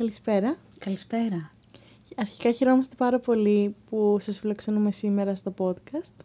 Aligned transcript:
Καλησπέρα. 0.00 0.56
Καλησπέρα. 0.78 1.50
Αρχικά 2.16 2.52
χαιρόμαστε 2.52 2.94
πάρα 2.96 3.18
πολύ 3.18 3.74
που 3.90 4.16
σας 4.20 4.38
φιλοξενούμε 4.38 4.92
σήμερα 4.92 5.34
στο 5.34 5.54
podcast. 5.58 6.24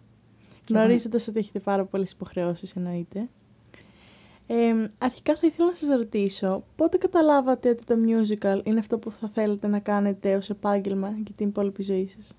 Γνωρίζοντας 0.70 1.28
ότι 1.28 1.40
έχετε 1.40 1.60
πάρα 1.60 1.86
πολλές 1.86 2.12
υποχρεώσεις 2.12 2.76
εννοείται. 2.76 3.30
Ε, 4.48 4.74
αρχικά 4.98 5.36
θα 5.36 5.48
ήθελα 5.48 5.70
να 5.70 5.76
σας 5.76 5.96
ρωτήσω, 5.96 6.64
πότε 6.76 6.98
καταλάβατε 6.98 7.70
ότι 7.70 7.84
το 7.84 7.96
musical 8.08 8.62
είναι 8.64 8.80
αυτό 8.80 8.98
που 8.98 9.12
θα 9.12 9.30
θέλετε 9.34 9.68
να 9.68 9.80
κάνετε 9.80 10.36
ως 10.36 10.50
επάγγελμα 10.50 11.10
για 11.10 11.36
την 11.36 11.48
υπόλοιπη 11.48 11.82
ζωή 11.84 12.08
σας; 12.08 12.32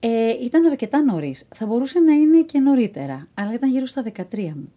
Ε, 0.00 0.28
ήταν 0.42 0.64
αρκετά 0.66 1.02
νωρίς. 1.02 1.48
Θα 1.54 1.66
μπορούσε 1.66 1.98
να 1.98 2.12
είναι 2.12 2.42
και 2.42 2.58
νωρίτερα, 2.58 3.28
αλλά 3.34 3.52
ήταν 3.52 3.70
γύρω 3.70 3.86
στα 3.86 4.02
13 4.02 4.54
μου. 4.54 4.72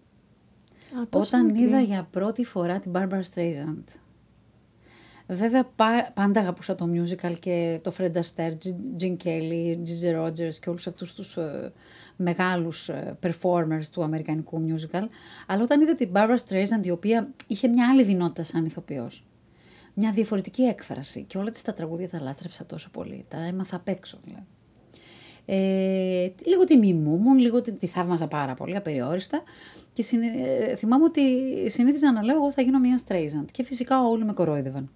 Α, 1.01 1.07
τόσο 1.09 1.37
Όταν 1.37 1.45
μικρή. 1.45 1.63
είδα 1.63 1.81
για 1.81 2.07
πρώτη 2.11 2.45
φορά 2.45 2.79
την 2.79 2.91
Barbara 2.95 3.21
Streisand. 3.33 3.83
Βέβαια 5.33 5.63
πα- 5.75 6.11
πάντα 6.13 6.39
αγαπούσα 6.39 6.75
το 6.75 6.87
musical 6.93 7.39
και 7.39 7.79
το 7.83 7.93
Fred 7.97 8.11
Astaire, 8.11 8.53
Gene 8.99 9.17
Kelly, 9.23 9.77
Gigi 9.77 10.21
Rogers 10.21 10.53
και 10.61 10.69
όλους 10.69 10.87
αυτούς 10.87 11.13
τους 11.13 11.37
ε, 11.37 11.71
μεγάλους 12.15 12.89
ε, 12.89 13.17
performers 13.23 13.85
του 13.91 14.03
αμερικανικού 14.03 14.61
musical. 14.67 15.03
Αλλά 15.47 15.63
όταν 15.63 15.81
είδα 15.81 15.95
την 15.95 16.09
Barbara 16.13 16.37
Streisand 16.47 16.85
η 16.85 16.91
οποία 16.91 17.33
είχε 17.47 17.67
μια 17.67 17.89
άλλη 17.89 18.03
δυνότητα 18.03 18.43
σαν 18.43 18.65
ηθοποιός. 18.65 19.25
Μια 19.93 20.11
διαφορετική 20.11 20.61
έκφραση 20.61 21.23
και 21.23 21.37
όλα 21.37 21.51
της 21.51 21.61
τα 21.61 21.73
τραγούδια 21.73 22.09
τα 22.09 22.21
λάτρεψα 22.21 22.65
τόσο 22.65 22.89
πολύ. 22.89 23.25
Τα 23.27 23.45
έμαθα 23.45 23.75
απ' 23.75 23.87
έξω 23.87 24.19
δηλαδή. 24.23 24.45
Ε, 25.45 26.29
λίγο 26.45 26.63
τη 26.63 26.77
μιμούμουν, 26.77 27.37
λίγο 27.37 27.61
τη, 27.61 27.71
τη 27.71 27.87
θαύμαζα 27.87 28.27
πάρα 28.27 28.53
πολύ, 28.53 28.75
απεριόριστα. 28.75 29.43
Και 29.93 30.01
συνε, 30.01 30.25
ε, 30.25 30.75
θυμάμαι 30.75 31.03
ότι 31.03 31.21
συνήθιζα 31.69 32.11
να 32.11 32.23
λέω 32.23 32.35
εγώ 32.35 32.51
θα 32.51 32.61
γίνω 32.61 32.79
μια 32.79 32.99
Streisand. 33.07 33.45
Και 33.51 33.63
φυσικά 33.63 34.03
όλοι 34.03 34.25
με 34.25 34.33
κορόιδευαν. 34.33 34.89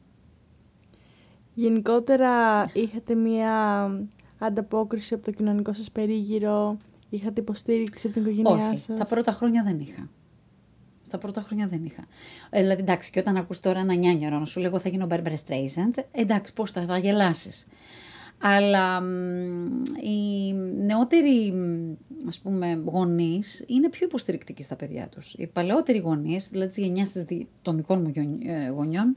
Γενικότερα 1.55 2.65
είχατε 2.73 3.15
μία 3.15 3.87
ανταπόκριση 4.37 5.13
από 5.13 5.25
το 5.25 5.31
κοινωνικό 5.31 5.73
σας 5.73 5.91
περίγυρο, 5.91 6.77
είχατε 7.09 7.41
υποστήριξη 7.41 8.07
από 8.07 8.15
την 8.19 8.25
οικογένειά 8.25 8.67
Όχι, 8.69 8.79
σας; 8.79 8.95
στα 8.95 9.05
πρώτα 9.05 9.31
χρόνια 9.31 9.63
δεν 9.63 9.79
είχα. 9.79 10.09
Στα 11.01 11.17
πρώτα 11.17 11.41
χρόνια 11.41 11.67
δεν 11.67 11.83
είχα. 11.83 12.03
Ε, 12.49 12.61
δηλαδή, 12.61 12.81
εντάξει, 12.81 13.11
και 13.11 13.19
όταν 13.19 13.37
ακούς 13.37 13.59
τώρα 13.59 13.79
ένα 13.79 13.93
νιάνιαρο 13.93 14.39
να 14.39 14.45
σου 14.45 14.59
λέγω 14.59 14.79
θα 14.79 14.89
γίνω 14.89 15.07
Barbara 15.09 15.33
Streisand, 15.45 16.03
εντάξει, 16.11 16.53
πώς 16.53 16.71
θα, 16.71 16.81
θα 16.81 16.97
γελάσεις. 16.97 17.67
Αλλά 18.41 19.01
μ, 19.01 19.05
οι 20.03 20.53
νεότεροι, 20.85 21.51
μ, 21.51 21.93
ας 22.27 22.39
πούμε, 22.39 22.81
γονείς 22.85 23.63
είναι 23.67 23.89
πιο 23.89 24.05
υποστηρικτικοί 24.05 24.63
στα 24.63 24.75
παιδιά 24.75 25.07
τους. 25.07 25.33
Οι 25.33 25.47
παλαιότεροι 25.47 25.97
γονείς, 25.97 26.49
δηλαδή 26.49 26.69
της 26.69 26.77
γενιάς 26.83 27.11
της 27.11 27.23
δι- 27.23 27.47
των 27.61 27.75
δικών 27.75 28.01
μου 28.01 28.09
γιον- 28.09 28.39
ε, 28.45 28.69
γονιών, 28.69 29.15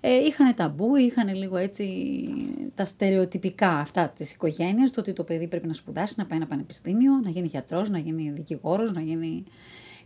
ε, 0.00 0.14
είχαν 0.14 0.54
ταμπού, 0.54 0.96
είχαν 0.96 1.34
λίγο 1.34 1.56
έτσι 1.56 1.86
τα 2.74 2.84
στερεοτυπικά 2.84 3.68
αυτά 3.70 4.08
της 4.08 4.32
οικογένειας, 4.32 4.90
το 4.90 5.00
ότι 5.00 5.12
το 5.12 5.24
παιδί 5.24 5.46
πρέπει 5.46 5.66
να 5.66 5.74
σπουδάσει, 5.74 6.14
να 6.16 6.26
πάει 6.26 6.38
ένα 6.38 6.46
πανεπιστήμιο, 6.46 7.12
να 7.24 7.30
γίνει 7.30 7.46
γιατρός, 7.46 7.90
να 7.90 7.98
γίνει 7.98 8.30
δικηγόρος, 8.30 8.92
να 8.92 9.00
γίνει 9.00 9.44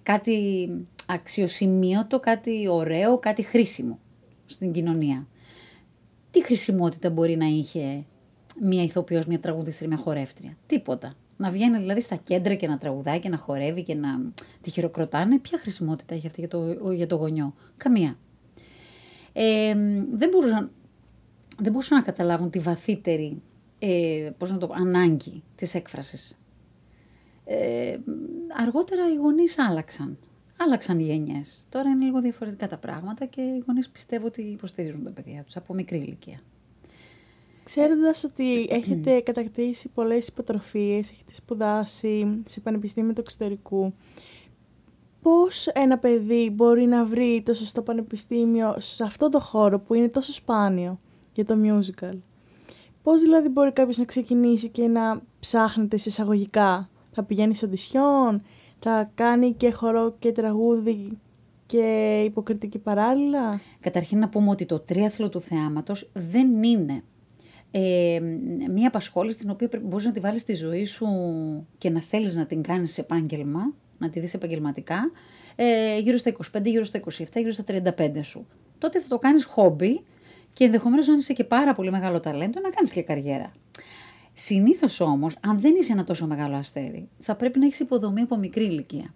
κάτι 0.03 0.69
αξιοσημείωτο, 1.07 2.21
κάτι 2.21 2.69
ωραίο, 2.69 3.19
κάτι 3.19 3.43
χρήσιμο 3.43 3.99
στην 4.47 4.73
κοινωνία. 4.73 5.27
Τι 6.31 6.45
χρησιμότητα 6.45 7.11
μπορεί 7.11 7.37
να 7.37 7.47
είχε 7.47 8.05
μία 8.61 8.83
ηθοποιός, 8.83 9.27
μία 9.27 9.41
τραγουδίστρια, 9.41 9.89
μία 9.89 9.99
χορεύτρια; 9.99 10.57
Τίποτα. 10.67 11.17
Να 11.37 11.51
βγαίνει 11.51 11.79
δηλαδή 11.79 12.01
στα 12.01 12.17
κέντρα 12.17 12.55
και 12.55 12.67
να 12.67 12.79
τραγουδάει 12.79 13.19
και 13.19 13.29
να 13.29 13.37
χορεύει 13.37 13.83
και 13.83 13.95
να 13.95 14.09
τη 14.61 14.71
χειροκροτάνε. 14.71 15.39
Ποια 15.39 15.59
χρησιμότητα 15.59 16.15
έχει 16.15 16.27
αυτή 16.27 16.41
για 16.41 16.49
το, 16.49 16.91
για 16.93 17.07
το 17.07 17.17
γονιό; 17.17 17.55
Καμία. 17.77 18.17
Ε, 19.33 19.75
δεν, 20.11 20.29
μπορούσαν, 20.29 20.71
δεν 21.59 21.73
μπορούσαν 21.73 21.99
να 21.99 22.05
καταλάβουν 22.05 22.51
τη 22.51 22.59
βαθύτερη 22.59 23.43
ε, 23.79 24.31
πώς 24.39 24.53
να 24.53 24.59
το 24.59 24.67
πω, 24.67 24.75
ανάγκη 24.77 25.43
της 25.55 25.75
έκφρασης. 25.75 26.43
Ε, 27.45 27.99
αργότερα 28.61 29.13
οι 29.13 29.15
γονείς 29.15 29.59
άλλαξαν. 29.59 30.19
Άλλαξαν 30.57 30.99
οι 30.99 31.03
γενιές. 31.03 31.67
Τώρα 31.71 31.89
είναι 31.89 32.05
λίγο 32.05 32.21
διαφορετικά 32.21 32.69
τα 32.69 32.79
πράγματα 32.79 33.25
και 33.25 33.41
οι 33.41 33.63
γονείς 33.67 33.89
πιστεύω 33.89 34.27
ότι 34.27 34.43
υποστηρίζουν 34.43 35.05
τα 35.05 35.11
παιδιά 35.11 35.43
τους 35.43 35.57
από 35.57 35.75
μικρή 35.75 35.99
ηλικία. 35.99 36.41
Ξέροντας 37.65 38.25
ότι 38.25 38.67
έχετε 38.71 39.21
κατακτήσει 39.21 39.89
πολλές 39.89 40.29
υποτροφίες, 40.29 41.11
έχετε 41.11 41.35
σπουδάσει 41.35 42.43
σε 42.45 42.61
πανεπιστήμια 42.61 43.13
του 43.13 43.21
εξωτερικού, 43.21 43.95
πώς 45.23 45.67
ένα 45.67 45.99
παιδί 45.99 46.51
μπορεί 46.55 46.85
να 46.85 47.05
βρει 47.05 47.43
το 47.45 47.55
σωστό 47.55 47.83
πανεπιστήμιο 47.83 48.75
σε 48.79 49.05
αυτό 49.05 49.29
το 49.29 49.41
χώρο 49.41 49.81
που 49.81 49.95
είναι 49.95 50.09
τόσο 50.09 50.33
σπάνιο 50.33 50.97
για 51.33 51.45
το 51.45 51.55
musical; 51.65 52.19
Πώς 53.03 53.21
δηλαδή 53.21 53.49
μπορεί 53.49 53.73
κάποιος 53.73 53.99
να 53.99 54.05
ξεκινήσει 54.05 54.69
και 54.69 54.87
να 54.87 55.23
ψάχνεται 55.41 55.97
σε 55.97 56.09
εισαγωγικά; 56.09 56.89
Θα 57.13 57.23
πηγαίνει 57.23 57.55
σε 57.55 57.65
οντισιόν, 57.65 58.43
θα 58.79 59.11
κάνει 59.15 59.53
και 59.53 59.71
χορό 59.71 60.15
και 60.19 60.33
τραγούδι 60.33 61.19
και 61.67 62.21
υποκριτική 62.25 62.79
παράλληλα; 62.79 63.61
Καταρχήν 63.81 64.19
να 64.19 64.29
πούμε 64.29 64.51
ότι 64.51 64.67
το 64.67 64.79
τρίαθλο 64.81 65.29
του 65.29 65.41
θεάματος 65.41 66.11
δεν 66.13 66.63
είναι 66.63 67.03
ε, 67.71 68.21
μια 68.71 68.89
απασχόληση 68.89 69.39
την 69.39 69.51
οποία 69.51 69.69
πρέπει- 69.69 69.87
μπορείς 69.87 70.05
να 70.05 70.13
τη 70.13 70.21
βάλεις 70.21 70.41
στη 70.43 70.55
ζωή 70.55 70.85
σου 70.85 71.07
και 71.79 71.91
να 71.91 72.01
θέλεις 72.01 72.35
να 72.35 72.47
την 72.47 72.63
κάνεις 72.63 72.99
επάγγελμα, 72.99 73.75
να 74.03 74.11
τη 74.11 74.21
δεις 74.21 74.35
επαγγελματικά, 74.35 75.11
ε, 75.57 75.99
γύρω 75.99 76.17
στα 76.17 76.31
25, 76.31 76.71
γύρω 76.71 76.85
στα 76.85 76.99
27, 76.99 77.41
γύρω 77.41 77.51
στα 77.51 77.65
35 77.65 78.23
σου. 78.23 78.47
Τότε 78.79 79.01
θα 79.01 79.09
το 79.09 79.19
κάνεις 79.19 79.45
χόμπι 79.45 80.05
και 80.53 80.65
ενδεχομένως 80.65 81.09
αν 81.09 81.17
είσαι 81.17 81.33
και 81.33 81.45
πάρα 81.45 81.75
πολύ 81.75 81.91
μεγάλο 81.91 82.21
ταλέντο 82.21 82.61
να 82.61 82.71
κάνεις 82.71 82.91
και 82.91 83.03
καριέρα. 83.03 83.53
Συνήθως 84.33 85.01
όμως, 85.01 85.37
αν 85.41 85.61
δεν 85.61 85.75
είσαι 85.75 85.93
ένα 85.93 86.05
τόσο 86.05 86.27
μεγάλο 86.27 86.57
αστέρι, 86.57 87.09
θα 87.21 87.37
πρέπει 87.37 87.59
να 87.59 87.67
έχεις 87.67 87.81
υποδομή 87.81 88.21
από 88.21 88.37
μικρή 88.37 88.65
ηλικία. 88.65 89.15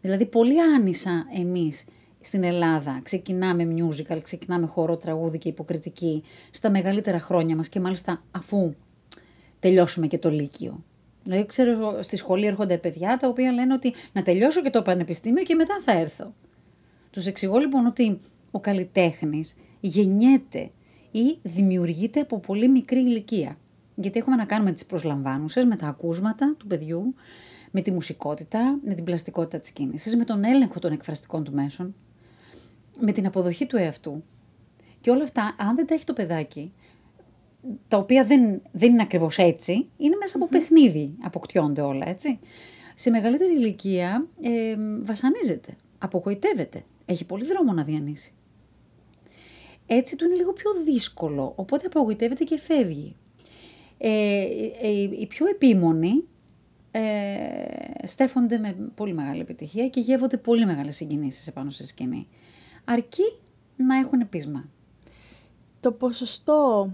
Δηλαδή, 0.00 0.26
πολύ 0.26 0.60
άνισα 0.60 1.26
εμείς 1.38 1.84
στην 2.20 2.44
Ελλάδα 2.44 3.00
ξεκινάμε 3.02 3.74
musical, 3.78 4.18
ξεκινάμε 4.22 4.66
χώρο, 4.66 4.96
τραγούδι 4.96 5.38
και 5.38 5.48
υποκριτική 5.48 6.22
στα 6.50 6.70
μεγαλύτερα 6.70 7.18
χρόνια 7.18 7.56
μας 7.56 7.68
και 7.68 7.80
μάλιστα 7.80 8.22
αφού 8.30 8.74
τελειώσουμε 9.58 10.06
και 10.06 10.18
το 10.18 10.28
Λύκειο. 10.28 10.84
Δηλαδή, 11.24 11.46
ξέρω, 11.46 11.70
εγώ, 11.70 12.02
στη 12.02 12.16
σχολή 12.16 12.46
έρχονται 12.46 12.78
παιδιά 12.78 13.16
τα 13.16 13.28
οποία 13.28 13.52
λένε 13.52 13.74
ότι 13.74 13.94
να 14.12 14.22
τελειώσω 14.22 14.62
και 14.62 14.70
το 14.70 14.82
πανεπιστήμιο 14.82 15.42
και 15.42 15.54
μετά 15.54 15.78
θα 15.80 15.92
έρθω. 15.92 16.34
Τους 17.10 17.26
εξηγώ 17.26 17.58
λοιπόν 17.58 17.86
ότι 17.86 18.18
ο 18.50 18.60
καλλιτέχνης 18.60 19.56
γεννιέται 19.80 20.70
ή 21.10 21.38
δημιουργείται 21.42 22.20
από 22.20 22.38
πολύ 22.38 22.68
μικρή 22.68 22.98
ηλικία. 22.98 23.58
Γιατί 23.94 24.18
έχουμε 24.18 24.36
να 24.36 24.44
κάνουμε 24.44 24.72
τις 24.72 24.86
προσλαμβάνουσες 24.86 25.64
με 25.64 25.76
τα 25.76 25.86
ακούσματα 25.86 26.54
του 26.58 26.66
παιδιού, 26.66 27.14
με 27.70 27.80
τη 27.80 27.90
μουσικότητα, 27.90 28.78
με 28.84 28.94
την 28.94 29.04
πλαστικότητα 29.04 29.58
της 29.58 29.70
κίνησης, 29.70 30.16
με 30.16 30.24
τον 30.24 30.44
έλεγχο 30.44 30.78
των 30.78 30.92
εκφραστικών 30.92 31.44
του 31.44 31.52
μέσων, 31.52 31.94
με 33.00 33.12
την 33.12 33.26
αποδοχή 33.26 33.66
του 33.66 33.76
εαυτού. 33.76 34.24
Και 35.00 35.10
όλα 35.10 35.22
αυτά, 35.22 35.54
αν 35.58 35.74
δεν 35.74 35.86
τα 35.86 35.94
έχει 35.94 36.04
το 36.04 36.12
παιδάκι, 36.12 36.72
τα 37.88 37.96
οποία 37.96 38.24
δεν, 38.24 38.62
δεν 38.72 38.90
είναι 38.90 39.02
ακριβώς 39.02 39.38
έτσι, 39.38 39.88
είναι 39.96 40.16
μέσα 40.20 40.36
από 40.36 40.48
παιχνίδι, 40.48 41.14
αποκτιώνται 41.22 41.80
όλα, 41.80 42.08
έτσι. 42.08 42.38
Σε 42.94 43.10
μεγαλύτερη 43.10 43.52
ηλικία 43.54 44.28
ε, 44.42 44.76
βασανίζεται, 45.02 45.76
απογοητεύεται, 45.98 46.84
έχει 47.04 47.24
πολύ 47.24 47.44
δρόμο 47.44 47.72
να 47.72 47.84
διανύσει. 47.84 48.34
Έτσι 49.86 50.16
του 50.16 50.24
είναι 50.24 50.34
λίγο 50.34 50.52
πιο 50.52 50.70
δύσκολο, 50.84 51.52
οπότε 51.56 51.86
απογοητεύεται 51.86 52.44
και 52.44 52.58
φεύγει. 52.58 53.16
Ε, 53.98 54.44
ε, 54.80 54.88
οι 54.90 55.26
πιο 55.26 55.46
επίμονοι 55.46 56.24
ε, 56.90 58.06
στέφονται 58.06 58.58
με 58.58 58.76
πολύ 58.94 59.12
μεγάλη 59.14 59.40
επιτυχία 59.40 59.88
και 59.88 60.00
γεύονται 60.00 60.36
πολύ 60.36 60.66
μεγάλες 60.66 60.96
συγκινήσεις 60.96 61.46
επάνω 61.46 61.70
στη 61.70 61.86
σκηνή. 61.86 62.28
Αρκεί 62.84 63.22
να 63.76 63.96
έχουν 63.96 64.28
πείσμα. 64.28 64.68
Το 65.80 65.92
ποσοστό 65.92 66.90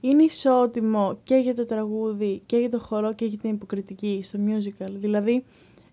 είναι 0.00 0.22
ισότιμο 0.22 1.18
και 1.22 1.34
για 1.34 1.54
το 1.54 1.66
τραγούδι 1.66 2.42
και 2.46 2.56
για 2.56 2.70
το 2.70 2.78
χορό 2.78 3.12
και 3.14 3.24
για 3.24 3.38
την 3.38 3.50
υποκριτική 3.50 4.20
στο 4.22 4.38
musical. 4.46 4.90
Δηλαδή, 4.90 5.44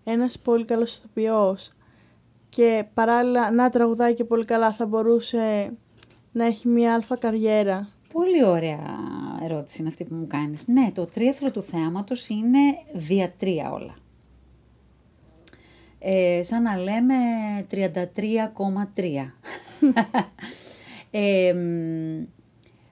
ένας 0.04 0.38
πολύ 0.38 0.64
καλός 0.64 0.96
ηθοποιός 0.96 1.72
και 2.48 2.84
παράλληλα 2.94 3.50
να 3.50 3.70
τραγουδάει 3.70 4.14
και 4.14 4.24
πολύ 4.24 4.44
καλά 4.44 4.72
θα 4.72 4.86
μπορούσε 4.86 5.72
να 6.32 6.44
έχει 6.44 6.68
μια 6.68 6.94
αλφα 6.94 7.16
καριέρα. 7.16 7.88
Πολύ 8.12 8.44
ωραία 8.44 8.96
ερώτηση 9.42 9.80
είναι 9.80 9.88
αυτή 9.88 10.04
που 10.04 10.14
μου 10.14 10.26
κάνεις. 10.26 10.66
Ναι, 10.66 10.90
το 10.94 11.06
τρίαθλο 11.06 11.50
του 11.50 11.62
θεάματος 11.62 12.28
είναι 12.28 12.58
διατρία 12.94 13.72
όλα. 13.72 13.96
Ε, 15.98 16.42
σαν 16.42 16.62
να 16.62 16.76
λέμε 16.76 17.14
33,3. 17.70 19.32
ε, 21.10 21.52
μ, 21.52 22.37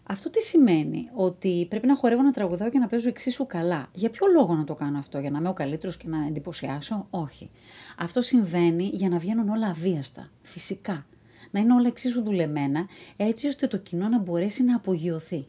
αυτό 0.09 0.31
τι 0.31 0.43
σημαίνει, 0.43 1.09
ότι 1.15 1.67
πρέπει 1.71 1.87
να 1.87 1.97
χορεύω, 1.97 2.23
να 2.23 2.31
τραγουδάω 2.31 2.71
και 2.71 2.79
να 2.79 2.87
παίζω 2.87 3.09
εξίσου 3.09 3.47
καλά. 3.47 3.89
Για 3.93 4.11
ποιο 4.11 4.27
λόγο 4.27 4.55
να 4.55 4.65
το 4.65 4.75
κάνω 4.75 4.99
αυτό, 4.99 5.19
για 5.19 5.31
να 5.31 5.39
είμαι 5.39 5.49
ο 5.49 5.53
καλύτερος 5.53 5.97
και 5.97 6.09
να 6.09 6.27
εντυπωσιάσω, 6.27 7.07
όχι. 7.11 7.51
Αυτό 7.99 8.21
συμβαίνει 8.21 8.91
για 8.93 9.09
να 9.09 9.19
βγαίνουν 9.19 9.49
όλα 9.49 9.67
αβίαστα, 9.67 10.31
φυσικά. 10.43 11.07
να 11.51 11.61
είναι 11.61 11.73
όλα 11.73 11.87
εξίσου 11.87 12.23
δουλεμένα, 12.23 12.87
έτσι 13.17 13.47
ώστε 13.47 13.67
το 13.67 13.77
κοινό 13.77 14.09
να 14.09 14.19
μπορέσει 14.19 14.63
να 14.65 14.77
απογειωθεί. 14.77 15.47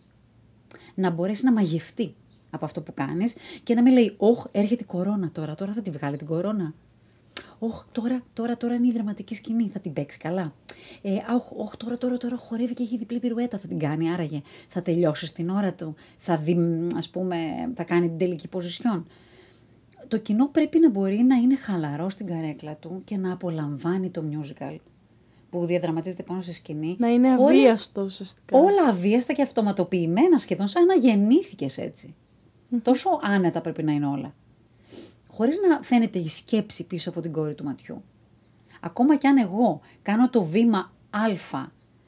Να 0.93 1.09
μπορέσει 1.09 1.45
να 1.45 1.51
μαγευτεί 1.51 2.15
από 2.49 2.65
αυτό 2.65 2.81
που 2.81 2.93
κάνεις 2.93 3.35
και 3.63 3.73
να 3.73 3.81
μην 3.81 3.93
λέει 3.93 4.13
«Ωχ, 4.17 4.45
έρχεται 4.51 4.83
η 4.83 4.87
κορώνα 4.87 5.31
τώρα, 5.31 5.55
τώρα 5.55 5.73
θα 5.73 5.81
τη 5.81 5.91
βγάλει 5.91 6.17
την 6.17 6.27
κορώνα». 6.27 6.73
«Ωχ, 7.59 7.83
τώρα, 7.91 8.23
τώρα, 8.33 8.57
τώρα 8.57 8.75
είναι 8.75 8.87
η 8.87 8.91
δραματική 8.91 9.35
σκηνή, 9.35 9.69
θα 9.73 9.79
την 9.79 9.93
παίξει 9.93 10.17
καλά». 10.17 10.53
Ε, 11.01 11.11
«Ωχ, 11.57 11.77
τώρα, 11.77 11.97
τώρα, 11.97 12.17
τώρα 12.17 12.35
χορεύει 12.35 12.73
και 12.73 12.83
έχει 12.83 12.97
διπλή 12.97 13.19
πυρουέτα, 13.19 13.57
θα 13.57 13.67
την 13.67 13.79
κάνει, 13.79 14.11
άραγε 14.11 14.41
θα 14.67 14.81
τελειώσεις 14.81 15.29
στην 15.29 15.49
ώρα 15.49 15.73
του, 15.73 15.95
θα 16.17 16.37
δει, 16.37 16.57
ας 16.97 17.09
πούμε, 17.09 17.37
θα 17.75 17.83
κάνει 17.83 18.07
την 18.07 18.17
τελική 18.17 18.47
ποζισιόν». 18.47 19.07
Το 20.07 20.17
κοινό 20.17 20.47
πρέπει 20.47 20.79
να 20.79 20.89
μπορεί 20.89 21.17
να 21.17 21.35
είναι 21.35 21.55
χαλαρό 21.55 22.09
στην 22.09 22.27
καρέκλα 22.27 22.75
του 22.75 23.01
και 23.03 23.17
να 23.17 23.33
απολαμβάνει 23.33 24.09
το 24.09 24.23
musical 24.31 24.75
που 25.49 25.65
διαδραματίζεται 25.65 26.23
πάνω 26.23 26.41
στη 26.41 26.53
σκηνή. 26.53 26.95
Να 26.99 27.07
είναι 27.07 27.31
αβίαστο 27.31 28.01
ουσιαστικά. 28.01 28.57
Όλα 28.57 28.83
αβίαστα 28.87 29.33
και 29.33 29.41
αυτοματοποιημένα 29.41 30.37
σχεδόν, 30.37 30.67
σαν 30.67 30.85
να 30.85 30.93
γεννήθηκες 30.93 31.79
Τόσο 32.81 33.19
άνετα 33.21 33.61
πρέπει 33.61 33.83
να 33.83 33.91
είναι 33.91 34.05
όλα. 34.05 34.33
Χωρίς 35.37 35.59
να 35.69 35.81
φαίνεται 35.81 36.19
η 36.19 36.27
σκέψη 36.27 36.87
πίσω 36.87 37.09
από 37.09 37.21
την 37.21 37.31
κόρη 37.31 37.53
του 37.53 37.63
ματιού. 37.63 38.03
Ακόμα 38.81 39.15
κι 39.15 39.27
αν 39.27 39.37
εγώ 39.37 39.81
κάνω 40.01 40.29
το 40.29 40.43
βήμα 40.43 40.91
Α 41.09 41.65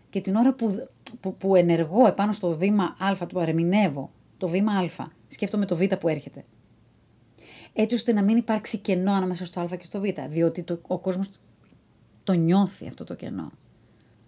και 0.10 0.22
την 0.22 0.36
ώρα 0.36 0.54
που, 0.54 0.90
που, 1.20 1.36
που 1.36 1.56
ενεργώ 1.56 2.08
επάνω 2.08 2.32
στο 2.32 2.58
βήμα 2.58 2.84
Α, 2.84 3.28
του 3.28 3.34
παρεμηνεύω 3.34 4.12
το 4.38 4.48
βήμα 4.48 4.72
Α, 4.72 5.08
σκέφτομαι 5.28 5.66
το 5.66 5.76
Β 5.76 5.84
που 5.84 6.08
έρχεται. 6.08 6.46
Έτσι 7.74 7.96
ώστε 7.96 8.14
να 8.14 8.22
μην 8.24 8.38
υπάρξει 8.38 8.78
κενό 8.78 9.14
ανάμεσα 9.14 9.46
στο 9.46 9.60
Α 9.60 9.66
και 9.66 9.86
στο 9.86 10.00
Β, 10.00 10.06
διότι 10.30 10.64
το, 10.64 10.80
ο 10.88 10.98
κόσμος 10.98 11.30
το 12.24 12.34
νιώθει 12.34 12.88
αυτό 12.88 13.04
το 13.04 13.16
κενό. 13.16 13.52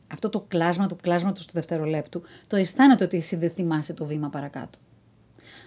Αυτό 0.07 0.29
το 0.29 0.45
κλάσμα 0.47 0.87
του 0.87 0.95
κλάσματος 1.01 1.45
του 1.45 1.53
δευτερολέπτου, 1.53 2.21
το 2.47 2.55
αισθάνεται 2.55 3.03
ότι 3.03 3.17
εσύ 3.17 3.35
δεν 3.35 3.49
θυμάσαι 3.49 3.93
το 3.93 4.05
βήμα 4.05 4.29
παρακάτω. 4.29 4.77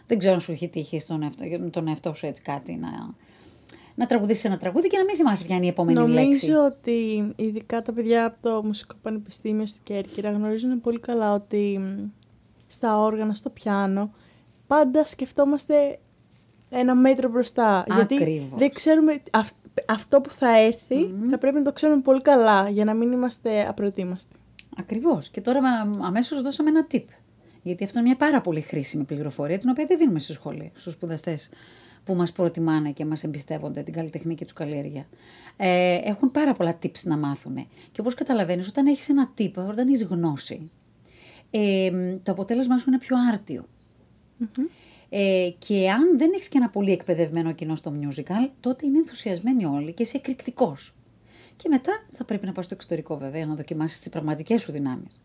Δεν 0.06 0.18
ξέρω 0.18 0.34
αν 0.34 0.40
σου 0.40 0.52
έχει 0.52 0.68
τύχει 0.68 0.98
στον 0.98 1.22
εαυτό, 1.22 1.70
τον 1.70 1.88
εαυτό 1.88 2.14
σου 2.14 2.26
έτσι 2.26 2.42
κάτι 2.42 2.76
να, 2.76 2.88
να 3.94 4.06
τραγουδήσεις 4.06 4.44
ένα 4.44 4.58
τραγούδι 4.58 4.88
και 4.88 4.98
να 4.98 5.04
μην 5.04 5.16
θυμάσαι 5.16 5.44
ποια 5.44 5.56
είναι 5.56 5.64
η 5.64 5.68
επόμενη 5.68 5.98
Νομίζω 5.98 6.14
λέξη. 6.14 6.50
Νομίζω 6.50 6.66
ότι 6.66 7.32
ειδικά 7.36 7.82
τα 7.82 7.92
παιδιά 7.92 8.24
από 8.24 8.36
το 8.40 8.62
Μουσικό 8.64 8.94
Πανεπιστήμιο 9.02 9.66
στην 9.66 9.82
Κέρκυρα 9.82 10.30
γνωρίζουν 10.30 10.80
πολύ 10.80 11.00
καλά 11.00 11.34
ότι 11.34 11.80
στα 12.66 12.98
όργανα, 12.98 13.34
στο 13.34 13.50
πιάνο, 13.50 14.10
πάντα 14.66 15.06
σκεφτόμαστε 15.06 15.98
ένα 16.68 16.94
μέτρο 16.94 17.28
μπροστά. 17.28 17.78
Ακριβώς. 17.78 18.18
Γιατί 18.18 18.50
δεν 18.56 18.70
ξέρουμε, 18.70 19.22
αυτό 19.86 20.20
που 20.20 20.30
θα 20.30 20.58
έρθει 20.58 21.14
θα 21.30 21.38
πρέπει 21.38 21.56
να 21.56 21.62
το 21.62 21.72
ξέρουμε 21.72 22.00
πολύ 22.00 22.20
καλά 22.22 22.68
για 22.68 22.84
να 22.84 22.94
μην 22.94 23.12
είμαστε 23.12 23.66
απροετοίμαστοι. 23.68 24.36
Ακριβώς. 24.76 25.28
Και 25.28 25.40
τώρα 25.40 25.60
αμέσως 26.02 26.42
δώσαμε 26.42 26.70
ένα 26.70 26.86
tip. 26.90 27.04
Γιατί 27.64 27.84
αυτό 27.84 27.98
είναι 27.98 28.08
μια 28.08 28.16
πάρα 28.16 28.40
πολύ 28.40 28.60
χρήσιμη 28.60 29.04
πληροφορία, 29.04 29.58
την 29.58 29.68
οποία 29.68 29.84
δεν 29.86 29.98
δίνουμε 29.98 30.18
στη 30.18 30.32
σχολή, 30.32 30.72
στους 30.74 30.92
σπουδαστές 30.92 31.50
που 32.04 32.14
μας 32.14 32.32
προτιμάνε 32.32 32.90
και 32.90 33.04
μας 33.04 33.24
εμπιστεύονται 33.24 33.82
την 33.82 33.92
καλλιτεχνική 33.92 34.44
τους 34.44 34.52
καλλιέργεια. 34.52 35.06
Ε, 35.56 36.00
έχουν 36.04 36.30
πάρα 36.30 36.52
πολλά 36.52 36.78
tips 36.82 37.02
να 37.02 37.16
μάθουν. 37.16 37.54
Και 37.92 38.00
όπως 38.00 38.14
καταλαβαίνεις, 38.14 38.68
όταν 38.68 38.86
έχεις 38.86 39.08
ένα 39.08 39.32
tip, 39.38 39.52
όταν 39.54 39.88
έχεις 39.88 40.02
γνώση, 40.02 40.70
ε, 41.50 41.90
το 42.22 42.32
αποτέλεσμά 42.32 42.78
σου 42.78 42.84
είναι 42.88 42.98
πιο 42.98 43.16
άρτιο. 43.32 43.66
Ε, 45.08 45.50
και 45.58 45.90
αν 45.90 46.18
δεν 46.18 46.30
έχεις 46.34 46.48
και 46.48 46.58
ένα 46.58 46.70
πολύ 46.70 46.92
εκπαιδευμένο 46.92 47.52
κοινό 47.52 47.76
στο 47.76 47.92
musical, 48.00 48.50
τότε 48.60 48.86
είναι 48.86 48.98
ενθουσιασμένοι 48.98 49.64
όλοι 49.64 49.92
και 49.92 50.02
είσαι 50.02 50.16
εκρηκτικός. 50.16 50.94
Και 51.56 51.68
μετά 51.68 52.06
θα 52.12 52.24
πρέπει 52.24 52.46
να 52.46 52.52
πας 52.52 52.64
στο 52.64 52.74
εξωτερικό, 52.74 53.16
βέβαια, 53.16 53.46
να 53.46 53.54
δοκιμάσεις 53.54 53.98
τις 53.98 54.08
πραγματικές 54.08 54.62
σου 54.62 54.72
δυνάμεις. 54.72 55.22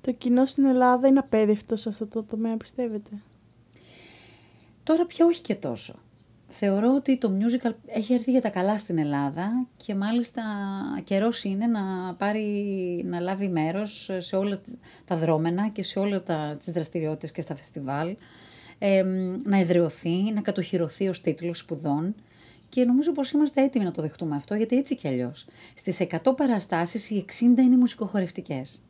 Το 0.00 0.12
κοινό 0.12 0.46
στην 0.46 0.64
Ελλάδα 0.64 1.08
είναι 1.08 1.18
απέδευτο 1.18 1.76
σε 1.76 1.88
αυτό 1.88 2.06
το 2.06 2.22
τομέα, 2.22 2.56
πιστεύετε; 2.56 3.10
Τώρα 4.82 5.06
πια 5.06 5.26
όχι 5.26 5.40
και 5.40 5.54
τόσο. 5.54 5.94
Θεωρώ 6.48 6.94
ότι 6.94 7.18
το 7.18 7.32
musical 7.40 7.72
έχει 7.86 8.12
έρθει 8.12 8.30
για 8.30 8.40
τα 8.40 8.48
καλά 8.48 8.78
στην 8.78 8.98
Ελλάδα 8.98 9.66
και 9.76 9.94
μάλιστα 9.94 10.42
καιρός 11.04 11.44
είναι 11.44 11.66
να, 11.66 12.14
πάρει, 12.14 13.02
να 13.06 13.20
λάβει 13.20 13.48
μέρος 13.48 14.10
σε 14.18 14.36
όλα 14.36 14.60
τα 15.04 15.16
δρόμενα 15.16 15.68
και 15.68 15.82
σε 15.82 15.98
όλα 15.98 16.22
τα, 16.22 16.56
τις 16.58 16.72
δραστηριότητες 16.72 17.32
και 17.32 17.40
στα 17.40 17.54
φεστιβάλ, 17.56 18.16
ε, 18.78 19.02
να 19.44 19.58
εδραιωθεί, 19.58 20.32
να 20.34 20.40
κατοχυρωθεί 20.40 21.08
ως 21.08 21.20
τίτλος 21.20 21.58
σπουδών 21.58 22.14
και 22.68 22.84
νομίζω 22.84 23.12
πως 23.12 23.30
είμαστε 23.30 23.62
έτοιμοι 23.62 23.84
να 23.84 23.90
το 23.90 24.02
δεχτούμε 24.02 24.36
αυτό 24.36 24.54
γιατί 24.54 24.76
έτσι 24.76 24.96
κι 24.96 25.08
αλλιώς. 25.08 25.46
Στις 25.74 26.00
100 26.00 26.34
παραστάσεις 26.36 27.10
οι 27.10 27.24
60 27.28 27.62
είναι 27.62 27.76
μουσικοχορευτικές. 27.76 28.82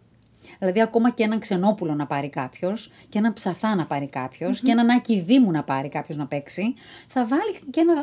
Δηλαδή, 0.59 0.83
ακόμα 0.83 1.11
και 1.11 1.23
έναν 1.23 1.39
ξενόπουλο 1.39 1.95
να 1.95 2.06
πάρει 2.06 2.31
κάποιος, 2.31 2.91
και 3.09 3.19
έναν 3.19 3.33
ψαθά 3.33 3.75
να 3.75 3.87
πάρει 3.87 4.11
και 4.62 4.71
έναν 4.71 4.91
άκη 4.91 5.21
δήμου 5.21 5.50
να 5.50 5.65
πάρει 5.65 5.89
κάποιος 5.89 6.17
να 6.17 6.27
παίξει, 6.27 6.75
θα 7.09 7.27
βάλει 7.27 7.61
και 7.71 7.81
ένα, 7.81 7.95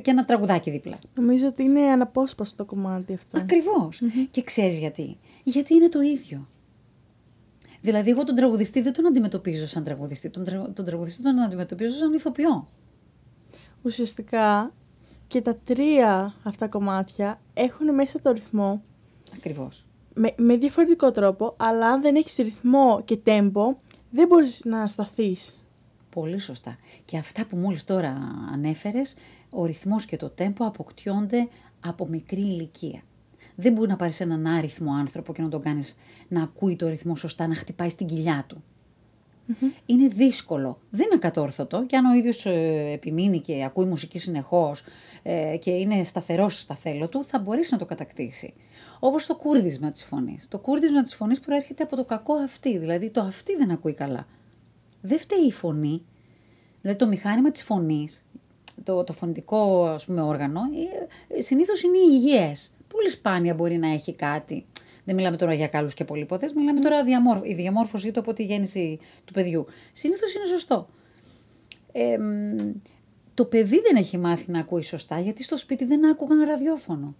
και 0.00 0.10
ένα 0.10 0.24
τραγουδάκι 0.24 0.70
δίπλα. 0.70 0.98
Νομίζω 1.14 1.46
ότι 1.46 1.62
είναι 1.62 1.80
αναπόσπαστο 1.80 2.56
το 2.56 2.64
κομμάτι 2.64 3.14
αυτό. 3.14 3.38
Και 4.30 4.42
ξέρεις 4.42 4.78
γιατί. 4.78 5.18
Γιατί 5.44 5.74
είναι 5.74 5.88
το 5.88 6.00
ίδιο. 6.00 6.48
Δηλαδή, 7.80 8.10
εγώ 8.10 8.24
τον 8.24 8.34
τραγουδιστή 8.34 8.80
δεν 8.80 8.92
τον 8.92 9.06
αντιμετωπίζω 9.06 9.66
σαν 9.66 9.82
τραγουδιστή. 9.82 10.30
Τον, 10.30 10.72
τον 10.72 10.84
τραγουδιστή 10.84 11.22
τον 11.22 11.38
αντιμετωπίζω 11.38 11.96
σαν 11.96 12.12
ηθοποιό. 12.12 12.68
Ουσιαστικά 13.82 14.72
και 15.26 15.40
τα 15.40 15.56
τρία 15.56 16.34
αυτά 16.42 16.68
κομμάτια 16.68 17.40
έχουν 17.54 17.94
μέσα 17.94 18.20
το 18.20 18.30
ρυθμό. 18.30 18.82
Ακριβώς 19.34 19.84
με, 20.14 20.34
με 20.36 20.56
διαφορετικό 20.56 21.10
τρόπο, 21.10 21.54
αλλά 21.56 21.86
αν 21.86 22.00
δεν 22.00 22.16
έχεις 22.16 22.36
ρυθμό 22.36 23.02
και 23.04 23.16
τέμπο, 23.16 23.76
δεν 24.10 24.26
μπορείς 24.26 24.64
να 24.64 24.86
σταθείς. 24.86 25.58
Πολύ 26.10 26.38
σωστά. 26.38 26.76
Και 27.04 27.18
αυτά 27.18 27.46
που 27.46 27.56
μόλις 27.56 27.84
τώρα 27.84 28.16
ανέφερες, 28.52 29.16
ο 29.50 29.64
ρυθμός 29.64 30.04
και 30.04 30.16
το 30.16 30.28
τέμπο 30.28 30.66
αποκτιώνται 30.66 31.48
από 31.80 32.06
μικρή 32.06 32.40
ηλικία. 32.40 33.02
Δεν 33.54 33.72
μπορεί 33.72 33.88
να 33.88 33.96
πάρεις 33.96 34.20
έναν 34.20 34.46
άριθμο 34.46 34.92
άνθρωπο 34.92 35.32
και 35.32 35.42
να 35.42 35.48
τον 35.48 35.62
κάνεις 35.62 35.96
να 36.28 36.42
ακούει 36.42 36.76
το 36.76 36.88
ρυθμό 36.88 37.16
σωστά, 37.16 37.46
να 37.46 37.54
χτυπάει 37.54 37.88
στην 37.88 38.06
κοιλιά 38.06 38.44
του. 38.48 38.62
Είναι 39.86 40.08
δύσκολο. 40.08 40.78
Δεν 40.90 41.06
είναι 41.06 41.14
ακατόρθωτο 41.14 41.84
και 41.86 41.96
αν 41.96 42.04
ο 42.04 42.14
ίδιος 42.14 42.46
ε, 42.46 42.90
επιμείνει 42.92 43.40
και 43.40 43.64
ακούει 43.64 43.84
μουσική 43.84 44.18
συνεχώς 44.18 44.84
ε, 45.22 45.56
και 45.56 45.70
είναι 45.70 46.04
σταθερός 46.04 46.60
στα 46.60 46.74
θέλω 46.74 47.08
του, 47.08 47.24
θα 47.24 47.38
μπορέσει 47.38 47.72
να 47.72 47.78
το 47.78 47.84
κατακτήσει. 47.84 48.54
Όπως 49.00 49.26
το 49.26 49.36
κούρδισμα 49.36 49.90
της 49.90 50.04
φωνής. 50.04 50.48
Το 50.48 50.58
κούρδισμα 50.58 51.02
της 51.02 51.14
φωνής 51.14 51.40
προέρχεται 51.40 51.82
από 51.82 51.96
το 51.96 52.04
κακό 52.04 52.34
αυτή. 52.34 52.78
Δηλαδή 52.78 53.10
το 53.10 53.20
αυτή 53.20 53.56
δεν 53.56 53.70
ακούει 53.70 53.94
καλά. 53.94 54.26
Δεν 55.00 55.18
φταίει 55.18 55.46
η 55.46 55.52
φωνή. 55.52 56.02
Δηλαδή 56.80 56.98
το 56.98 57.06
μηχάνημα 57.06 57.50
της 57.50 57.62
φωνής, 57.62 58.24
το, 58.82 59.04
το 59.04 59.12
φωνητικό 59.12 59.86
ας 59.86 60.04
πούμε, 60.04 60.22
όργανο, 60.22 60.60
ε, 61.28 61.40
συνήθως 61.40 61.82
είναι 61.82 61.98
υγιές. 61.98 62.70
Πολύ 62.88 63.10
σπάνια 63.10 63.54
μπορεί 63.54 63.76
να 63.76 63.88
έχει 63.88 64.14
κάτι. 64.14 64.66
Δεν 65.04 65.14
μιλάμε 65.14 65.36
τώρα 65.36 65.54
για 65.54 65.68
κάλου 65.68 65.88
και 65.94 66.04
πολύποδε, 66.04 66.50
μιλάμε 66.56 66.80
τώρα 66.80 67.00
για 67.00 67.40
η 67.42 67.54
διαμόρφωσή 67.54 68.10
του 68.10 68.20
από 68.20 68.32
τη 68.32 68.44
γέννηση 68.44 68.98
του 69.24 69.32
παιδιού. 69.32 69.66
Συνήθως 69.92 70.34
είναι 70.34 70.44
σωστό. 70.44 70.88
Ε, 71.92 72.16
το 73.34 73.44
παιδί 73.44 73.80
δεν 73.80 73.96
έχει 73.96 74.18
μάθει 74.18 74.50
να 74.50 74.58
ακούει 74.58 74.82
σωστά 74.82 75.20
γιατί 75.20 75.42
στο 75.42 75.56
σπίτι 75.56 75.84
δεν 75.84 76.10
άκουγαν 76.10 76.44
ραδιόφωνο 76.44 77.14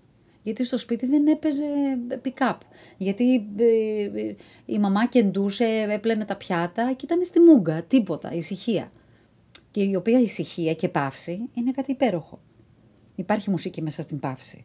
γιατί 0.45 0.65
στο 0.65 0.79
σπίτι 0.79 1.07
δεν 1.07 1.27
έπαιζε 1.27 1.65
pick-up. 2.23 2.59
Γιατί 2.97 3.35
ε, 3.57 3.65
ε, 4.21 4.35
η 4.67 4.79
μαμά 4.79 5.07
κεντούσε, 5.07 5.87
έπλαινε 5.89 6.25
τα 6.25 6.37
πιάτα 6.37 6.93
και 6.93 7.05
ήταν 7.05 7.25
στη 7.25 7.41
μούγκα, 7.41 7.83
τίποτα, 7.83 8.33
ησυχία. 8.33 8.93
Και 9.71 9.83
η 9.83 9.95
οποία 9.95 10.21
ησυχία 10.21 10.75
και 10.75 10.89
παύση 10.89 11.49
είναι 11.55 11.71
κάτι 11.71 11.91
υπέροχο. 11.91 12.41
Υπάρχει 13.15 13.51
μουσική 13.51 13.83
μέσα 13.83 14.03
στην 14.03 14.19
παύση. 14.19 14.65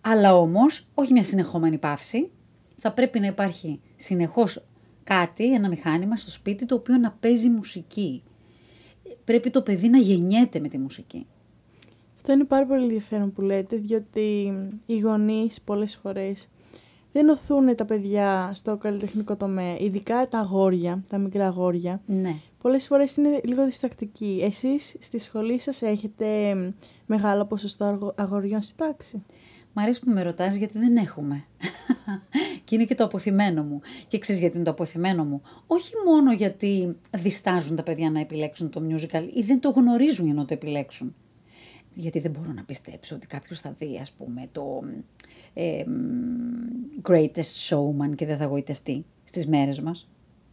Αλλά 0.00 0.36
όμως, 0.36 0.86
όχι 0.94 1.12
μια 1.12 1.24
συνεχόμενη 1.24 1.78
παύση, 1.78 2.30
θα 2.78 2.92
πρέπει 2.92 3.20
να 3.20 3.26
υπάρχει 3.26 3.80
συνεχώς 3.96 4.64
κάτι, 5.04 5.54
ένα 5.54 5.68
μηχάνημα 5.68 6.16
στο 6.16 6.30
σπίτι 6.30 6.66
το 6.66 6.74
οποίο 6.74 6.96
να 6.96 7.10
παίζει 7.20 7.48
μουσική. 7.48 8.22
Πρέπει 9.24 9.50
το 9.50 9.62
παιδί 9.62 9.88
να 9.88 9.98
γεννιέται 9.98 10.60
με 10.60 10.68
τη 10.68 10.78
μουσική. 10.78 11.26
Αυτό 12.16 12.32
είναι 12.32 12.44
πάρα 12.44 12.66
πολύ 12.66 12.82
ενδιαφέρον 12.82 13.32
που 13.32 13.40
λέτε, 13.40 13.76
διότι 13.76 14.52
οι 14.86 14.98
γονείς 14.98 15.60
πολλές 15.60 15.96
φορές 15.96 16.48
δεν 17.12 17.28
οθούν 17.28 17.76
τα 17.76 17.84
παιδιά 17.84 18.50
στο 18.54 18.76
καλλιτεχνικό 18.76 19.36
τομέα, 19.36 19.78
ειδικά 19.78 20.28
τα 20.28 20.38
αγόρια, 20.38 21.04
τα 21.10 21.18
μικρά 21.18 21.46
αγόρια. 21.46 22.00
Ναι. 22.06 22.36
Πολλές 22.62 22.86
φορές 22.86 23.16
είναι 23.16 23.40
λίγο 23.44 23.64
διστακτικοί. 23.64 24.40
Εσείς 24.42 24.96
στη 24.98 25.18
σχολή 25.18 25.60
σας 25.60 25.82
έχετε 25.82 26.54
μεγάλο 27.06 27.44
ποσοστό 27.44 28.14
αγοριών 28.16 28.62
στη 28.62 28.74
τάξη; 28.76 29.24
Μ' 29.78 29.80
αρέσει 29.80 30.00
που 30.00 30.10
με 30.10 30.22
ρωτάς 30.22 30.54
γιατί 30.54 30.78
δεν 30.78 30.96
έχουμε. 30.96 31.44
και 32.64 32.74
είναι 32.74 32.84
και 32.84 32.94
το 32.94 33.04
αποθυμένο 33.04 33.62
μου. 33.62 33.80
Και 34.08 34.18
ξέρεις 34.18 34.40
γιατί 34.40 34.56
είναι 34.56 34.64
το 34.64 34.70
αποθυμένο 34.70 35.24
μου. 35.24 35.42
Όχι 35.66 35.92
μόνο 36.06 36.32
γιατί 36.32 36.96
διστάζουν 37.16 37.76
τα 37.76 37.82
παιδιά 37.82 38.10
να 38.10 38.20
επιλέξουν 38.20 38.70
το 38.70 38.80
musical 38.90 39.28
ή 39.34 39.42
δεν 39.42 39.60
το 39.60 39.70
γνωρίζουν 39.70 40.24
για 40.24 40.34
να 40.34 40.44
το 40.44 40.54
επιλέξουν 40.54 41.14
γιατί 41.94 42.18
δεν 42.18 42.30
μπορώ 42.30 42.52
να 42.52 42.62
πιστέψω 42.62 43.14
ότι 43.14 43.26
κάποιος 43.26 43.60
θα 43.60 43.74
δει, 43.78 43.98
ας 44.00 44.10
πούμε, 44.10 44.48
το 44.52 44.82
ε, 45.54 45.84
Greatest 47.08 47.68
Showman 47.68 48.14
και 48.16 48.26
δεν 48.26 48.36
θα 48.36 48.44
γοητευτεί 48.44 49.04
στις 49.24 49.46
μέρες 49.46 49.80
μας. 49.80 50.08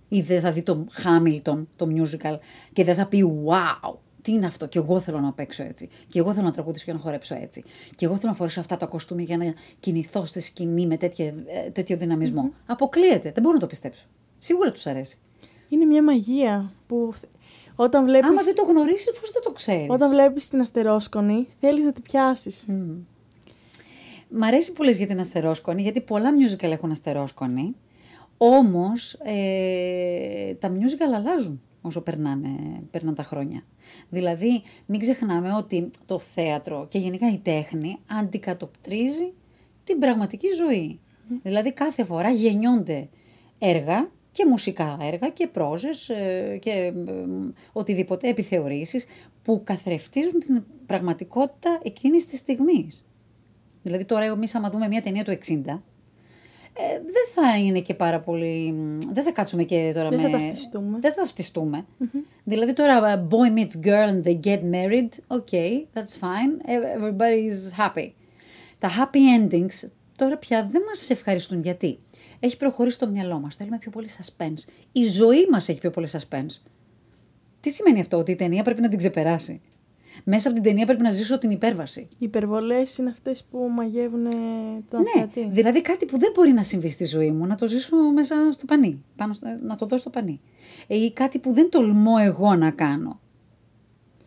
Ή 0.08 0.22
δεν 0.22 0.40
θα 0.40 0.52
δει 0.52 0.62
το 0.62 0.88
Hamilton, 1.04 1.66
το 1.76 1.88
musical, 1.90 2.38
και 2.74 2.84
δεν 2.84 2.96
θα 2.96 3.08
πει 3.08 3.44
«Wow, 3.46 3.96
τι 4.26 4.32
είναι 4.32 4.46
αυτό, 4.46 4.68
και 4.68 4.78
εγώ 4.78 5.00
θέλω 5.00 5.20
να 5.20 5.32
παίξω 5.32 5.64
έτσι. 5.64 5.90
Και 6.08 6.20
εγώ 6.20 6.34
θέλω 6.34 6.46
να 6.46 6.52
τραγουδήσω 6.52 6.86
και 6.86 6.94
να 6.94 7.00
χορέψω 7.00 7.36
έτσι. 7.36 7.64
Και 7.96 8.06
εγώ 8.06 8.16
θέλω 8.18 8.30
να 8.32 8.38
φορέσω 8.38 8.60
αυτά 8.60 8.78
τα 8.78 8.86
κοστούμια 8.86 9.24
για 9.24 9.38
να 9.38 9.54
κινηθώ 9.80 10.26
στη 10.26 10.40
σκηνή 10.40 10.88
με 10.88 10.98
τέτοιο, 10.98 11.26
ε, 11.26 11.70
τέτοιο 11.70 11.98
δυναμισμό. 11.98 12.50
Mm-hmm. 12.50 12.64
Αποκλείεται. 12.66 13.32
Δεν 13.32 13.44
μπορώ 13.44 13.54
να 13.54 13.60
το 13.60 13.68
πιστέψω. 13.68 14.06
Σίγουρα 14.38 14.72
τους 14.72 14.88
αρέσει. 14.88 15.18
Είναι 15.70 15.86
μια 15.86 16.04
μαγεία 16.04 16.72
που 16.88 17.14
όταν 17.76 18.06
βλέπεις... 18.06 18.30
Άμα 18.30 18.44
δεν 18.44 18.56
το 18.56 18.64
γνωρίσει, 18.64 19.12
πώς 19.22 19.32
δεν 19.32 19.42
το 19.42 19.52
ξέρεις; 19.52 19.90
Όταν 19.90 20.10
βλέπεις 20.10 20.48
την 20.48 20.62
αστερόσκονη, 20.62 21.48
θέλεις 21.60 21.86
να 21.86 21.92
την 21.92 22.04
πιάσεις. 22.04 22.66
Mm. 22.70 22.98
Μ' 24.30 24.44
αρέσει 24.44 24.74
που 24.74 24.84
λες 24.84 24.98
για 24.98 25.08
την 25.08 25.20
αστερόσκονη, 25.20 25.82
γιατί 25.82 26.02
πολλά 26.02 26.30
musical 26.32 26.72
έχουν 26.72 26.92
αστερόσκονη. 26.92 27.76
Όμως 28.38 29.14
ε, 29.24 30.54
τα 30.54 30.72
musical 30.72 31.14
αλλάζουν 31.16 31.62
όσο 31.86 32.02
περνάνε, 32.02 32.50
περνάνε 32.92 33.16
τα 33.16 33.24
χρόνια. 33.24 33.64
Δηλαδή, 34.10 34.62
μην 34.86 35.00
ξεχνάμε 35.00 35.54
ότι 35.54 35.90
το 36.06 36.20
θέατρο 36.20 36.88
και 36.90 36.98
γενικά 36.98 37.32
η 37.32 37.38
τέχνη 37.38 38.00
αντικατοπτρίζει 38.06 39.34
την 39.84 40.00
πραγματική 40.00 40.48
ζωή. 40.52 41.00
Δηλαδή, 41.44 41.74
κάθε 41.74 42.04
φορά 42.04 42.30
γεννιόνται 42.30 43.10
έργα 43.60 44.10
και 44.32 44.46
μουσικά 44.46 44.98
έργα 45.02 45.30
και 45.30 45.48
πρόζες 45.48 46.10
ε, 46.10 46.58
και 46.62 46.72
ε, 46.72 46.94
οτιδήποτε 47.74 48.30
επιθεωρήσεις 48.30 49.06
που 49.44 49.62
καθρεφτίζουν 49.64 50.40
την 50.40 50.64
πραγματικότητα 50.86 51.80
εκείνης 51.84 52.26
της 52.26 52.40
στιγμής. 52.40 53.08
Δηλαδή 53.82 54.06
τώρα 54.06 54.26
εμείς 54.26 54.56
άμα 54.56 54.70
δούμε 54.70 54.88
μια 54.88 55.02
ταινία 55.02 55.24
του 55.24 55.32
60 55.32 55.38
ε, 55.38 55.42
δεν 55.66 55.82
θα 57.36 57.58
είναι 57.58 57.80
και 57.80 57.94
πάρα 57.94 58.20
πολύ. 58.20 58.74
Δεν 59.14 59.24
θα 59.24 59.32
κάτσουμε 59.32 59.64
και 59.64 59.92
τώρα 59.94 60.10
δεν 60.10 60.20
με. 60.20 60.30
Θα 60.30 60.38
ταυτιστούμε. 60.38 61.00
Δεν 61.00 61.14
θα 61.14 61.22
ταυτιστούμε. 61.22 61.86
Δηλαδή 62.44 62.74
τώρα 62.74 63.28
boy 63.30 63.60
meets 63.60 63.88
girl 63.88 64.10
and 64.10 64.24
they 64.28 64.40
get 64.44 64.62
married. 64.64 65.10
Okay, 65.28 65.84
that's 65.94 66.16
fine. 66.20 66.52
Everybody 66.98 67.52
is 67.52 67.80
happy. 67.80 68.12
Τα 68.80 68.90
happy 68.90 69.18
endings 69.40 69.90
τώρα 70.18 70.38
πια 70.38 70.68
δεν 70.72 70.82
μας 70.88 71.10
ευχαριστούν. 71.10 71.62
Γιατί 71.62 71.98
έχει 72.40 72.58
προχωρήσει 72.58 73.00
το 73.00 73.08
μυαλό 73.08 73.40
μας. 73.40 73.56
Θέλουμε 73.56 73.78
πιο 73.78 73.92
πολύ 73.92 74.10
suspense. 74.18 74.70
Η 74.92 75.04
ζωή 75.04 75.48
μας 75.52 75.70
έχει 75.70 75.80
πιο 75.80 75.90
πολύ 75.90 76.08
suspense. 76.12 76.62
Τι 77.60 77.70
σημαίνει 77.72 78.00
αυτό, 78.00 78.18
ότι 78.18 78.32
η 78.32 78.36
ταινία 78.36 78.64
πρέπει 78.64 78.82
να 78.82 78.90
την 78.90 78.98
ξεπεράσει; 78.98 79.62
Μέσα 80.24 80.50
από 80.50 80.62
την 80.62 80.70
ταινία 80.70 80.86
πρέπει 80.86 81.02
να 81.02 81.12
ζήσω 81.12 81.38
την 81.38 81.50
υπέρβαση. 81.50 82.00
Οι 82.00 82.26
υπερβολές 82.26 82.98
είναι 82.98 83.10
αυτές 83.10 83.44
που 83.44 83.58
μαγεύουν 83.76 84.30
τον 84.90 85.02
ναι, 85.02 85.12
θεατή. 85.16 85.48
Δηλαδή 85.50 85.82
κάτι 85.82 86.06
που 86.06 86.20
δεν 86.20 86.32
μπορεί 86.36 86.52
να 86.52 86.64
συμβεί 86.64 86.90
στη 86.90 87.06
ζωή 87.06 87.32
μου, 87.32 87.46
να 87.46 87.56
το 87.56 87.68
ζήσω 87.68 87.98
μέσα 88.14 88.36
στο 88.52 88.66
πανί. 88.66 89.04
Πάνω 89.16 89.34
στο, 89.34 89.48
να 89.64 89.76
το 89.76 89.86
δω 89.86 89.98
στο 89.98 90.10
πανί. 90.10 90.42
Ε, 90.88 90.96
ή 90.96 91.12
κάτι 91.12 91.40
που 91.40 91.54
δεν 91.54 91.70
τολμώ 91.70 92.14
εγώ 92.22 92.56
να 92.56 92.72
κάνω. 92.72 93.20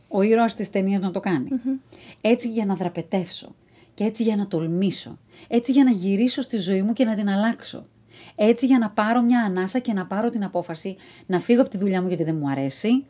Ο 0.09 0.23
ήρωας 0.23 0.55
της 0.55 0.71
ταινίας 0.71 1.01
να 1.01 1.11
το 1.11 1.21
κανει 1.21 1.49
Έτσι 2.21 2.49
για 2.49 2.65
να 2.65 2.75
δραπετεύσω. 2.75 3.55
Και 3.95 4.05
έτσι 4.05 4.23
για 4.23 4.37
να 4.37 4.47
τολμήσω. 4.47 5.19
Έτσι 5.49 5.73
για 5.73 5.85
να 5.85 5.91
γυρίσω 5.91 6.43
στη 6.43 6.57
ζωή 6.57 6.83
μου 6.83 6.93
και 6.93 7.05
να 7.05 7.15
την 7.15 7.29
αλλάξω. 7.29 7.87
Έτσι 8.35 8.67
για 8.67 8.79
να 8.79 8.91
πάρω 8.91 9.23
μια 9.23 9.41
ανάσα 9.41 9.79
και 9.79 9.93
να 9.93 10.07
πάρω 10.07 10.31
την 10.31 10.45
απόφαση 10.45 10.97
να 11.27 11.41
φύγω 11.41 11.61
από 11.61 11.71
τη 11.71 11.79
δουλειά 11.79 12.03
μου 12.03 12.09
γιατί 12.09 12.25
δεν 12.25 12.37
μου 12.37 12.51
αρέσει, 12.51 13.05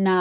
να 0.00 0.12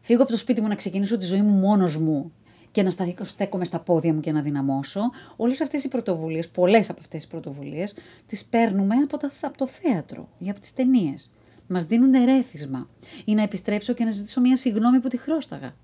φύγω 0.00 0.22
από 0.22 0.30
το 0.30 0.36
σπίτι 0.36 0.60
μου, 0.60 0.68
να 0.68 0.74
ξεκινήσω 0.74 1.18
τη 1.18 1.24
ζωή 1.24 1.42
μου 1.42 1.52
μόνος 1.52 1.96
μου 1.96 2.32
και 2.70 2.82
να 2.82 2.90
στέκομαι 3.22 3.64
στα 3.64 3.78
πόδια 3.78 4.14
μου 4.14 4.20
και 4.20 4.32
να 4.32 4.42
δυναμώσω. 4.42 5.00
Όλες 5.36 5.60
αυτές 5.60 5.84
οι 5.84 5.88
πρωτοβουλίες, 5.88 6.48
πολλές 6.48 6.90
από 6.90 7.00
αυτές 7.00 7.20
τις 7.20 7.30
πρωτοβουλίες, 7.30 7.94
τις 8.26 8.44
παίρνουμε 8.44 8.94
από, 8.94 9.16
τα, 9.16 9.30
από 9.40 9.58
το 9.58 9.66
θέατρο 9.66 10.28
ή 10.38 10.50
από 10.50 10.60
τις 10.60 10.74
ταινίες. 10.74 11.32
Μας 11.66 11.84
δίνουν 11.84 12.14
ερέθισμα 12.14 12.88
ή 13.24 13.34
να 13.34 13.42
επιστρέψω 13.42 13.92
και 13.92 14.04
να 14.04 14.10
ζητήσω 14.10 14.40
μια 14.40 14.56
συγγνώμη 14.56 15.00
που 15.00 15.08
τη 15.08 15.16
χρώσταγα. 15.16 15.74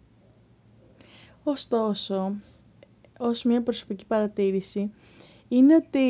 Ωστόσο, 1.42 2.34
ως 3.18 3.42
μια 3.42 3.62
προσωπική 3.62 4.06
παρατήρηση, 4.06 4.92
είναι 5.48 5.74
ότι 5.74 6.00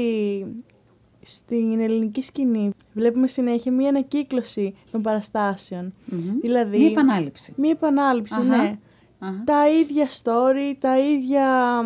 στην 1.21 1.81
ελληνική 1.81 2.23
σκηνή 2.23 2.71
βλέπουμε 2.93 3.27
συνέχεια 3.27 3.73
μία 3.73 3.89
ανακύκλωση 3.89 4.75
των 4.91 5.03
παραστασεων 5.03 5.95
Δηλαδή, 6.41 6.79
μία 6.79 6.91
επανάληψη. 6.91 7.55
Μία 7.57 7.71
επανάληψη, 7.71 8.41
ναι. 8.41 8.79
Τα 9.45 9.69
ίδια 9.69 10.09
story, 10.09 10.75
τα 10.79 10.99
ίδια 10.99 11.81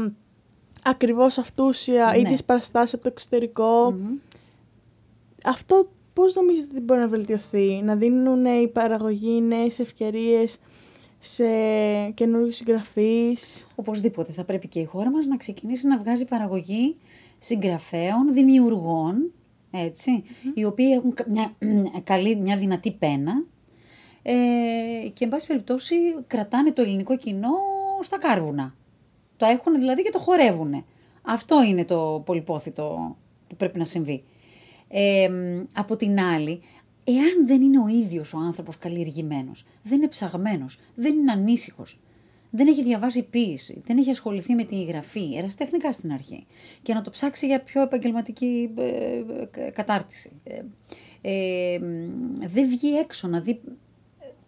ακριβώς 0.85 1.39
αυτούσια, 1.39 2.11
ναι. 2.15 2.21
ίδιες 2.21 2.45
παραστάσεις 2.45 2.95
από 2.95 3.03
το 3.03 3.09
εξωτερικο 3.13 3.95
Αυτό 5.45 5.89
πώς 6.13 6.35
νομίζετε 6.35 6.69
ότι 6.71 6.81
μπορεί 6.81 7.01
να 7.01 7.09
βελτιωθεί, 7.09 7.83
να 7.85 7.97
δίνουν 7.97 8.45
οι 8.45 8.69
παραγωγοί 8.69 9.41
νέες 9.41 9.79
ευκαιρίες 9.79 10.59
σε 11.19 11.45
καινούριους 12.15 12.55
συγγραφείς; 12.57 13.69
Οπωσδήποτε 13.75 14.33
θα 14.33 14.45
πρέπει 14.45 14.69
και 14.69 14.81
η 14.81 14.85
χώρα 14.85 15.11
μας 15.11 15.27
να 15.27 15.37
ξεκινήσει 15.37 15.87
να 15.87 15.99
βγάζει 15.99 16.25
παραγωγή 16.25 16.95
συγγραφέων, 17.45 18.33
δημιουργών, 18.33 19.33
οι 20.55 20.65
οποίοι 20.65 20.89
έχουν 20.93 21.15
μια, 21.29 21.55
καλή, 22.11 22.37
μια 22.37 22.57
δυνατή 22.57 22.93
πένα 22.93 23.45
ε, 24.23 24.33
και 25.13 25.25
εν 25.25 25.29
πάση 25.29 25.47
περιπτώσει 25.47 25.95
κρατάνε 26.27 26.73
το 26.73 26.83
ελληνικό 26.83 27.17
κοινό 27.17 27.53
στα 28.01 28.19
κάρβουνα. 28.19 28.75
Το 29.37 29.47
έχουν 29.47 29.75
δηλαδή 29.75 30.03
και 30.03 30.11
το 30.11 30.19
χορεύουν. 30.19 30.85
Αυτό 31.23 31.63
είναι 31.63 31.85
το 31.85 32.23
πολυπόθητο 32.27 33.17
που 33.47 33.57
πρέπει 33.57 33.79
να 33.79 33.85
συμβεί. 33.85 34.25
Ε, 34.89 35.29
από 35.75 35.97
την 35.97 36.21
άλλη, 36.21 36.61
εάν 37.05 37.47
δεν 37.47 37.63
είναι 37.63 37.81
ο 37.81 37.87
ίδιος 37.89 38.33
ο 38.33 38.39
άνθρωπος 38.39 38.79
καλλιεργημένος, 38.79 39.67
δεν 39.83 39.99
είναι 39.99 40.09
ψαγμένος, 40.09 40.79
δεν 40.95 41.19
είναι 41.19 41.33
ανήσυχος, 41.33 41.99
δεν 42.57 42.67
έχει 42.67 42.83
διαβάσει 42.83 43.23
ποίηση, 43.23 43.83
δεν 43.87 43.99
έχει 43.99 44.11
ασχοληθεί 44.11 44.55
με 44.55 44.65
τη 44.65 44.85
γραφή, 44.85 45.37
ερασιτεχνικά 45.37 45.93
στην 45.93 46.13
αρχή 46.13 46.47
και 46.83 46.95
να 46.95 47.03
το 47.03 47.11
ψάξει 47.11 47.47
για 47.47 47.61
πιο 47.61 47.83
επαγγελματική 47.83 48.71
ε, 48.79 49.23
ε, 49.51 49.71
κατάρτιση. 49.71 50.31
Ε, 50.45 50.63
ε, 51.21 51.79
δεν 52.47 52.69
βγει 52.69 52.97
έξω 52.99 53.29
να 53.29 53.41
δει 53.41 53.61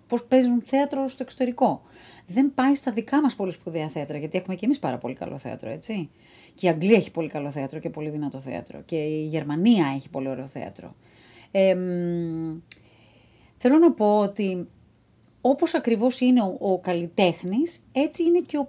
πώς 0.07 0.25
παίζουν 0.25 0.63
θέατρο 0.65 1.09
στο 1.09 1.23
εξωτερικό. 1.23 1.83
Δεν 2.27 2.55
πάει 2.55 2.75
στα 2.75 2.93
δικά 2.93 3.21
μας 3.21 3.35
πολύ 3.35 3.53
σπουδαία 3.53 3.89
θέατρα, 3.89 4.19
γιατί 4.19 4.39
έχουμε 4.39 4.55
και 4.55 4.65
εμείς 4.65 4.79
πάρα 4.79 4.99
πολύ 4.99 5.15
καλό 5.15 5.39
θέατρο, 5.39 5.71
έτσι. 5.71 6.11
Και 6.55 6.67
η 6.67 6.69
Αγγλία 6.69 6.97
έχει 6.97 7.11
πολύ 7.11 7.29
καλό 7.29 7.51
θέατρο 7.51 7.79
και 7.79 7.91
πολύ 7.91 8.11
δυνατό 8.11 8.41
θέατρο. 8.41 8.83
Και 8.85 8.97
η 8.97 9.27
Γερμανία 9.27 9.93
έχει 9.95 10.09
πολύ 10.09 10.29
ωραίο 10.29 10.47
θέατρο. 10.47 10.95
θέλω 13.59 13.79
να 13.79 13.93
πω 13.93 14.19
ότι 14.19 14.67
όπως 15.50 15.75
ακριβώς 15.75 16.21
είναι 16.21 16.43
ο, 16.43 16.57
ο 16.59 16.79
καλλιτέχνης, 16.79 17.85
έτσι 17.93 18.23
είναι 18.23 18.41
και 18.41 18.59
ο, 18.59 18.69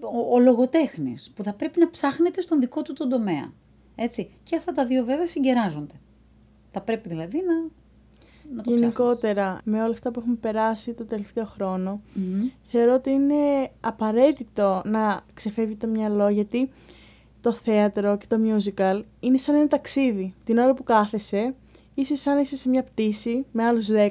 ο, 0.00 0.34
ο 0.34 0.38
λογοτέχνης, 0.38 1.32
που 1.34 1.42
θα 1.42 1.52
πρέπει 1.52 1.80
να 1.80 1.90
ψάχνεται 1.90 2.40
στον 2.40 2.60
δικό 2.60 2.82
του 2.82 2.92
τον 2.92 3.08
τομέα. 3.08 3.52
Έτσι. 3.94 4.30
Και 4.42 4.56
αυτά 4.56 4.72
τα 4.72 4.86
δύο 4.86 5.04
βέβαια 5.04 5.26
συγκεράζονται. 5.26 5.94
Θα 6.70 6.80
πρέπει 6.80 7.08
δηλαδή 7.08 7.36
να, 7.36 7.54
να 8.56 8.62
το 8.62 8.74
Γενικότερα, 8.74 9.60
με 9.64 9.82
όλα 9.82 9.92
αυτά 9.92 10.10
που 10.10 10.20
έχουμε 10.20 10.36
περάσει 10.36 10.94
το 10.94 11.04
τελευταίο 11.04 11.48
θεωρώ 12.66 12.94
ότι 12.94 13.10
είναι 13.10 13.70
απαραίτητο 13.80 14.82
να 14.84 15.20
ξεφεύγει 15.34 15.76
το 15.76 15.86
μυαλό, 15.86 16.28
γιατί 16.28 16.70
το 17.40 17.52
θέατρο 17.52 18.16
και 18.16 18.26
το 18.28 18.36
musical 18.36 19.02
είναι 19.20 19.38
σαν 19.38 19.54
ένα 19.54 19.68
ταξίδι. 19.68 20.34
Την 20.44 20.58
ώρα 20.58 20.74
που 20.74 20.82
κάθεσαι, 20.82 21.54
είσαι 21.94 22.16
σαν 22.16 22.34
να 22.34 22.40
είσαι 22.40 22.56
σε 22.56 22.68
μια 22.68 22.82
πτήση 22.82 23.46
με 23.52 23.64
άλλους 23.64 23.88
10 23.90 24.10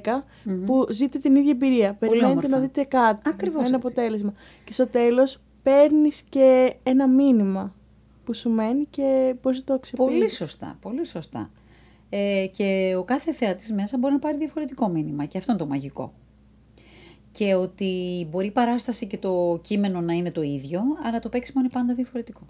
που 0.66 0.86
ζείτε 0.90 1.18
την 1.18 1.36
ίδια 1.36 1.52
εμπειρία. 1.52 1.94
Περιμένετε 1.94 2.48
να 2.48 2.60
δείτε 2.60 2.84
κάτι, 2.84 3.22
Ακριβώς 3.26 3.66
ένα 3.68 3.76
αποτέλεσμα. 3.76 4.34
Και 4.64 4.74
στο 4.74 4.88
τέλος 4.88 5.40
παίρνεις 5.64 6.22
και 6.22 6.76
ένα 6.84 7.08
μήνυμα 7.08 7.76
που 8.24 8.34
σου 8.34 8.50
μένει 8.50 8.86
και 8.90 9.36
μπορείς 9.42 9.60
να 9.60 9.64
το 9.64 9.74
αξιοποιήσεις. 9.74 10.18
Πολύ 10.18 10.30
σωστά, 10.30 10.78
πολύ 10.82 11.06
σωστά. 11.06 11.52
Ε, 12.10 12.48
και 12.52 12.96
ο 12.98 13.04
κάθε 13.04 13.34
θεατής 13.34 13.74
μέσα 13.74 13.98
μπορεί 13.98 14.14
να 14.14 14.20
πάρει 14.20 14.38
διαφορετικό 14.38 14.88
μήνυμα 14.88 15.26
και 15.26 15.38
αυτό 15.38 15.52
είναι 15.52 15.62
το 15.62 15.68
μαγικό. 15.68 16.14
Και 17.32 17.54
ότι 17.56 18.28
μπορεί 18.30 18.48
η 18.48 18.52
παράσταση 18.52 19.08
και 19.08 19.18
το 19.18 19.60
κείμενο 19.64 20.02
να 20.02 20.14
είναι 20.14 20.32
το 20.32 20.42
ίδιο, 20.42 20.82
αλλά 21.04 21.20
το 21.20 21.30
παίξιμο 21.30 21.60
είναι 21.60 21.70
πάντα 21.70 21.94
διαφορετικό. 21.94 22.46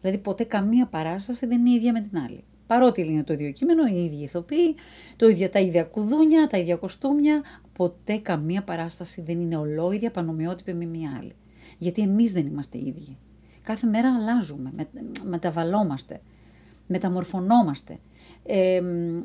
Δηλαδή 0.00 0.18
ποτέ 0.18 0.44
καμία 0.44 0.86
παράσταση 0.86 1.46
δεν 1.46 1.66
είναι 1.66 1.76
ίδια 1.76 1.92
με 1.92 2.00
την 2.00 2.18
άλλη. 2.18 2.44
Παρότι 2.68 3.06
είναι 3.06 3.22
το 3.22 3.32
ίδιο 3.32 3.50
κείμενο, 3.50 3.82
οι 3.86 4.04
ίδιοι 4.04 4.22
ηθοποιοί, 4.22 4.74
το 5.16 5.28
ίδιο, 5.28 5.48
τα 5.48 5.60
ίδια 5.60 5.84
κουδούνια, 5.84 6.46
τα 6.46 6.58
ίδια 6.58 6.76
κοστούμια, 6.76 7.42
ποτέ 7.72 8.18
καμία 8.18 8.62
παράσταση 8.62 9.22
δεν 9.22 9.40
είναι 9.40 9.56
ολόιδια 9.56 10.10
πανομοιότυπη 10.10 10.74
με 10.74 10.84
μία 10.84 11.16
άλλη. 11.18 11.34
Γιατί 11.78 12.02
εμείς 12.02 12.32
δεν 12.32 12.46
είμαστε 12.46 12.78
ίδιοι. 12.78 13.16
Κάθε 13.62 13.86
μέρα 13.86 14.14
αλλάζουμε, 14.14 14.72
με, 14.76 14.88
μεταβαλόμαστε. 15.24 16.20
μεταμορφωνόμαστε. 16.86 17.98
Ε, 18.46 18.80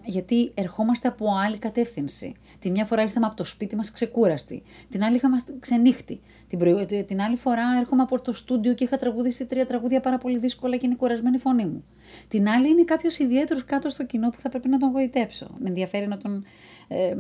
γιατί 0.06 0.52
ερχόμαστε 0.54 1.08
από 1.08 1.26
άλλη 1.46 1.58
κατεύθυνση. 1.58 2.34
Τη 2.60 2.72
μια 2.72 2.86
φορά 2.86 3.02
ήρθαμε 3.02 3.26
από 3.26 3.36
το 3.36 3.44
σπίτι 3.44 3.76
μας 3.76 3.92
ξεκούραστοι. 3.92 4.64
Την 4.90 5.04
άλλη 5.04 5.16
είχαμε 5.16 5.38
ξενύχτη. 5.60 6.22
Την, 6.48 6.60
προ... 6.60 6.86
την 6.86 7.22
άλλη 7.22 7.36
φορά 7.36 7.64
έρχομαι 7.80 8.02
από 8.02 8.22
το 8.22 8.34
στούντιο 8.34 8.74
και 8.74 8.84
είχα 8.84 8.98
τραγουδήσει 8.98 9.46
τρία 9.46 9.66
τραγούδια 9.66 10.00
πάρα 10.00 10.18
πολύ 10.18 10.38
δύσκολα 10.38 10.78
και 10.78 10.86
είναι 10.86 10.96
κουρασμένη 10.96 11.36
η 11.36 11.40
φωνή 11.40 11.66
μου. 11.66 11.84
Την 12.28 12.50
άλλη 12.50 12.70
είναι 12.70 12.84
κάποιος 12.84 13.18
ιδιαίτερος 13.18 13.66
κάτω 13.66 13.90
στο 13.90 14.06
κοινό 14.06 14.30
που 14.30 14.40
θα 14.40 14.50
πρέπει 14.50 14.70
να 14.70 14.78
τον 14.78 14.92
γοητεύσω. 14.92 15.48
Με 15.60 15.70
ενδιαφέρει 15.70 16.08
να 16.08 16.18
τον 16.18 16.44
ε, 16.88 17.14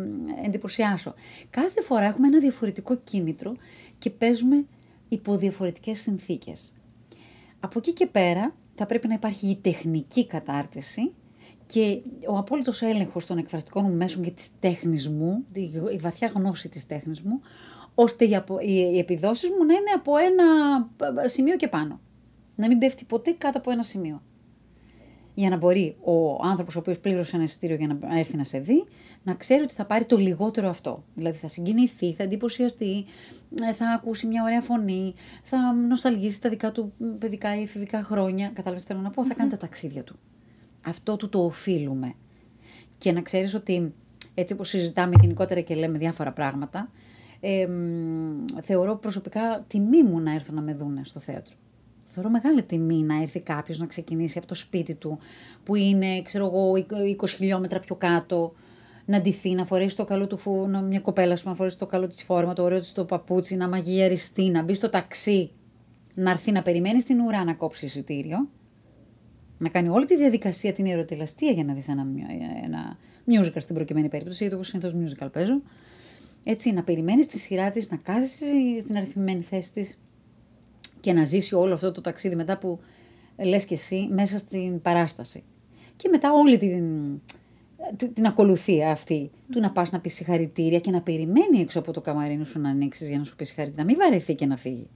εντυπωσιάσω. 0.46 1.14
Κάθε 1.50 1.82
φορά 1.82 2.06
έχουμε 2.06 2.28
ένα 2.28 2.40
διαφορετικό 2.40 2.96
κίνητρο 2.96 3.56
και 3.98 4.10
παίζουμε 4.10 4.66
υπό 5.10 5.38
διαφορετικές 5.38 6.00
συνθήκες. 6.00 6.74
Από 7.60 7.80
εκεί 7.80 7.94
και 7.94 8.06
πέρα 8.06 8.56
θα 8.76 8.86
πρέπει 8.86 9.08
να 9.08 9.14
υπάρχει 9.14 9.48
η 9.48 9.56
τεχνική 9.56 10.28
κατάρτιση 10.28 11.14
και 11.66 12.02
ο 12.28 12.38
απόλυτος 12.38 12.82
έλεγχος 12.82 13.26
των 13.26 13.38
εκφραστικών 13.38 13.84
μου 13.84 13.96
μέσων 13.96 14.24
και 14.24 14.32
της 14.32 14.50
τέχνης 14.60 15.10
μου, 15.10 15.46
η 15.94 15.98
βαθιά 15.98 16.32
γνώση 16.36 16.70
της 16.70 16.86
τέχνης 16.88 17.22
μου, 17.22 17.42
ώστε 17.96 18.26
οι 18.66 18.98
επιδόσεις 18.98 19.50
μου 19.50 19.66
να 19.66 19.74
είναι 19.74 19.92
από 19.96 20.18
ένα 20.18 20.46
σημείο 21.30 21.56
και 21.56 21.68
πάνω. 21.68 22.00
Να 22.56 22.68
μην 22.68 22.78
πέφτει 22.78 23.06
ποτέ 23.06 23.32
κάτω 23.38 23.58
από 23.58 23.72
ένα 23.72 23.84
σημείο. 23.84 24.22
Για 25.34 25.50
να 25.50 25.58
μπορεί 25.58 25.96
ο 26.02 26.44
άνθρωπος 26.44 26.75
ο 26.75 26.80
οποίος 26.80 27.00
πλήρωσε 27.00 27.36
ένα 27.36 27.44
εισιτήριο 27.44 27.75
για 27.75 27.88
να 27.88 28.18
έρθει 28.18 28.38
να 28.38 28.44
σε 28.44 28.60
δει, 28.60 28.86
να 29.24 29.34
ξέρει 29.34 29.62
ότι 29.62 29.74
θα 29.74 29.86
πάρει 29.86 30.06
το 30.06 30.18
λιγότερο 30.18 30.70
αυτό. 30.70 31.04
Δηλαδή 31.16 31.38
θα 31.38 31.48
συγκινηθεί, 31.48 32.13
θα 32.13 32.24
εντυπωσιαστεί, 32.24 33.06
ε, 33.70 33.74
θα 33.74 33.90
ακούσει 33.90 34.28
μια 34.28 34.44
ωραία 34.44 34.62
φωνή, 34.62 35.13
θα 35.44 35.74
νοσταλγήσει 35.74 36.42
τα 36.42 36.50
δικά 36.50 36.72
του 36.72 36.94
παιδικά 37.20 37.60
ή 37.60 37.62
εφηβικά 37.62 38.04
χρόνια. 38.04 38.52
Κατάλαβες 38.54 38.84
θέλω 38.84 39.00
να 39.00 39.10
πω, 39.10 39.25
θα 39.25 39.34
κάνει 39.34 39.50
τα 39.50 39.58
ταξίδια 39.58 40.04
του. 40.04 40.16
Αυτό 40.86 41.16
του 41.16 41.30
το 41.30 41.46
οφείλουμε. 41.46 42.13
Και 42.98 43.12
να 43.12 43.22
ξέρεις 43.22 43.54
ότι 43.54 43.94
έτσι 44.34 44.54
όπως 44.54 44.70
συζητάμε 44.70 45.16
γενικότερα 45.22 45.62
και 45.62 45.75
λέμε 45.75 45.98
διάφορα 45.98 46.32
πράγματα, 46.32 46.90
ε, 47.40 47.68
θεωρώ 48.62 48.96
προσωπικά 48.96 49.66
τιμή 49.68 50.04
μου 50.04 50.20
να 50.20 50.34
έρθω 50.34 50.54
να 50.54 50.62
με 50.62 50.74
δούνε 50.74 51.02
στο 51.04 51.20
θέατρο. 51.20 51.56
Θεωρώ 52.13 52.29
μεγάλη 52.29 52.63
τιμή 52.63 53.01
να 53.01 53.22
έρθει 53.22 53.39
κάποιος 53.39 53.77
να 53.77 53.86
ξεκινήσει 53.86 54.38
από 54.38 54.48
το 54.48 54.55
σπίτι 54.55 54.96
του, 54.96 55.20
που 55.63 55.75
είναι, 55.75 56.22
ξέρω 56.22 56.46
εγώ, 56.46 56.72
20 57.22 57.27
χιλιόμετρα 57.27 57.79
πιο 57.79 57.96
κάτω, 57.96 58.53
να 59.05 59.22
ντυθεί, 59.22 59.50
να 59.50 59.65
φορέσει 59.65 59.96
το 59.96 60.05
καλό 60.05 60.27
του 60.27 60.38
φου, 60.38 60.70
μια 60.88 61.00
κοπέλα 61.00 61.36
σου 61.36 61.50
να 61.50 61.55
φορέσει 61.55 61.77
το 61.77 61.86
καλό 61.86 62.08
της 62.08 62.24
φόρμα, 62.24 62.53
το 62.53 62.63
ωραίο 62.63 62.79
της 62.79 62.91
το 62.91 63.05
παπούτσι, 63.05 63.55
να 63.55 63.67
μαγειαριστεί, 63.67 64.50
να 64.50 64.63
μπει 64.63 64.74
στο 64.74 64.89
ταξί, 64.89 65.51
να 66.15 66.29
έρθει 66.29 66.51
να 66.51 66.62
περιμένει 66.62 67.01
στην 67.01 67.20
ουρά 67.20 67.43
να 67.43 67.53
κόψει 67.53 67.86
εισιτήριο, 67.86 68.50
να 69.58 69.70
κάνει 69.70 69.89
όλη 69.89 70.05
τη 70.05 70.17
διαδικασία 70.17 70.74
την 70.74 70.86
ερωτηλαστία 70.86 71.51
για 71.51 71.63
να 71.63 71.74
δεις 71.74 71.88
ένα, 71.88 72.05
ένα 72.63 72.98
musical 73.27 73.62
στην 73.62 73.75
προκειμένη 73.75 74.10
περίπτωση, 74.10 74.38
γιατί 74.38 74.53
εγώ 74.55 74.63
συνήθως 74.63 74.96
musical 74.96 75.27
παίζω. 75.32 75.62
Έτσι, 76.43 76.72
να 76.72 76.84
περιμένεις 76.84 77.27
τη 77.27 77.38
σειρά 77.38 77.70
της, 77.70 77.91
να 77.91 77.98
κάθεσαι 77.98 78.46
στην 78.82 78.98
αριθμημένη 78.98 79.41
θέση 79.41 79.74
της 79.74 79.98
και 81.04 81.14
να 81.14 81.24
ζήσει 81.26 81.56
όλο 81.56 81.74
αυτό 81.74 81.92
το 81.92 82.02
ταξίδι 82.02 82.36
μετά 82.36 82.58
που 82.58 82.80
λες 83.38 83.66
και 83.66 83.74
εσύ 83.74 84.08
μέσα 84.12 84.38
στην 84.38 84.82
παράσταση. 84.82 85.44
Και 85.96 86.10
μετά 86.10 86.32
όλη 86.34 86.58
την, 86.58 86.86
την 88.14 88.26
ακολουθία 88.26 88.92
αυτή 88.92 89.32
του 89.52 89.60
να 89.60 89.72
πας 89.72 89.92
να 89.92 90.00
πεις 90.00 90.14
συγχαρητήρια 90.14 90.80
και 90.80 90.92
να 90.92 91.02
περιμένει 91.02 91.60
έξω 91.60 91.80
από 91.80 91.92
το 91.92 92.02
καμαρίνο 92.02 92.44
σου 92.44 92.60
να 92.60 92.70
ανοίξεις 92.70 93.10
για 93.10 93.18
να 93.18 93.24
σου 93.24 93.36
πεις 93.36 93.48
συγχαρητήρια. 93.48 93.84
Να 93.84 93.90
μην 93.90 94.00
βαρεθεί 94.00 94.36
και 94.36 94.46
να 94.46 94.58
φύγει. 94.58 94.88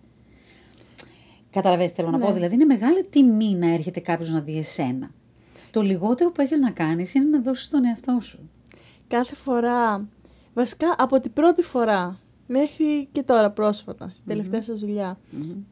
Καταλαβαίνετε, 1.50 1.94
θέλω 1.94 2.10
να 2.10 2.18
πω; 2.18 2.28
Ναι. 2.28 2.34
Δηλαδή, 2.34 2.54
είναι 2.54 2.66
μεγάλη 2.66 3.04
τιμή 3.04 3.56
να 3.56 3.74
έρχεται 3.74 4.00
κάποιος 4.00 4.30
να 4.30 4.42
δει 4.42 4.58
εσένα. 4.58 5.12
Το 5.72 5.82
λιγότερο 5.82 6.32
που 6.32 6.42
έχεις 6.42 6.60
να 6.60 6.72
κάνεις 6.72 7.14
είναι 7.14 7.26
να 7.26 7.42
δώσεις 7.42 7.70
τον 7.70 7.86
εαυτό 7.86 8.20
σου. 8.22 8.50
Κάθε 9.08 9.36
φορά, 9.36 10.08
βασικά 10.54 10.96
από 10.98 11.20
την 11.20 11.34
πρώτη 11.34 11.62
φορά 11.62 12.20
μέχρι 12.48 13.08
και 13.12 13.24
τώρα 13.24 13.51
πρόσφατα, 13.51 14.10
στην 14.10 14.28
τελευταία 14.28 14.62
σας 14.62 14.80
δουλειά, 14.80 15.19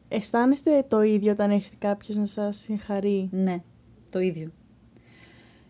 αισθάνεστε 0.08 0.84
το 0.88 1.02
ίδιο 1.02 1.32
όταν 1.32 1.50
έρχεται 1.50 1.76
κάποιος 1.78 2.16
να 2.16 2.26
σας 2.26 2.56
συγχαρεί; 2.56 3.28
Ναι, 3.32 3.62
το 4.10 4.20
ίδιο 4.20 4.50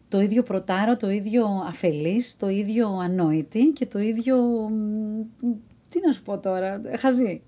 το 0.09 0.21
ίδιο 0.21 0.43
προτάρο, 0.43 0.97
το 0.97 1.11
ίδιο 1.11 1.47
αφελής, 1.67 2.37
το 2.37 2.49
ίδιο 2.49 2.89
ανόητη 2.89 3.65
και 3.65 3.87
το 3.87 3.99
ίδιο, 3.99 4.37
τι 5.91 6.01
να 6.07 6.13
σου 6.13 6.23
πω 6.23 6.39
τώρα, 6.39 6.81
χαζή. 6.99 7.43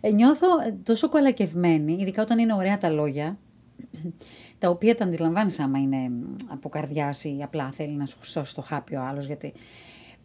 Ε, 0.00 0.10
νιώθω 0.10 0.46
τόσο 0.82 1.08
κολακευμένη, 1.08 1.92
ειδικά 2.00 2.22
όταν 2.22 2.38
είναι 2.38 2.54
ωραία 2.54 2.78
τα 2.78 2.88
λόγια, 2.88 3.38
τα 4.58 4.68
οποία 4.68 4.94
τα 4.94 5.04
αντιλαμβάνεις 5.04 5.58
άμα 5.58 5.78
είναι 5.78 6.10
από 6.48 6.68
καρδιάς 6.68 7.24
ή 7.24 7.40
απλά 7.42 7.70
θέλει 7.72 7.96
να 7.96 8.06
σου 8.06 8.18
σώσει 8.20 8.54
το 8.54 8.60
χάπι 8.60 8.94
ο 8.94 9.02
άλλος, 9.02 9.26
γιατί 9.26 9.52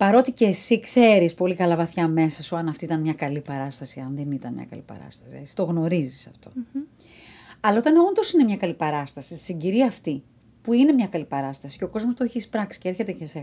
παρότι 0.03 0.31
και 0.31 0.45
εσύ 0.45 0.79
ξέρεις 0.79 1.33
πολύ 1.33 1.55
καλά 1.55 1.75
βαθιά 1.75 2.07
μέσα 2.07 2.43
σου 2.43 2.55
αν 2.55 2.67
αυτή 2.67 2.85
ήταν 2.85 3.01
μια 3.01 3.13
καλή 3.13 3.41
παράσταση, 3.41 3.99
αν 3.99 4.15
δεν 4.15 4.31
ήταν 4.31 4.53
μια 4.53 4.65
καλή 4.65 4.83
παράσταση, 4.85 5.37
εσύ 5.41 5.55
το 5.55 5.63
γνωρίζεις 5.63 6.31
Αλλά 7.59 7.77
όταν 7.77 7.97
όντως 7.97 8.33
είναι 8.33 8.43
μια 8.43 8.57
καλή 8.57 8.73
παράσταση, 8.73 9.35
στη 9.35 9.43
συγκυρία 9.43 9.85
αυτή, 9.85 10.23
που 10.61 10.73
είναι 10.73 10.91
μια 10.91 11.07
καλή 11.07 11.25
παράσταση 11.25 11.77
και 11.77 11.83
ο 11.83 11.89
κόσμος 11.89 12.13
το 12.13 12.23
έχει 12.23 12.37
εισπράξει 12.37 12.79
και 12.79 12.89
έρχεται 12.89 13.11
και 13.11 13.25
σε, 13.25 13.41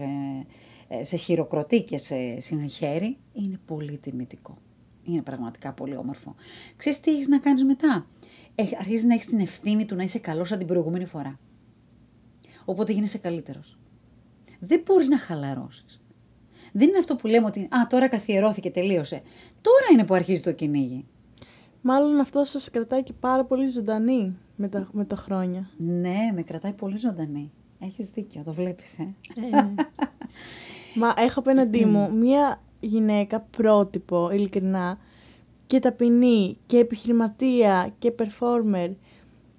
ε, 0.88 1.04
σε 1.04 1.16
χειροκροτεί 1.16 1.82
και 1.82 1.98
σε 1.98 2.40
συγχαίρει, 2.40 3.16
είναι 3.32 3.60
πολύ 3.66 3.98
τιμητικό. 3.98 4.58
Είναι 5.04 5.22
πραγματικά 5.22 5.72
πολύ 5.72 5.96
όμορφο. 5.96 6.34
Ξέρεις 6.76 7.00
τι 7.00 7.10
έχεις 7.10 7.28
να 7.28 7.38
κάνεις 7.38 7.64
μετά; 7.64 8.06
Αρχίζεις 8.78 9.04
να 9.04 9.14
έχεις 9.14 9.26
την 9.26 9.40
ευθύνη 9.40 9.84
του 9.84 9.94
να 9.94 10.02
είσαι 10.02 10.18
καλός 10.18 10.48
σαν 10.48 10.58
την 10.58 10.66
προηγούμενη 10.66 11.04
φορά. 11.04 11.38
Οπότε 12.64 12.92
γίνεσαι 12.92 13.18
καλύτερος. 13.18 13.78
Δεν 14.60 14.82
μπορείς 14.84 15.08
να 15.08 15.18
χαλαρώσεις. 15.18 15.99
Δεν 16.72 16.88
είναι 16.88 16.98
αυτό 16.98 17.16
που 17.16 17.26
λέμε 17.26 17.46
ότι 17.46 17.60
«Α, 17.60 17.86
τώρα 17.88 18.08
καθιερώθηκε, 18.08 18.70
τελείωσε». 18.70 19.22
Τώρα 19.60 19.86
είναι 19.92 20.04
που 20.04 20.14
αρχίζει 20.14 20.42
το 20.42 20.52
κυνήγι. 20.52 21.04
Μάλλον 21.80 22.20
αυτό 22.20 22.44
σας 22.44 22.70
κρατάει 22.70 23.02
και 23.02 23.12
πάρα 23.20 23.44
πολύ 23.44 23.68
ζωντανή 23.68 24.36
με 24.56 24.68
τα, 24.68 24.88
με 24.92 25.04
τα 25.04 25.16
χρόνια. 25.16 25.70
Ναι, 25.76 26.30
με 26.34 26.42
κρατάει 26.42 26.72
πολύ 26.72 26.96
ζωντανή. 26.96 27.52
Έχεις 27.78 28.08
δίκιο, 28.08 28.42
το 28.44 28.52
βλέπεις, 28.52 28.98
ε. 28.98 29.14
ε 29.36 29.50
ναι. 29.50 29.74
Μα 30.94 31.14
έχω 31.16 31.40
απέναντί 31.40 31.84
μου 31.84 32.12
μία 32.12 32.62
γυναίκα 32.80 33.40
πρότυπο, 33.40 34.30
ειλικρινά, 34.30 34.98
και 35.66 35.78
ταπεινή, 35.78 36.58
και 36.66 36.78
επιχειρηματία, 36.78 37.94
και 37.98 38.14
performer. 38.18 38.90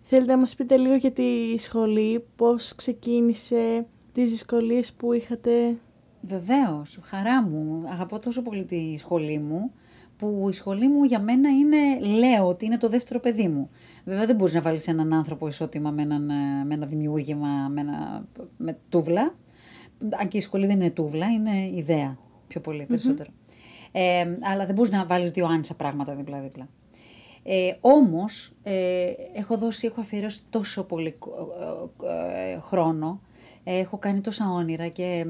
Θέλετε 0.01 0.31
να 0.31 0.37
μας 0.37 0.55
πείτε 0.55 0.77
λίγο 0.77 0.95
για 0.95 1.11
τη 1.11 1.57
σχολή, 1.57 2.25
πώς 2.35 2.75
ξεκίνησε, 2.75 3.85
τις 4.11 4.31
δυσκολίες 4.31 4.93
που 4.93 5.13
είχατε; 5.13 5.77
Βεβαίως, 6.21 6.99
χαρά 7.01 7.43
μου. 7.43 7.83
Αγαπώ 7.87 8.19
τόσο 8.19 8.41
πολύ 8.41 8.63
τη 8.63 8.97
σχολή 8.97 9.39
μου 9.39 9.71
που 10.17 10.47
η 10.49 10.53
σχολή 10.53 10.87
μου 10.87 11.03
για 11.03 11.19
μένα 11.19 11.49
είναι, 11.49 11.99
λέω 11.99 12.47
ότι 12.47 12.65
είναι 12.65 12.77
το 12.77 12.89
δεύτερο 12.89 13.19
παιδί 13.19 13.47
μου. 13.47 13.69
Βέβαια 14.05 14.25
δεν 14.25 14.35
μπορείς 14.35 14.53
να 14.53 14.61
βάλεις 14.61 14.87
έναν 14.87 15.13
άνθρωπο 15.13 15.47
ισότιμα 15.47 15.91
με, 15.91 16.01
έναν, 16.01 16.29
ε, 16.29 16.63
με 16.65 16.73
ένα 16.73 16.85
δημιούργημα, 16.85 17.67
με, 17.69 17.81
ένα, 17.81 18.25
με 18.57 18.77
τούβλα. 18.89 19.35
Αν 20.19 20.27
και 20.27 20.37
η 20.37 20.41
σχολή 20.41 20.65
δεν 20.65 20.79
είναι 20.79 20.89
τούβλα, 20.89 21.25
είναι 21.27 21.69
ιδέα 21.75 22.17
πιο 22.47 22.61
πολύ 22.61 22.85
περισσότερο. 22.85 23.29
Ε, 23.91 24.25
αλλά 24.53 24.65
δεν 24.65 24.75
μπορείς 24.75 24.91
να 24.91 25.05
βάλεις 25.05 25.31
δύο 25.31 25.45
άνισα 25.45 25.75
πράγματα 25.75 26.15
δίπλα-δίπλα. 26.15 26.69
Ε, 27.43 27.75
όμως, 27.81 28.53
ε, 28.63 29.11
έχω 29.33 29.57
δώσει, 29.57 29.87
έχω 29.87 30.01
αφιερώσει 30.01 30.41
τόσο 30.49 30.83
πολύ 30.83 31.17
ε, 32.53 32.59
χρόνο 32.59 33.21
Έχω 33.63 33.97
κάνει 33.97 34.21
τόσα 34.21 34.51
όνειρα 34.51 34.87
και 34.87 35.25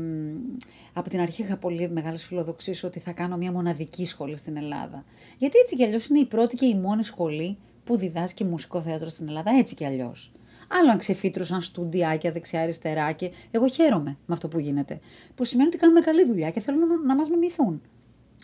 από 0.93 1.09
την 1.09 1.19
αρχή 1.19 1.41
είχα 1.41 1.57
πολύ 1.57 1.89
μεγάλες 1.89 2.23
φιλοδοξίες 2.23 2.83
ότι 2.83 2.99
θα 2.99 3.11
κάνω 3.11 3.37
μια 3.37 3.51
μοναδική 3.51 4.05
σχολή 4.05 4.37
στην 4.37 4.57
Ελλάδα. 4.57 5.03
Γιατί 5.37 5.57
έτσι 5.57 5.75
κι 5.75 5.83
αλλιώς 5.83 6.07
είναι 6.07 6.19
η 6.19 6.25
πρώτη 6.25 6.55
και 6.55 6.65
η 6.65 6.75
μόνη 6.75 7.03
σχολή 7.03 7.57
που 7.83 7.97
διδάσκει 7.97 8.43
μουσικό 8.43 8.81
θέατρο 8.81 9.09
στην 9.09 9.27
Ελλάδα, 9.27 9.51
έτσι 9.57 9.75
κι 9.75 9.85
αλλιώς. 9.85 10.31
Άλλο 10.67 10.91
αν 10.91 10.97
ξεφύτρωσαν 10.97 11.61
στουντιάκια 11.61 12.31
δεξιά-αριστερά 12.31 13.11
και 13.11 13.31
εγώ 13.51 13.67
χαίρομαι 13.67 14.17
με 14.25 14.33
αυτό 14.33 14.47
που 14.47 14.59
γίνεται. 14.59 14.99
Που 15.35 15.43
σημαίνει 15.43 15.67
ότι 15.67 15.77
κάνουμε 15.77 15.99
καλή 15.99 16.25
δουλειά 16.25 16.49
και 16.49 16.59
θέλουν 16.59 16.87
να, 16.87 17.05
να 17.05 17.15
μας 17.15 17.29
μιμηθούν. 17.29 17.81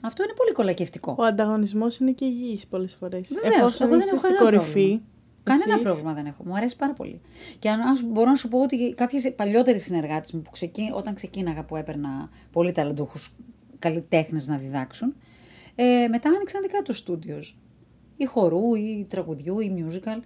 Αυτό 0.03 0.23
είναι 0.23 0.33
πολύ 0.35 0.51
κολακευτικό. 0.51 1.15
Ο 1.17 1.23
ανταγωνισμός 1.23 1.97
είναι 1.97 2.11
και 2.11 2.25
υγιής 2.25 2.67
πολλές 2.67 2.95
φορές. 2.95 3.37
Βεβαίως. 3.43 3.79
Εγώ 3.79 3.89
δεν 3.89 4.07
έχω 4.07 4.17
στην 4.17 4.35
κορυφή. 4.35 5.01
Κανένα 5.47 5.79
πρόβλημα 5.79 6.13
δεν 6.13 6.25
έχω. 6.25 6.43
Μου 6.45 6.55
αρέσει 6.55 6.75
πάρα 6.75 6.93
πολύ. 6.93 7.21
Και 7.59 7.69
αν, 7.69 7.81
αν 7.81 7.99
μπορώ 8.05 8.29
να 8.29 8.35
σου 8.35 8.47
πω 8.47 8.61
ότι 8.61 8.93
κάποιες 8.93 9.33
παλιότεροι 9.35 9.79
συνεργάτες 9.79 10.31
μου 10.31 10.41
που 10.41 10.51
ξεκί, 10.51 10.89
όταν 10.93 11.13
ξεκίναγα 11.13 11.63
που 11.63 11.75
έπαιρνα 11.75 12.29
πολύ 12.51 12.71
ταλαντούχου 12.71 13.19
καλλιτέχνες 13.79 14.47
να 14.47 14.57
διδάξουν, 14.57 15.15
ε, 15.75 16.07
μετά 16.07 16.29
άνοιξαν 16.29 16.61
δικά 16.61 16.81
τους 16.81 16.97
στούντιος. 16.97 17.57
Ή 18.17 18.25
χορού, 18.25 18.75
ή 18.75 19.05
τραγουδιού, 19.09 19.59
ή 19.59 19.73
musical. 19.77 20.21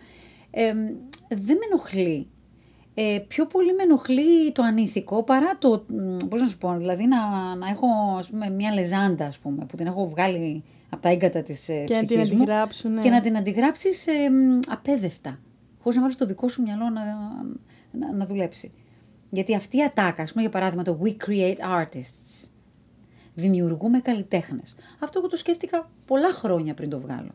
Ε, 0.51 0.73
δεν 1.29 1.57
με 1.57 1.65
ενοχλεί. 1.71 2.27
Ε, 2.93 3.19
πιο 3.27 3.45
πολύ 3.45 3.73
με 3.73 3.83
ενοχλεί 3.83 4.51
το 4.51 4.63
ανήθικο 4.63 5.23
παρά 5.23 5.57
το, 5.57 5.85
πώς 6.29 6.41
να 6.41 6.47
σου 6.47 6.57
πω, 6.57 6.77
δηλαδή 6.77 7.05
να, 7.05 7.55
να 7.55 7.67
έχω 7.67 7.87
ας 8.17 8.29
πούμε, 8.29 8.49
μια 8.49 8.73
λεζάντα 8.73 9.25
ας 9.25 9.39
πούμε, 9.39 9.65
που 9.65 9.77
την 9.77 9.85
έχω 9.85 10.09
βγάλει 10.09 10.63
από 10.93 11.01
τα 11.01 11.09
έγκατα 11.09 11.41
της 11.41 11.69
ε, 11.69 11.83
και 11.83 11.93
ψυχής 11.93 12.31
να 12.31 12.37
την 12.37 12.91
μου 12.91 12.99
και 12.99 13.09
να 13.09 13.21
την 13.21 13.37
αντιγράψεις 13.37 14.07
ε, 14.07 14.11
απέδευτα, 14.67 15.39
χωρίς 15.79 15.95
να 15.95 16.01
βάλεις 16.01 16.17
το 16.17 16.25
δικό 16.25 16.47
σου 16.47 16.61
μυαλό 16.61 16.89
να, 16.89 17.01
να, 17.91 18.13
να 18.13 18.25
δουλέψει. 18.25 18.71
Γιατί 19.29 19.55
αυτή 19.55 19.77
η 19.77 19.83
ατάκα, 19.83 20.23
ας 20.23 20.29
πούμε 20.31 20.41
για 20.41 20.51
παράδειγμα 20.51 20.83
το 20.83 20.99
We 21.03 21.15
create 21.25 21.81
artists. 21.81 22.49
Δημιουργούμε 23.33 23.99
καλλιτέχνες. 23.99 24.75
Αυτό 24.99 25.19
εγώ 25.19 25.27
το 25.27 25.35
σκέφτηκα 25.35 25.89
πολλά 26.05 26.31
χρόνια 26.31 26.73
πριν 26.73 26.89
το 26.89 26.99
βγάλω. 26.99 27.31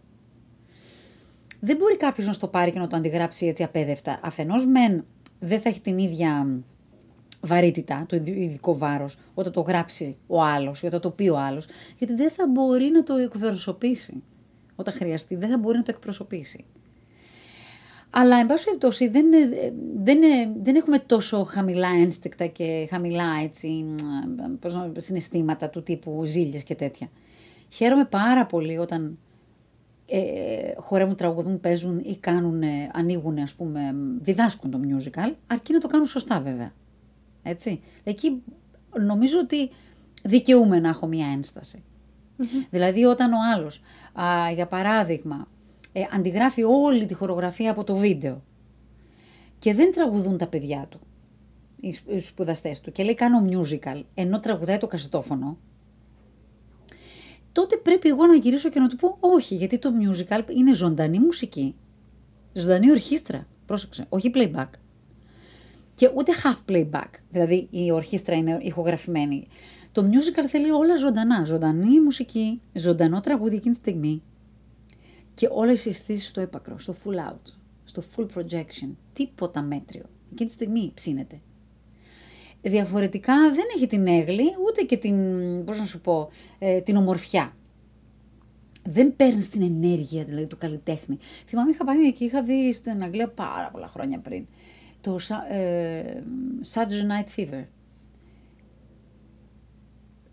Δεν 1.61 1.77
μπορεί 1.77 1.97
κάποιος 1.97 2.27
να 2.27 2.33
στο 2.33 2.49
πάρει 2.49 2.73
και 2.73 2.79
να 2.79 2.87
το 2.87 2.97
αντιγράψει 2.97 3.47
έτσι 3.47 3.63
απέδευτα. 3.63 4.21
Αφενός 4.23 4.67
μεν 4.67 5.05
δεν 5.39 5.61
θα 5.61 5.69
έχει 5.69 5.81
την 5.81 5.99
ίδια 5.99 6.47
βαρύτητα, 7.47 8.05
το 8.09 8.17
ειδικό 8.17 8.79
βάρος, 8.79 9.19
όταν 9.35 9.53
το 9.53 9.61
γράψει 9.61 10.17
ο 10.27 10.43
άλλος 10.43 10.83
ή 10.83 10.87
όταν 10.87 11.01
το 11.01 11.11
πει 11.11 11.29
ο 11.29 11.39
άλλος, 11.39 11.67
γιατί 11.99 12.15
δεν 12.15 12.31
θα 12.31 12.47
μπορεί 12.49 12.85
να 12.85 13.03
το 13.03 13.15
εκπροσωπήσει. 13.15 14.23
Όταν 14.77 14.95
χρειαστεί, 14.95 15.35
δεν 15.35 15.49
θα 15.49 15.59
μπορεί 15.59 15.77
να 15.77 15.83
το 15.83 15.91
εκπροσωπήσει. 15.95 16.65
Αλλά, 18.11 18.39
εν 18.39 18.47
πάση 18.47 18.65
περιπτώσει, 18.65 19.09
δεν, 19.09 19.27
δεν, 19.97 20.19
δεν 20.63 20.77
έχουμε 20.77 20.99
τόσο 20.99 21.45
χαμηλά 21.45 21.89
ένστικτα 22.03 22.47
και 22.47 22.87
χαμηλά 22.91 23.25
έτσι, 23.43 23.85
πώς 24.61 24.81
συναισθήματα 24.97 25.71
του 25.71 25.83
τύπου 25.83 26.25
ζήλιες 26.25 26.63
και 26.63 26.75
τέτοια. 26.75 27.09
Χαίρομαι 27.69 28.05
πάρα 28.05 28.47
πολύ 28.47 28.79
όταν 28.79 29.19
ε, 30.09 30.73
χορεύουν, 30.77 31.17
τραγουδούν, 31.17 31.61
παίζουν 31.61 31.99
ή 31.99 32.17
κάνουν, 32.17 32.63
ανοίγουν, 32.93 33.39
ας 33.39 33.55
πούμε, 33.55 33.95
διδάσκουν 34.21 34.71
το 34.71 34.81
musical, 34.89 35.33
αρκεί 35.47 35.73
να 35.73 35.79
το 35.79 35.89
κάνουν 35.89 36.07
σωστά 36.07 36.41
βέβαια. 36.41 36.73
Έτσι. 37.47 37.81
Εκεί 38.05 38.43
νομίζω 39.07 39.39
ότι 39.39 39.71
δικαιούμαι 40.23 40.79
να 40.79 40.89
έχω 40.89 41.07
μία 41.07 41.41
Δηλαδή 42.71 43.05
όταν 43.05 43.33
ο 43.33 43.37
άλλος, 43.55 43.81
α, 44.13 44.51
για 44.53 44.67
παράδειγμα, 44.67 45.49
ε, 45.93 46.03
αντιγράφει 46.13 46.63
όλη 46.63 47.07
τη 47.07 47.15
χορογραφία 47.15 47.71
από 47.71 47.85
το 47.85 47.97
βίντεο 47.97 48.43
και 49.59 49.75
δεν 49.75 49.93
τραγουδούν 49.93 50.39
τα 50.39 50.47
παιδιά 50.47 50.87
του, 50.89 51.01
οι 52.07 52.21
σπουδαστές 52.21 52.81
του, 52.81 52.93
και 52.93 53.03
λέει 53.03 53.15
κάνω 53.15 53.49
musical, 53.51 54.03
ενώ 54.15 54.41
τραγουδάει 54.41 54.79
το 54.79 54.87
κασετόφωνο, 54.87 55.59
τότε 57.53 57.77
πρέπει 57.77 58.09
εγώ 58.09 58.27
να 58.27 58.35
γυρίσω 58.35 58.69
και 58.69 58.81
να 58.81 58.89
του 58.89 58.97
πω 58.97 59.17
όχι, 59.21 59.55
γιατί 59.55 59.79
το 59.79 59.91
musical 60.03 60.43
είναι 60.57 60.75
ζωντανή 60.75 61.19
μουσική. 61.19 61.75
Ζωντανή 62.53 62.91
ορχήστρα. 62.91 63.47
Πρόσεξε, 63.67 64.07
όχι 64.09 64.31
playback 64.35 64.69
και 65.97 66.11
ούτε 66.17 66.33
half 66.43 66.71
playback, 66.71 67.11
δηλαδή 67.31 67.69
η 67.71 67.91
ορχήστρα 67.91 68.37
είναι 68.37 68.59
ηχογραφημένη. 68.61 69.47
Το 69.93 70.03
musical 70.03 70.47
θέλει 70.49 70.71
όλα 70.71 70.97
ζωντανά, 70.97 71.45
ζωντανή 71.45 72.01
μουσική, 72.01 72.61
ζωντανό 72.73 73.21
τραγούδι 73.21 73.57
εκείνη 73.57 73.75
τη 73.75 73.81
στιγμή 73.81 74.23
και 75.35 75.49
όλες 75.51 75.85
οι 75.85 75.89
αισθήσεις 75.89 76.29
στο 76.29 76.41
έπακρο, 76.41 76.79
στο 76.79 76.97
full 77.05 77.31
out, 77.31 77.53
στο 77.85 78.03
full 78.17 78.27
projection, 78.37 78.95
τίποτα 79.13 79.63
μέτριο. 79.63 80.03
Εκείνη 80.33 80.49
τη 80.49 80.55
στιγμή 80.55 80.91
ψήνεται. 80.95 81.41
Διαφορετικά 82.63 83.35
δεν 83.51 83.65
έχει 83.77 83.87
την 83.87 84.07
έγλη, 84.07 84.45
ούτε 84.67 84.83
και 84.83 84.97
την, 84.97 85.17
πώς 85.65 85.79
να 85.79 85.85
σου 85.85 86.01
πω, 86.01 86.31
ε, 86.59 86.81
την 86.81 86.97
ομορφιά. 86.97 87.57
Δεν 88.85 89.17
παίρνει 89.17 89.45
την 89.45 89.63
ενέργεια 89.63 90.25
δηλαδή 90.25 90.47
του 90.47 90.57
καλλιτέχνη. 90.57 91.19
Θυμάμαι 91.47 91.71
είχα 91.71 91.85
πάει 91.85 92.07
εκεί, 92.07 92.25
είχα 92.25 92.43
δει 92.43 92.73
στην 92.73 93.03
Αγγλία 93.03 93.29
πάρα 93.29 93.71
πολλά 93.73 93.89
χρόνια 93.89 94.21
πριν 94.21 94.47
το 95.07 95.19
ε, 95.55 96.23
Saturday 96.75 97.07
Night 97.11 97.41
Fever. 97.41 97.65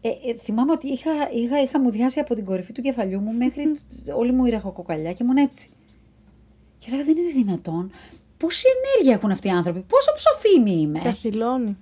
Ε, 0.02 0.10
ε, 0.10 0.36
θυμάμαι 0.42 0.72
ότι 0.72 0.88
είχα, 0.88 1.12
είχα, 1.34 1.62
είχα 1.62 1.80
μουδιάσει 1.80 2.20
από 2.20 2.36
την 2.36 2.46
κορυφή 2.46 2.72
του 2.72 2.82
κεφαλιού 2.82 3.20
μου 3.20 3.34
μέχρι 3.34 3.72
όλη 4.16 4.32
μου 4.32 4.46
η 4.46 4.50
ραχοκοκαλιά 4.50 5.14
και 5.14 5.24
ήμουν 5.24 5.38
έτσι. 5.38 5.70
Και 6.78 6.92
λέγα 6.92 7.04
δεν 7.04 7.18
είναι 7.18 7.32
δυνατόν. 7.32 7.92
Πόση 8.38 8.66
ενέργεια 8.76 9.14
έχουν 9.14 9.32
αυτοί 9.32 9.48
οι 9.48 9.52
άνθρωποι, 9.52 9.80
πόσο 9.80 10.12
ψοφίμη 10.16 10.82
είμαι; 10.82 11.00
Καθυλώνει. 11.00 11.78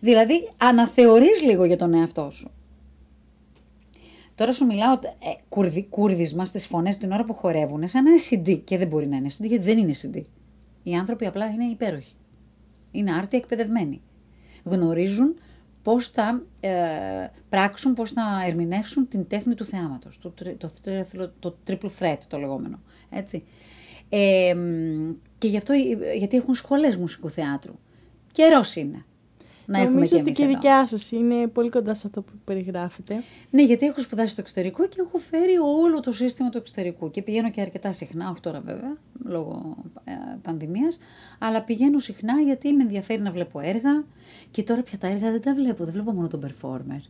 Δηλαδή 0.00 0.50
αναθεωρείς 0.56 1.42
λίγο 1.42 1.64
για 1.64 1.76
τον 1.76 1.94
εαυτό 1.94 2.30
σου. 2.30 2.50
Τώρα 4.34 4.52
σου 4.52 4.66
μιλάω 4.66 4.92
ε, 4.92 4.98
κουρδι, 5.48 5.84
κούρδισμα 5.84 6.44
στις 6.44 6.66
φωνές 6.66 6.96
την 6.96 7.12
ώρα 7.12 7.24
που 7.24 7.32
χορεύουν 7.32 7.88
σαν 7.88 8.04
να 8.04 8.10
είναι 8.10 8.20
CD 8.30 8.60
και 8.64 8.78
δεν 8.78 8.88
μπορεί 8.88 9.06
να 9.06 9.16
είναι 9.16 9.28
CD 9.38 9.44
γιατί 9.44 9.64
δεν 9.64 9.78
είναι 9.78 9.94
CD. 10.02 10.22
Οι 10.84 10.94
άνθρωποι 10.94 11.26
απλά 11.26 11.46
είναι 11.46 11.64
υπέροχοι. 11.64 12.14
Είναι 12.90 13.12
άρτια 13.12 13.38
εκπαιδευμένοι. 13.38 14.02
Γνωρίζουν 14.64 15.36
πώς 15.82 16.08
θα 16.08 16.42
ε, 16.60 16.70
πράξουν, 17.48 17.94
πώς 17.94 18.10
θα 18.12 18.44
ερμηνεύσουν 18.46 19.08
την 19.08 19.26
τέχνη 19.26 19.54
του 19.54 19.64
θεάματος, 19.64 20.18
το, 20.18 20.30
το, 20.30 20.70
το, 21.12 21.32
το 21.38 21.56
triple 21.66 21.90
threat 21.98 22.18
το 22.28 22.38
λεγόμενο. 22.38 22.80
Έτσι. 23.10 23.44
Ε, 24.08 24.54
και 25.38 25.48
γι' 25.48 25.56
αυτό, 25.56 25.72
γιατί 26.16 26.36
έχουν 26.36 26.54
σχολές 26.54 26.96
μουσικού 26.96 27.30
θεάτρου. 27.30 27.74
Καιρός 28.32 28.76
είναι 28.76 29.04
να 29.66 29.78
Νομίζω 29.78 29.90
έχουμε 29.90 30.06
και 30.06 30.14
ότι 30.14 30.30
και 30.30 30.42
η 30.42 30.46
δικιά 30.46 30.86
σας 30.86 31.10
είναι 31.10 31.46
πολύ 31.46 31.68
κοντά 31.68 31.94
σε 31.94 32.06
αυτό 32.06 32.22
που 32.22 32.32
περιγράφετε. 32.44 33.22
Ναι, 33.50 33.62
γιατί 33.62 33.86
έχω 33.86 34.00
σπουδάσει 34.00 34.28
στο 34.28 34.40
εξωτερικό 34.40 34.86
και 34.86 34.96
έχω 35.00 35.18
φέρει 35.18 35.56
όλο 35.82 36.00
το 36.00 36.12
σύστημα 36.12 36.50
του 36.50 36.58
εξωτερικού. 36.58 37.10
Και 37.10 37.22
πηγαίνω 37.22 37.50
και 37.50 37.60
αρκετά 37.60 37.92
συχνά, 37.92 38.30
όχι 38.30 38.40
τώρα 38.40 38.60
βέβαια, 38.60 38.96
λόγω 39.24 39.76
ε, 40.04 40.12
πανδημίας, 40.42 40.98
αλλά 41.38 41.62
πηγαίνω 41.62 41.98
συχνά 41.98 42.40
γιατί 42.40 42.72
με 42.72 42.82
ενδιαφέρει 42.82 43.22
να 43.22 43.30
βλέπω 43.30 43.60
έργα. 43.60 44.04
Και 44.50 44.62
τώρα 44.62 44.82
πια 44.82 44.98
τα 44.98 45.06
έργα 45.06 45.30
δεν 45.30 45.40
τα 45.40 45.54
βλέπω, 45.54 45.84
δεν 45.84 45.92
βλέπω 45.92 46.12
μόνο 46.12 46.28
τον 46.28 46.46
performer. 46.46 47.00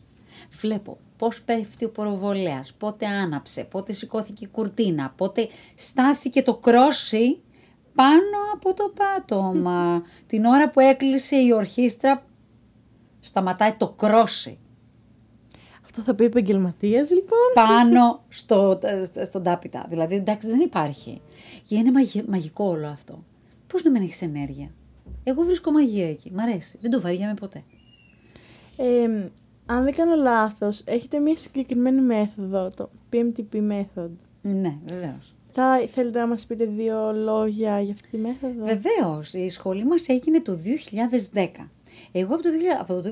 Βλέπω 0.61 0.99
πώς 1.17 1.43
πέφτει 1.43 1.85
ο 1.85 1.91
προβολέα, 1.91 2.65
πότε 2.79 3.07
άναψε, 3.07 3.65
πότε 3.65 3.93
σηκώθηκε 3.93 4.45
η 4.45 4.49
κουρτίνα, 4.49 5.13
πότε 5.17 5.49
στάθηκε 5.75 6.43
το 6.43 6.55
κρόσι 6.55 7.41
πάνω 7.95 8.39
από 8.55 8.75
το 8.75 8.93
πάτωμα. 8.97 10.03
Την 10.27 10.45
ώρα 10.45 10.71
που 10.71 10.81
έκλεισε 10.81 11.37
η 11.37 11.53
ορχήστρα 11.53 12.25
σταματάει 13.25 13.73
το 13.73 13.89
κρόσι. 13.89 14.59
Αυτό 15.85 16.03
θα 16.03 16.15
πει 16.15 16.25
επαγγελματίας 16.25 17.11
λοιπόν. 17.11 17.39
Πάνω 17.55 18.25
στο, 18.29 18.79
στον 19.25 19.43
τάπητα. 19.43 19.87
Δηλαδή 19.89 20.15
εντάξει 20.15 20.47
δεν 20.49 20.61
υπάρχει. 20.61 21.21
Και 21.69 21.77
είναι 21.77 21.91
μαγικό 22.29 22.65
όλο 22.65 22.87
αυτό. 22.87 23.25
Πώς 23.67 23.83
να 23.83 23.91
μην 23.91 24.03
έχεις 24.03 24.23
ενέργεια; 24.23 24.71
Εγώ 25.25 25.43
βρίσκω 25.43 25.71
μαγεία 25.71 26.09
εκεί. 26.09 26.31
Μ' 26.35 26.41
αρέσει. 26.41 26.79
Δεν 26.81 26.91
το 26.91 27.01
βαριέμαι 27.01 27.35
ποτέ. 27.35 27.63
Ε, 28.77 29.31
αν 29.67 29.85
δεν 29.85 29.95
κάνω 29.95 30.15
λάθος, 30.15 30.83
έχετε 30.85 31.19
μια 31.19 31.37
συγκεκριμένη 31.37 32.01
μέθοδο, 32.01 32.71
το 32.77 32.91
PMTP 33.13 33.71
method. 33.71 34.11
Ναι, 34.43 34.77
βεβαίως. 34.87 35.35
Θα 35.53 35.79
θέλετε 35.91 36.19
να 36.19 36.27
μας 36.27 36.47
πείτε 36.47 36.65
δύο 36.65 37.13
λόγια 37.13 37.81
για 37.81 37.93
αυτή 37.93 38.09
τη 38.09 38.17
μέθοδο; 38.17 38.65
Βεβαίως, 38.65 39.33
η 39.33 39.49
σχολή 39.49 39.85
μας 39.85 40.09
έγινε 40.09 40.41
το 40.41 40.59
2010. 40.65 41.71
Εγώ 42.17 42.35
από 42.35 42.43
το, 42.43 42.49
από 42.81 43.03
το 43.03 43.11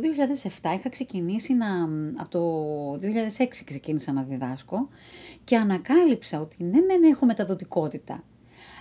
2007 0.62 0.74
είχα 0.78 0.88
ξεκινήσει 0.88 1.54
να, 1.54 1.66
από 2.16 2.30
το 2.30 3.08
2006 3.38 3.46
ξεκίνησα 3.64 4.12
να 4.12 4.22
διδάσκω 4.22 4.88
και 5.44 5.56
ανακάλυψα 5.56 6.40
ότι 6.40 6.64
ναι 6.64 6.80
μεν 6.80 7.02
έχω 7.02 7.26
μεταδοτικότητα 7.26 8.24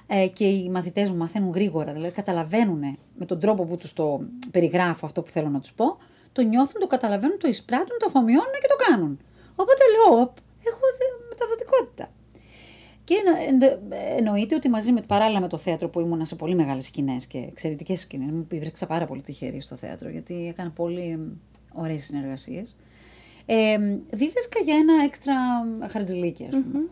ε, 0.08 0.28
και 0.28 0.48
οι 0.48 0.70
μαθητές 0.70 1.10
μου 1.10 1.18
μαθαίνουν 1.18 1.52
γρήγορα, 1.52 1.94
δηλαδή 1.94 2.12
καταλαβαίνουν 2.12 2.98
με 3.18 3.26
τον 3.26 3.40
τρόπο 3.40 3.66
που 3.66 3.76
τους 3.76 3.94
το 3.94 4.22
περιγράφω 4.52 5.06
αυτό 5.06 5.22
που 5.22 5.30
θέλω 5.30 5.50
να 5.50 5.60
τους 5.60 5.74
πω, 5.74 5.98
το 6.32 6.42
νιώθουν, 6.42 6.82
το 6.82 6.88
καταλαβαίνουν, 6.88 7.38
το 7.38 7.48
εισπράττουν, 7.48 7.98
το 8.00 8.06
αφομοιώνουν 8.08 8.54
και 8.62 8.68
το 8.68 8.76
κάνουν. 8.90 9.20
Οπότε 9.56 9.82
λέω, 9.96 10.34
έχω 10.64 10.86
μεταδοτικότητα. 11.30 12.10
Και 13.04 13.16
εννοείται 14.18 14.56
ότι 14.56 14.70
μαζί 14.70 14.92
με 14.92 15.02
παράλληλα 15.02 15.40
με 15.40 15.48
το 15.48 15.58
θέατρο 15.58 15.90
που 15.90 16.00
ήμουνα 16.00 16.26
σε 16.26 16.36
πολύ 16.36 16.56
μεγάλες 16.56 16.86
σκηνές 16.86 17.26
και 17.26 17.38
εξαιρετικές 17.38 18.00
σκηνές, 18.00 18.32
μου 18.32 18.48
υπήρξα 18.52 18.86
πάρα 18.88 19.06
πολύ 19.06 19.22
τυχερή 19.22 19.62
στο 19.62 19.76
θέατρο 19.76 20.10
γιατί 20.10 20.48
έκανα 20.48 20.70
πολύ 20.70 21.38
ωραίες 21.74 22.06
συνεργασίες. 22.06 22.76
Ε, 23.46 23.78
δίδασκα 24.10 24.60
για 24.64 24.76
ένα 24.76 25.04
έξτρα 25.04 25.34
χαρτζηλίκι, 25.90 26.46
ας 26.46 26.56
πούμε. 26.56 26.88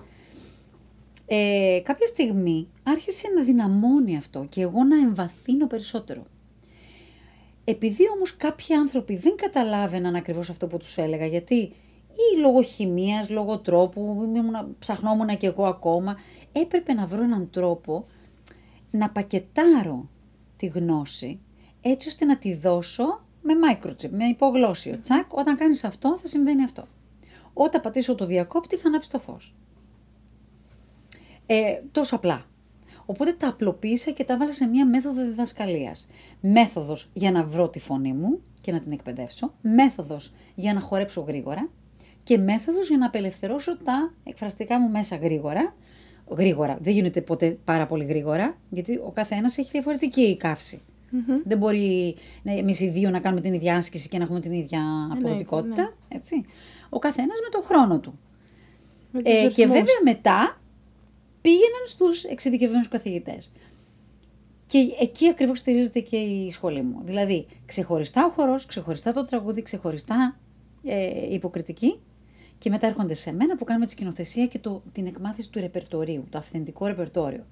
Ε, 1.32 1.82
κάποια 1.84 2.08
στιγμή 2.08 2.68
άρχισε 2.84 3.28
να 3.36 3.44
δυναμώνει 3.44 4.18
αυτό 4.18 4.46
και 4.50 4.62
εγώ 4.62 4.84
να 4.84 4.96
εμβαθύνω 4.98 5.68
περισσότερο. 5.68 6.26
Επειδή 7.64 8.04
όμως 8.16 8.36
κάποιοι 8.38 8.76
άνθρωποι 8.76 9.16
δεν 9.16 9.36
καταλάβαιναν 9.36 10.16
ακριβώς 10.16 10.50
αυτό 10.50 10.68
που 10.68 10.78
τους 10.78 10.98
έλεγα, 10.98 11.26
γιατί 11.26 11.72
ή 12.20 12.40
λόγω 12.40 12.62
χημίας, 12.62 13.30
λόγω 13.30 13.60
τρόπου, 13.60 14.30
ψαχνόμουν 14.80 15.38
και 15.38 15.48
εγώ 15.48 15.66
ακόμα, 15.66 16.18
έπρεπε 16.52 16.94
να 16.94 17.06
βρω 17.06 17.24
έναν 17.24 17.50
τρόπο 17.50 18.06
να 18.92 19.10
πακετάρω 19.10 20.10
τη 20.58 20.66
γνώση 20.66 21.40
έτσι 21.82 22.08
ώστε 22.08 22.26
να 22.26 22.38
τη 22.38 22.56
δώσω 22.56 23.22
με 23.42 23.54
microchip, 23.54 24.10
με 24.10 24.26
υπογλώσσιο. 24.26 25.00
Τσακ, 25.02 25.34
όταν 25.34 25.58
κάνεις 25.58 25.84
αυτό 25.84 26.18
θα 26.18 26.28
συμβαίνει 26.28 26.64
αυτό. 26.64 26.88
Όταν 27.54 27.82
πατήσω 27.82 28.16
το 28.16 28.26
διακόπτη 28.26 28.76
θα 28.76 28.88
ανάψει 28.88 29.12
το 29.12 29.20
φως. 29.20 29.56
Ε, 31.46 31.82
τόσο 31.92 32.16
απλά. 32.16 32.46
Οπότε 33.06 33.34
τα 33.34 33.48
απλοποίησα 33.48 34.12
και 34.12 34.24
τα 34.24 34.38
βάλα 34.38 34.54
σε 34.54 34.66
μια 34.66 34.86
μέθοδο 34.86 35.22
διδασκαλίας. 35.22 36.08
Μέθοδος 36.42 37.10
για 37.14 37.32
να 37.32 37.44
βρω 37.44 37.70
τη 37.70 37.80
φωνή 37.80 38.14
μου 38.14 38.42
και 38.62 38.72
να 38.72 38.80
την 38.80 38.92
εκπαιδεύσω. 38.92 39.54
Μέθοδος 39.62 40.34
για 40.56 40.74
να 40.74 40.80
χορέψω 40.80 41.22
γρήγορα 41.22 41.70
και 42.30 42.38
μέθοδος 42.38 42.88
για 42.88 42.98
να 42.98 43.06
απελευθερώσω 43.06 43.78
τα 43.78 44.14
εκφραστικά 44.24 44.80
μου 44.80 44.90
μέσα 44.90 45.16
γρήγορα. 45.16 45.76
Γρήγορα, 46.38 46.78
δεν 46.82 46.94
γίνεται 46.94 47.22
ποτέ 47.22 47.58
πάρα 47.64 47.86
πολύ 47.86 48.04
γρήγορα, 48.04 48.58
γιατί 48.70 48.98
ο 49.06 49.12
καθένας 49.12 49.58
έχει 49.58 49.70
διαφορετική 49.72 50.38
καύση. 50.38 50.82
Δεν 51.44 51.58
μπορεί 51.58 52.16
ναι, 52.44 52.54
εμείς 52.54 52.80
οι 52.80 52.90
δύο 52.90 53.10
να 53.10 53.20
κάνουμε 53.20 53.42
την 53.42 53.54
ίδια 53.54 53.76
άσκηση 53.76 54.10
και 54.10 54.18
να 54.18 54.24
έχουμε 54.24 54.40
την 54.40 54.52
ίδια 54.52 54.82
αποδοτικότητα. 55.12 55.82
ναι. 55.82 56.18
Έτσι. 56.18 56.46
Ο 56.90 57.00
καθένας 57.00 57.40
με 57.44 57.50
τον 57.52 57.64
χρόνο 57.64 58.00
του. 58.00 58.20
Με 59.12 59.22
τους 59.22 59.32
Ε, 59.34 59.36
και 59.48 59.64
ρυθμούς. 59.64 59.66
βέβαια 59.80 60.00
μετά 60.04 60.62
πήγαιναν 61.42 61.86
στους 61.86 62.24
εξειδικευμένους 62.24 62.88
καθηγητές. 62.88 63.52
Και 64.66 64.78
εκεί 65.00 65.28
ακριβώς 65.30 65.58
στηρίζεται 65.58 66.00
και 66.00 66.18
η 66.18 66.52
σχολή 66.52 66.82
μου. 66.82 67.02
Δηλαδή, 67.04 67.46
ξεχωριστά 67.66 68.26
ο 68.26 68.30
χορός, 68.30 68.66
ξεχωριστά 68.66 69.12
το 69.14 69.24
τραγούδι, 69.24 69.62
ξεχωριστά 69.62 70.40
ε, 70.84 71.26
η 71.30 71.34
υποκριτική 71.34 72.00
και 72.60 72.70
μετά 72.70 72.88
έρχονται 72.88 73.14
σε 73.14 73.34
μένα 73.34 73.56
που 73.56 73.64
κάνουμε 73.64 73.86
τη 73.86 73.92
σκηνοθεσία 73.92 74.48
και 74.48 74.60
το, 74.60 74.84
την 74.92 75.06
εκμάθηση 75.06 75.50
του 75.52 75.60
ρεπερτορίου, 75.60 76.28
το 76.30 76.38
αυθεντικό 76.38 76.86
ρεπερτόριο. 76.86 77.46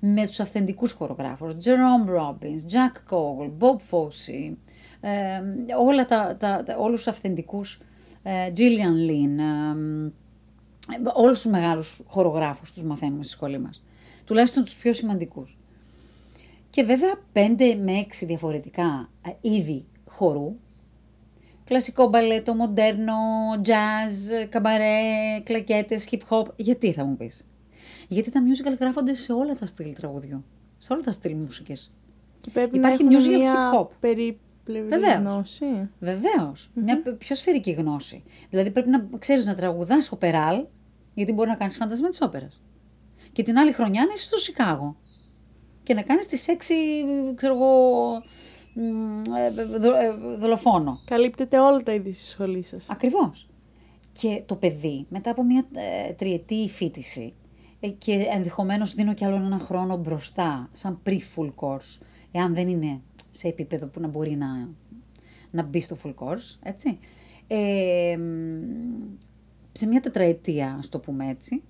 Με 0.00 0.26
τους 0.26 0.40
αυθεντικούς 0.40 0.92
χορογράφους, 0.92 1.54
Jerome 1.54 2.10
Robbins, 2.10 2.72
Jack 2.72 3.14
Cole, 3.14 3.50
Bob 3.58 3.76
Fosse, 3.90 4.54
ε, 5.00 5.40
όλα 5.78 6.04
τα, 6.04 6.36
τα, 6.38 6.62
τα, 6.62 6.76
όλους 6.78 6.96
τους 6.96 7.12
αυθεντικούς, 7.12 7.80
ε, 8.22 8.52
Gillian 8.56 9.10
Lynn, 9.10 9.38
ε, 10.94 11.10
όλους 11.14 11.40
τους 11.40 11.50
μεγάλους 11.50 12.02
χορογράφους 12.06 12.72
τους 12.72 12.82
μαθαίνουμε 12.82 13.22
στη 13.22 13.32
σχολή 13.32 13.58
μας. 13.58 13.82
Τουλάχιστον 14.24 14.64
τους 14.64 14.76
πιο 14.76 14.92
σημαντικούς. 14.92 15.58
Και 16.70 16.82
βέβαια 16.82 17.14
5 17.32 17.76
με 17.82 17.92
6 17.92 18.26
διαφορετικά 18.26 19.10
ε, 19.26 19.30
είδη 19.40 19.86
χορού. 20.04 20.56
Κλασικό 21.66 22.08
μπαλέτο, 22.08 22.54
μοντέρνο, 22.54 23.14
jazz, 23.64 24.46
καμπαρέ, 24.48 25.00
κλακέτες, 25.42 26.08
hip 26.10 26.20
hop. 26.28 26.46
Γιατί 26.56 26.92
θα 26.92 27.04
μου 27.04 27.16
πεις; 27.16 27.46
Γιατί 28.08 28.30
τα 28.30 28.40
musical 28.42 28.76
γράφονται 28.80 29.14
σε 29.14 29.32
όλα 29.32 29.54
τα 29.54 29.66
στυλ 29.66 29.94
τραγουδιού. 29.94 30.44
Σε 30.78 30.92
όλα 30.92 31.02
τα 31.02 31.12
στυλ 31.12 31.34
μουσικές. 31.36 31.92
Και 32.40 32.50
πρέπει 32.52 32.76
Υπάρχει 32.76 33.04
να 33.04 33.10
έχουν 33.16 33.26
musical 33.26 33.38
μια 33.38 33.54
hip 33.72 33.78
hop. 33.80 33.88
περίπλευρη 34.00 34.88
Βεβαίως. 34.88 35.14
γνώση. 35.20 35.88
Βεβαίως. 35.98 36.70
Μια 36.74 37.02
π- 37.02 37.08
πιο 37.08 37.34
σφαιρική 37.34 37.70
γνώση. 37.70 38.22
Δηλαδή 38.50 38.70
πρέπει 38.70 38.90
να 38.90 39.08
ξέρεις 39.18 39.44
να 39.46 39.54
τραγουδάς 39.54 40.12
οπεράλ, 40.12 40.64
γιατί 41.14 41.32
μπορεί 41.32 41.48
να 41.48 41.54
κάνεις 41.54 41.76
φαντασμά 41.76 42.08
της 42.08 42.20
όπερας. 42.22 42.60
Και 43.32 43.42
την 43.42 43.58
άλλη 43.58 43.72
χρονιά 43.72 44.04
να 44.06 44.12
είσαι 44.14 44.24
στο 44.24 44.36
Σικάγο. 44.36 44.96
Και 45.82 45.94
να 45.94 46.02
κάνεις 46.02 46.26
τις 46.26 46.48
έξι, 46.48 46.74
ξέρω 47.34 47.54
εγώ, 47.54 47.68
μ, 48.12 48.14
ε, 48.14 48.22
δο- 49.80 49.94
ε, 49.96 50.36
δολοφόνο. 50.38 51.00
Καλύπτεται 51.04 51.58
όλα 51.58 51.82
τα 51.82 51.92
είδη 51.94 52.12
στη 52.12 52.28
σχολή 52.28 52.62
σας. 52.62 52.90
Ακριβώς. 52.90 53.48
Και 54.12 54.42
το 54.46 54.56
παιδί 54.56 55.06
μετά 55.08 55.30
από 55.30 55.42
μια 55.44 55.66
ε, 56.08 56.12
τριετή 56.12 56.68
φίτηση 56.68 57.34
ε, 57.80 57.88
και 57.88 58.26
ενδεχομένως 58.32 58.94
δίνω 58.94 59.14
κι 59.14 59.24
άλλο 59.24 59.36
ένα 59.36 59.58
χρόνο 59.58 59.96
μπροστά, 59.96 60.68
σαν 60.72 61.00
pre-full 61.06 61.52
course, 61.56 62.00
εάν 62.32 62.54
δεν 62.54 62.68
είναι 62.68 63.00
σε 63.30 63.48
επίπεδο 63.48 63.86
που 63.86 64.00
να 64.00 64.08
μπορεί 64.08 64.36
να, 64.36 64.68
να 65.50 65.62
μπει 65.62 65.80
στο 65.80 65.96
full 66.04 66.14
course, 66.14 66.56
έτσι. 66.62 66.98
Ε, 67.46 68.16
μ, 68.16 69.16
σε 69.72 69.86
μια 69.86 70.00
τετραετία, 70.00 70.76
ας 70.78 70.88
το 70.88 70.98
πούμε 70.98 71.28
έτσι, 71.28 71.62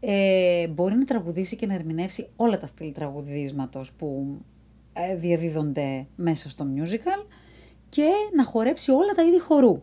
ε, 0.00 0.68
μπορεί 0.68 0.94
να 0.94 1.04
τραγουδήσει 1.04 1.56
και 1.56 1.66
να 1.66 1.74
ερμηνεύσει 1.74 2.28
όλα 2.36 2.56
τα 2.58 2.66
στυλ 2.66 2.92
τραγουδίσματος 2.92 3.92
που 3.92 4.36
ε, 4.38 4.49
διαδίδονται 5.18 6.06
μέσα 6.16 6.48
στο 6.48 6.66
musical 6.76 7.26
και 7.88 8.08
να 8.36 8.44
χορέψει 8.44 8.90
όλα 8.90 9.12
τα 9.16 9.22
είδη 9.22 9.40
χορού. 9.40 9.82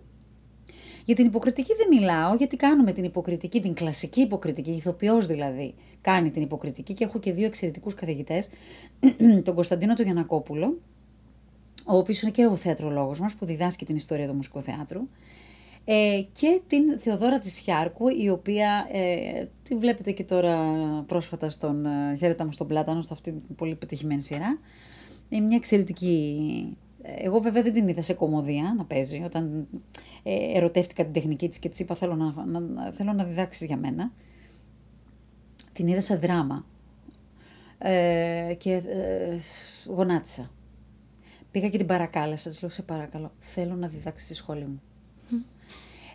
Για 1.05 1.15
την 1.15 1.25
υποκριτική 1.25 1.73
δεν 1.77 1.87
μιλάω, 1.99 2.35
γιατί 2.35 2.55
κάνουμε 2.55 2.91
την 2.91 3.03
υποκριτική, 3.03 3.61
την 3.61 3.73
κλασική 3.73 4.21
υποκριτική, 4.21 4.71
ηθοποιός 4.71 5.25
δηλαδή 5.25 5.73
κάνει 6.01 6.31
την 6.31 6.41
υποκριτική 6.41 6.93
και 6.93 7.03
έχω 7.03 7.19
και 7.19 7.31
δύο 7.31 7.45
εξαιρετικούς 7.45 7.93
καθηγητές, 7.93 8.49
τον 9.45 9.55
Κωνσταντίνο 9.55 9.93
του 9.93 10.01
Γιανακόπουλο, 10.01 10.77
ο 11.85 11.97
οποίος 11.97 12.21
είναι 12.21 12.31
και 12.31 12.45
ο 12.45 12.55
θεατρολόγος 12.55 13.19
μας 13.19 13.33
που 13.33 13.45
διδάσκει 13.45 13.85
την 13.85 13.95
ιστορία 13.95 14.27
του 14.27 14.33
μουσικού 14.33 14.61
θεάτρου, 14.61 15.01
ε, 15.85 16.21
και 16.31 16.61
την 16.67 16.99
Θεοδόρα 16.99 17.39
της 17.39 17.59
Χιάρκου, 17.59 18.07
η 18.07 18.29
οποία 18.29 18.87
ε, 18.91 19.45
τη 19.63 19.75
βλέπετε 19.75 20.11
και 20.11 20.23
τώρα 20.23 20.57
πρόσφατα 21.07 21.49
στον 21.49 21.85
ε, 21.85 22.15
Χαίρετα 22.17 22.45
μου 22.45 22.51
στον 22.51 22.67
Πλάτανο, 22.67 23.01
σε 23.01 23.09
αυτή 23.11 23.31
την 23.31 23.55
πολύ 23.55 23.75
πετυχημένη 23.75 24.21
σειρά. 24.21 24.59
Είναι 25.29 25.45
μια 25.47 25.55
εξαιρετική... 25.57 26.77
Εγώ 27.03 27.39
βέβαια 27.39 27.61
δεν 27.61 27.73
την 27.73 27.87
είδα 27.87 28.01
σε 28.01 28.13
κομμωδία 28.13 28.73
να 28.77 28.85
παίζει, 28.85 29.21
όταν 29.25 29.67
ε, 30.23 30.57
ερωτεύτηκα 30.57 31.03
την 31.03 31.13
τεχνική 31.13 31.47
της 31.47 31.59
και 31.59 31.69
της 31.69 31.79
είπα 31.79 31.95
θέλω 31.95 32.15
να, 32.15 32.45
να, 32.45 32.59
να- 32.59 32.91
θέλω 32.91 33.13
να 33.13 33.23
διδάξεις 33.23 33.67
για 33.67 33.77
μένα. 33.77 34.11
Την 35.73 35.87
είδα 35.87 36.01
σε 36.01 36.15
δράμα 36.15 36.65
ε, 37.77 38.53
και 38.57 38.73
ε, 38.73 39.37
γονάτισα. 39.85 40.51
Πήγα 41.51 41.69
και 41.69 41.77
την 41.77 41.87
παρακάλεσα, 41.87 42.49
της 42.49 42.61
λέω 42.61 42.69
σε 42.71 42.81
παρακαλώ, 42.81 43.31
θέλω 43.39 43.75
να 43.75 43.87
διδάξεις 43.87 44.27
στη 44.27 44.35
σχολή 44.35 44.65
μου. 44.65 44.81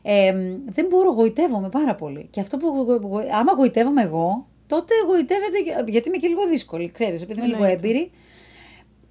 Ε, 0.02 0.32
δεν 0.66 0.86
μπορώ, 0.86 1.10
γοητεύομαι 1.12 1.68
πάρα 1.68 1.94
πολύ. 1.94 2.26
Και 2.30 2.40
αυτό 2.40 2.56
που 2.56 2.66
γο- 2.66 3.00
γο- 3.08 3.28
άμα 3.32 3.52
γοητεύομαι 3.52 4.02
εγώ, 4.02 4.46
τότε 4.66 4.94
γοητεύεται, 5.06 5.58
και- 5.64 5.90
γιατί 5.90 6.08
είμαι 6.08 6.16
και 6.16 6.28
λίγο 6.28 6.46
δύσκολη, 6.48 6.90
ξέρεις, 6.90 7.22
επειδή 7.22 7.38
είμαι 7.38 7.48
λίγο 7.48 7.64
Εννοείται. 7.64 7.86
έμπειρη. 7.88 8.10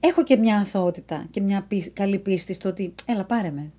Έχω 0.03 0.23
και 0.23 0.35
μια 0.37 0.57
αθωότητα 0.57 1.27
και 1.31 1.41
μια 1.41 1.65
πίσ- 1.67 1.93
καλή 1.93 2.19
πίστη 2.19 2.53
στο 2.53 2.69
ότι, 2.69 2.93
έλα 3.05 3.25
πάρε 3.25 3.51
με, 3.51 3.71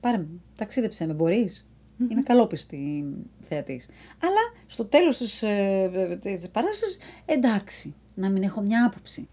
πάρε 0.00 0.18
με, 0.18 0.26
ταξίδεψε 0.56 1.06
με, 1.06 1.12
μπορείς. 1.12 1.68
Είμαι 2.10 2.22
καλόπιστη 2.22 3.04
θεατής. 3.42 3.88
Αλλά 4.22 4.64
στο 4.66 4.84
τέλος 4.84 5.16
της, 5.16 5.42
ε, 5.42 6.18
της 6.20 6.48
παράστασης, 6.48 6.98
εντάξει, 7.24 7.94
να 8.14 8.30
μην 8.30 8.42
έχω 8.42 8.60
μια 8.60 8.84
άποψη. 8.86 9.28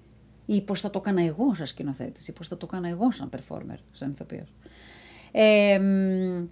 Ή 0.45 0.61
πώς 0.61 0.81
θα 0.81 0.89
το 0.89 0.99
έκανα 1.03 1.21
εγώ 1.21 1.53
σαν 1.53 1.65
σκηνοθέτης, 1.65 2.27
ή 2.27 2.33
πώς 2.33 2.47
θα 2.47 2.57
το 2.57 2.67
έκανα 2.69 2.89
εγώ 2.89 3.11
σαν 3.11 3.29
performer, 3.29 3.77
σαν 3.91 4.11
ηθοποιός. 4.11 4.53
Ε, 5.31 5.79
μ, 5.79 6.45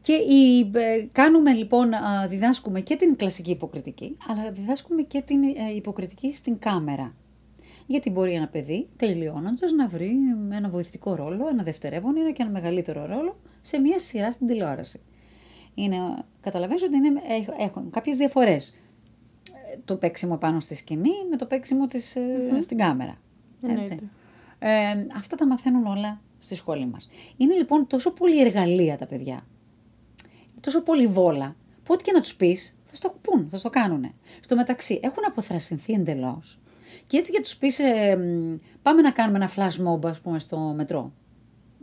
και 0.00 0.12
η, 0.12 0.60
ε, 0.60 1.06
κάνουμε 1.12 1.52
λοιπόν, 1.52 1.94
α, 1.94 2.26
διδάσκουμε 2.28 2.80
και 2.80 2.96
την 2.96 3.16
κλασική 3.16 3.50
υποκριτική, 3.50 4.16
αλλά 4.28 4.50
διδάσκουμε 4.50 5.02
και 5.02 5.20
την 5.22 5.42
ε, 5.42 5.74
υποκριτική 5.74 6.34
στην 6.34 6.58
κάμερα. 6.58 7.14
Γιατί 7.90 8.10
μπορεί 8.10 8.32
ένα 8.32 8.48
παιδί, 8.48 8.88
τελειώνοντας, 8.96 9.72
να 9.72 9.88
βρει 9.88 10.12
ένα 10.52 10.68
βοηθητικό 10.70 11.14
ρόλο, 11.14 11.48
ένα 11.48 11.62
δευτερεύον 11.62 12.16
ή 12.16 12.32
και 12.32 12.42
ένα 12.42 12.50
μεγαλύτερο 12.50 13.06
ρόλο 13.06 13.40
σε 13.60 13.78
μια 13.78 13.98
σειρά 13.98 14.32
στην 14.32 14.46
τηλεόραση. 14.46 15.00
Είναι, 15.74 15.96
καταλαβαίνεις 16.40 16.82
ότι 16.82 16.96
είναι, 16.96 17.20
έχ- 17.28 17.60
έχουν 17.60 17.90
κάποιες 17.90 18.16
διαφορές. 18.16 18.80
Ε, 19.72 19.78
Το 19.84 19.96
παίξιμο 19.96 20.36
πάνω 20.36 20.60
στη 20.60 20.74
σκηνή 20.74 21.10
με 21.30 21.36
το 21.36 21.46
παίξιμο 21.46 21.86
της, 21.86 22.16
ε, 22.16 22.60
στην 22.60 22.76
κάμερα. 22.78 23.18
Εννοείται. 23.62 23.94
Ε, 24.58 25.06
αυτά 25.16 25.36
τα 25.36 25.46
μαθαίνουν 25.46 25.86
όλα 25.86 26.20
στη 26.38 26.54
σχολή 26.54 26.86
μας. 26.86 27.08
Είναι 27.36 27.54
λοιπόν 27.54 27.86
τόσο 27.86 28.10
πολύ 28.12 28.40
εργαλεία 28.40 28.96
τα 28.98 29.06
παιδιά 29.06 29.46
τόσο 30.60 30.82
πολύ 30.82 31.06
βόλα, 31.06 31.56
που 31.84 31.94
ό,τι 31.94 32.04
και 32.04 32.12
να 32.12 32.20
τους 32.20 32.36
πεις, 32.36 32.78
θα 32.84 32.94
στο 32.96 33.14
πούν, 33.22 33.48
θα 33.50 33.56
στο 33.58 33.70
κάνουν. 33.70 34.14
Στο 34.40 34.56
μεταξύ, 34.56 35.00
έχουν 35.02 35.22
αποθρασινθεί 35.26 35.92
εντελώς. 35.92 36.58
Και 37.08 37.16
έτσι 37.16 37.32
και 37.32 37.40
τους 37.40 37.56
πεις, 37.56 37.80
πάμε 38.82 39.02
να 39.02 39.10
κάνουμε 39.10 39.38
ένα 39.38 39.50
flash 39.56 39.86
mob, 39.86 40.06
ας 40.06 40.20
πούμε, 40.20 40.38
στο 40.38 40.58
μετρό. 40.58 41.12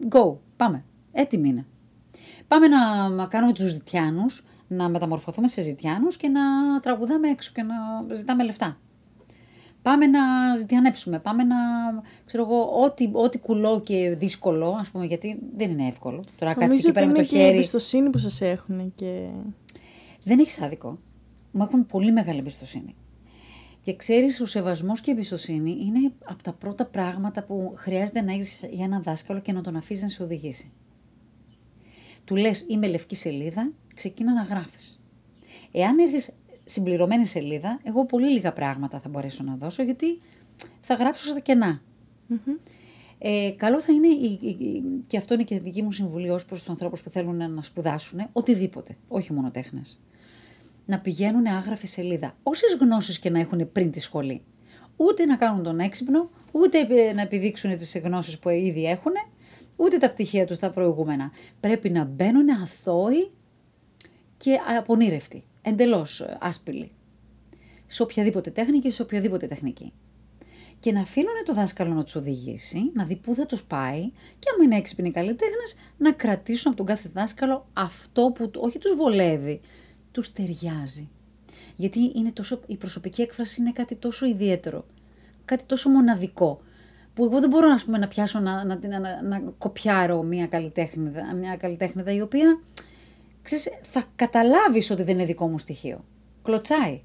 Go, 0.10 0.36
πάμε. 0.58 0.84
Έτοιμοι 1.12 1.50
είναι. 1.50 1.66
Πάμε 2.48 2.68
να, 2.68 3.10
να 3.10 3.26
κάνουμε 3.26 3.54
τους 3.54 3.72
ζητιάνους, 3.72 4.46
να 4.68 4.90
μεταμορφωθούμε 4.90 5.48
σε 5.48 5.62
ζητιάνους 5.62 6.18
και 6.18 6.28
να 6.28 6.42
τραγουδάμε 6.80 7.30
έξω 7.30 7.52
και 7.54 7.62
να 7.62 7.76
ζητάμε 8.16 8.44
λεφτά. 8.44 8.78
Πάμε 9.82 10.08
να 10.08 10.56
ζητιανέψουμε, 10.56 11.20
πάμε 11.20 11.44
να, 11.44 11.56
ξέρω 12.26 12.44
εγώ, 12.44 12.84
ό,τι, 12.84 13.10
ό,τι 13.12 13.40
κουλό 13.40 13.82
και 13.82 14.16
δύσκολο, 14.18 14.78
ας 14.80 14.90
πούμε, 14.92 15.06
γιατί 15.06 15.40
δεν 15.56 15.70
είναι 15.72 15.88
εύκολο. 15.88 16.24
Τώρα 16.40 16.54
κάτσεις 16.54 16.68
Νομίζω 16.68 16.80
εκεί 16.80 16.88
ότι 16.88 16.94
πέρα 16.94 17.06
με 17.06 17.12
είναι 17.12 17.22
το 17.22 17.30
και 17.30 17.36
η 17.36 17.40
χέρι. 17.40 17.56
εμπιστοσύνη 17.56 18.10
που 18.10 18.18
σας 18.18 18.42
έχουν 18.42 18.94
και... 18.96 19.28
Δεν 20.24 20.40
έχεις 20.40 20.62
άδικο. 20.62 20.98
Μου 21.52 21.64
έχουν 21.64 21.86
πολύ 21.86 22.12
μεγάλη 22.12 22.40
εμπιστοσύνη. 22.40 22.96
Και 23.86 23.96
ξέρεις, 23.96 24.40
ο 24.42 24.46
σεβασμός 24.46 25.02
και 25.02 25.12
η 25.12 25.14
εμπιστοσύνη 25.14 25.72
είναι 25.72 26.12
από 26.24 26.44
τα 26.44 26.54
πρώτα 26.54 26.86
πράγματα 26.86 27.44
που 27.44 27.74
χρειάζεται 27.76 28.22
να 28.22 28.32
έχεις 28.34 28.66
για 28.72 28.86
έναν 28.86 29.04
δάσκαλο 29.04 29.40
και 29.40 29.52
να 29.52 29.62
τον 29.62 29.76
αφήσεις 29.76 30.04
να 30.04 30.10
σε 30.10 30.24
οδηγήσει. 30.24 30.72
Του 32.24 32.36
λες: 32.36 32.66
Είμαι 32.70 32.88
λευκή 32.88 33.16
σελίδα, 33.16 33.72
ξεκίνα 33.96 34.34
να 34.34 34.42
γράφεις. 34.42 35.04
Εάν 35.72 35.98
έρθεις 36.00 36.30
συμπληρωμένη 36.66 37.26
σελίδα, 37.26 37.80
εγώ 37.84 38.06
πολύ 38.06 38.32
λίγα 38.32 38.54
πράγματα 38.54 39.00
θα 39.00 39.10
μπορέσω 39.10 39.44
να 39.44 39.56
δώσω 39.56 39.84
γιατί 39.84 40.22
θα 40.82 40.94
γράψω 40.94 41.26
στα 41.28 41.40
κενά. 41.40 41.82
Ε, 43.18 43.52
καλό 43.56 43.82
θα 43.82 43.94
είναι, 43.94 44.08
η- 44.08 44.40
η- 44.42 44.66
η- 44.66 44.84
και 45.08 45.18
αυτό 45.18 45.34
είναι 45.34 45.44
και 45.44 45.60
δική 45.60 45.82
μου 45.82 45.92
συμβουλή 45.92 46.30
ως 46.30 46.46
προς 46.46 46.60
τους 46.60 46.70
ανθρώπους 46.70 47.02
που 47.04 47.10
θέλουν 47.10 47.52
να 47.54 47.62
σπουδάσουν, 47.62 48.20
οτιδήποτε, 48.34 48.98
όχι 49.08 49.34
μόνο 49.34 49.52
τέχνες. 49.52 50.02
Να 50.86 51.00
πηγαίνουν 51.00 51.46
άγραφη 51.46 51.88
σελίδα, 51.88 52.38
όσες 52.44 52.78
γνώσεις 52.80 53.20
και 53.20 53.30
να 53.30 53.40
έχουν 53.40 53.72
πριν 53.72 53.92
τη 53.92 54.00
σχολή. 54.00 54.42
Ούτε 54.96 55.26
να 55.26 55.36
κάνουν 55.36 55.64
τον 55.64 55.80
έξυπνο, 55.80 56.30
ούτε 56.52 56.80
επι- 56.80 57.16
να 57.16 57.22
επιδείξουν 57.22 57.78
τις 57.78 57.98
γνώσεις 58.04 58.40
που 58.40 58.50
ήδη 58.50 58.86
έχουν, 58.86 59.12
ούτε 59.76 59.98
τα 59.98 60.10
πτυχία 60.10 60.46
τους 60.46 60.60
τα 60.60 60.72
προηγούμενα. 60.72 61.32
Πρέπει 61.60 61.90
να 61.90 62.04
μπαίνουν 62.04 62.50
αθώοι 62.50 63.32
και 64.38 64.58
απονήρευτοι, 64.78 65.44
εντελώς 65.62 66.22
ε, 66.22 66.38
άσπηλοι. 66.42 66.92
Σε 67.88 68.04
οποιαδήποτε 68.04 68.50
τέχνη 68.52 68.80
και 68.80 68.90
σε 68.90 69.02
οποιαδήποτε 69.02 69.48
τεχνική. 69.48 69.94
και 70.80 70.92
να 70.92 71.02
αφήνουν 71.02 71.34
το 71.46 71.54
δάσκαλο 71.54 71.94
να 71.94 72.04
τους 72.04 72.16
οδηγήσει, 72.16 72.92
να 72.94 73.06
δει 73.06 73.16
πού 73.16 73.34
θα 73.34 73.46
τους 73.46 73.64
πάει 73.64 74.02
και 74.40 74.50
άμα 74.54 74.64
είναι 74.64 74.78
έξυπνοι 74.78 75.12
καλλιτέχνες, 75.12 75.76
να 75.98 76.12
κρατήσουν 76.12 76.68
από 76.68 76.78
τον 76.78 76.86
κάθε 76.86 77.10
δάσκαλο 77.14 77.68
αυτό 77.74 78.32
που 78.36 78.52
όχι 78.56 78.78
τους 78.78 78.96
βολεύει, 78.96 79.62
τους 80.16 80.32
ταιριάζει. 80.32 81.10
Γιατί 81.76 82.12
είναι 82.16 82.32
τόσο, 82.32 82.60
η 82.68 82.78
προσωπική 82.78 83.22
έκφραση 83.22 83.62
είναι 83.62 83.72
κάτι 83.72 83.96
τόσο 83.96 84.26
ιδιαίτερο, 84.26 84.86
κάτι 85.46 85.64
τόσο 85.66 85.90
μοναδικό, 85.90 86.62
που 87.14 87.24
εγώ 87.24 87.40
δεν 87.40 87.50
μπορώ 87.50 87.76
πούμε, 87.86 87.98
να 87.98 88.08
πιάσω 88.08 88.40
να, 88.40 88.64
να, 88.64 88.80
να, 89.00 89.22
να 89.22 89.40
κοπιάρω 89.58 90.24
μια 90.24 90.48
καλλιτέχνηδα, 90.48 91.34
μια 91.34 91.58
καλλιτέχνηδα 91.58 92.12
η 92.12 92.22
οποία 92.22 92.60
ξέρεις, 93.42 93.70
θα 93.82 94.04
καταλάβεις 94.16 94.92
ότι 94.92 95.04
δεν 95.04 95.14
είναι 95.14 95.26
δικό 95.26 95.48
μου 95.48 95.58
στοιχείο. 95.58 96.06
Κλωτσάει. 96.42 97.02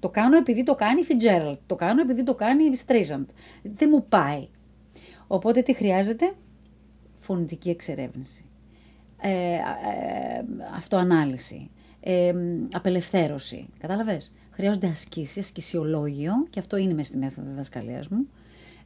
Το 0.00 0.08
κάνω 0.08 0.36
επειδή 0.36 0.62
το 0.62 0.74
κάνει 0.74 1.00
η 1.00 1.06
Fitzgerald. 1.08 1.58
Το 1.66 1.74
κάνω 1.74 2.00
επειδή 2.00 2.22
το 2.22 2.34
κάνει 2.34 2.64
η 2.64 2.78
Streisand. 2.86 3.26
Δεν 3.62 3.88
μου 3.92 4.04
πάει. 4.08 4.48
Οπότε 5.26 5.62
τι 5.62 5.72
χρειάζεται; 5.72 6.32
Φωνητική 7.18 7.70
εξερεύνηση. 7.70 8.44
Ε, 9.20 9.30
ε, 9.30 9.58
αυτοανάλυση. 10.76 11.70
Ε, 12.08 12.34
απελευθέρωση. 12.72 13.68
Κατάλαβες; 13.78 14.32
Χρειάζονται 14.50 14.86
ασκήσεις, 14.86 15.38
ασκησιολόγιο 15.38 16.32
και 16.50 16.60
αυτό 16.60 16.76
είναι 16.76 16.94
μέσα 16.94 17.08
στη 17.08 17.16
μέθοδο 17.16 17.48
διδασκαλίας 17.48 18.08
μου. 18.08 18.28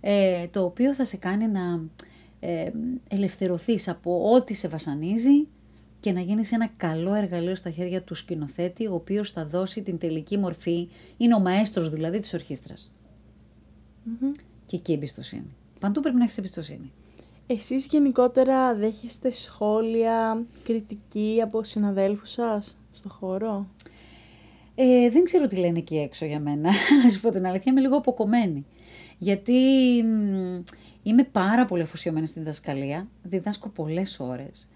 Ε, 0.00 0.46
το 0.46 0.64
οποίο 0.64 0.94
θα 0.94 1.04
σε 1.04 1.16
κάνει 1.16 1.48
να 1.48 1.83
ε, 2.40 2.70
ελευθερωθείς 3.09 3.88
από 3.88 4.33
ό,τι 4.33 4.54
σε 4.54 4.68
βασανίζει 4.68 5.46
και 6.00 6.12
να 6.12 6.20
γίνεις 6.20 6.52
ένα 6.52 6.70
καλό 6.76 7.14
εργαλείο 7.14 7.54
στα 7.54 7.70
χέρια 7.70 8.02
του 8.02 8.14
σκηνοθέτη, 8.14 8.87
ο 8.87 8.94
οποίος 8.94 9.30
θα 9.30 9.46
δώσει 9.46 9.83
την 9.83 9.98
τελική 9.98 10.37
μορφή, 10.37 10.88
είναι 11.16 11.35
ο 11.35 11.40
μαέστρος 11.40 11.90
δηλαδή 11.90 12.20
της 12.20 12.35
ορχήστρας. 12.35 12.94
Και 14.66 14.76
εκεί 14.76 14.92
εμπιστοσύνη. 14.92 15.56
Παντού 15.80 16.00
πρέπει 16.00 16.16
να 16.16 16.24
έχεις 16.24 16.38
εμπιστοσύνη. 16.38 16.92
Εσείς 17.52 17.86
γενικότερα 17.86 18.74
δέχεστε 18.74 19.30
σχόλια, 19.30 20.42
κριτική 20.64 21.40
από 21.42 21.64
συναδέλφους 21.64 22.30
σας 22.30 22.78
στο 22.90 23.08
χώρο; 23.08 23.66
Ε, 24.74 25.10
δεν 25.10 25.24
ξέρω 25.24 25.46
τι 25.46 25.56
λένε 25.56 25.78
εκεί 25.78 25.96
έξω 25.98 26.24
για 26.24 26.40
μένα, 26.40 26.70
να 27.04 27.10
σου 27.10 27.20
πω 27.20 27.30
την 27.30 27.46
αλήθεια, 27.46 27.72
είμαι 27.72 27.80
λίγο 27.80 27.96
αποκομμένη. 27.96 28.66
Γιατί 29.18 29.52
είμαι 31.02 31.24
πάρα 31.32 31.64
πολύ 31.64 31.82
αφοσιωμένη 31.82 32.26
στην 32.26 32.42
διδασκαλία, 32.42 33.08
διδάσκω 33.22 33.68
πολλές 33.68 34.20
ώρες 34.20 34.68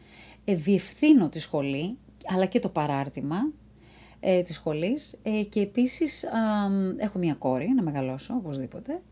ε, 0.45 0.55
διευθύνω 0.55 1.29
τη 1.29 1.39
σχολή, 1.39 1.97
αλλά 2.27 2.47
και 2.47 2.61
το 2.61 2.69
παράρτημα 2.69 3.37
ε, 4.21 4.43
της 4.43 4.55
σχολής 4.55 5.19
ε, 5.23 5.43
και 5.43 5.61
επίσης 5.61 6.25
έχω 6.97 7.19
μία 7.19 7.35
κόρη 7.35 7.73
να 7.77 7.83
μεγαλώσω 7.83 8.35
οπωσδήποτε 8.35 9.03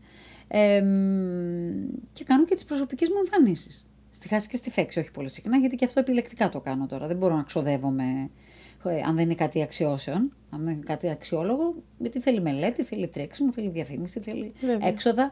και 2.13 2.23
κάνω 2.23 2.45
και 2.45 2.55
τις 2.55 2.65
προσωπικές 2.65 3.09
μου 3.09 3.15
εμφανίσεις. 3.17 3.87
Στη 4.11 4.27
χάση 4.27 4.47
και 4.49 4.55
στη 4.55 4.69
φέξη, 4.69 4.99
όχι 4.99 5.11
πολύ 5.11 5.29
συχνά, 5.29 5.57
γιατί 5.57 5.75
και 5.75 5.85
αυτό 5.85 5.99
επιλεκτικά 5.99 6.49
το 6.49 6.59
κάνω 6.61 6.87
τώρα. 6.87 7.07
Δεν 7.07 7.17
μπορώ 7.17 7.35
να 7.35 7.43
ξοδεύομαι 7.43 8.29
ε, 8.83 9.01
αν 9.07 9.15
δεν 9.15 9.23
είναι 9.23 9.35
κάτι 9.35 9.61
αξιώσεων, 9.61 10.33
αν 10.49 10.63
δεν 10.63 10.73
είναι 10.73 10.83
κάτι 10.85 11.09
αξιόλογο, 11.09 11.75
γιατί 11.97 12.19
θέλει 12.19 12.41
μελέτη, 12.41 12.83
θέλει 12.83 13.07
τρέξιμο, 13.07 13.51
θέλει 13.51 13.69
διαφήμιση, 13.69 14.19
θέλει 14.19 14.53
έξοδα. 14.81 15.31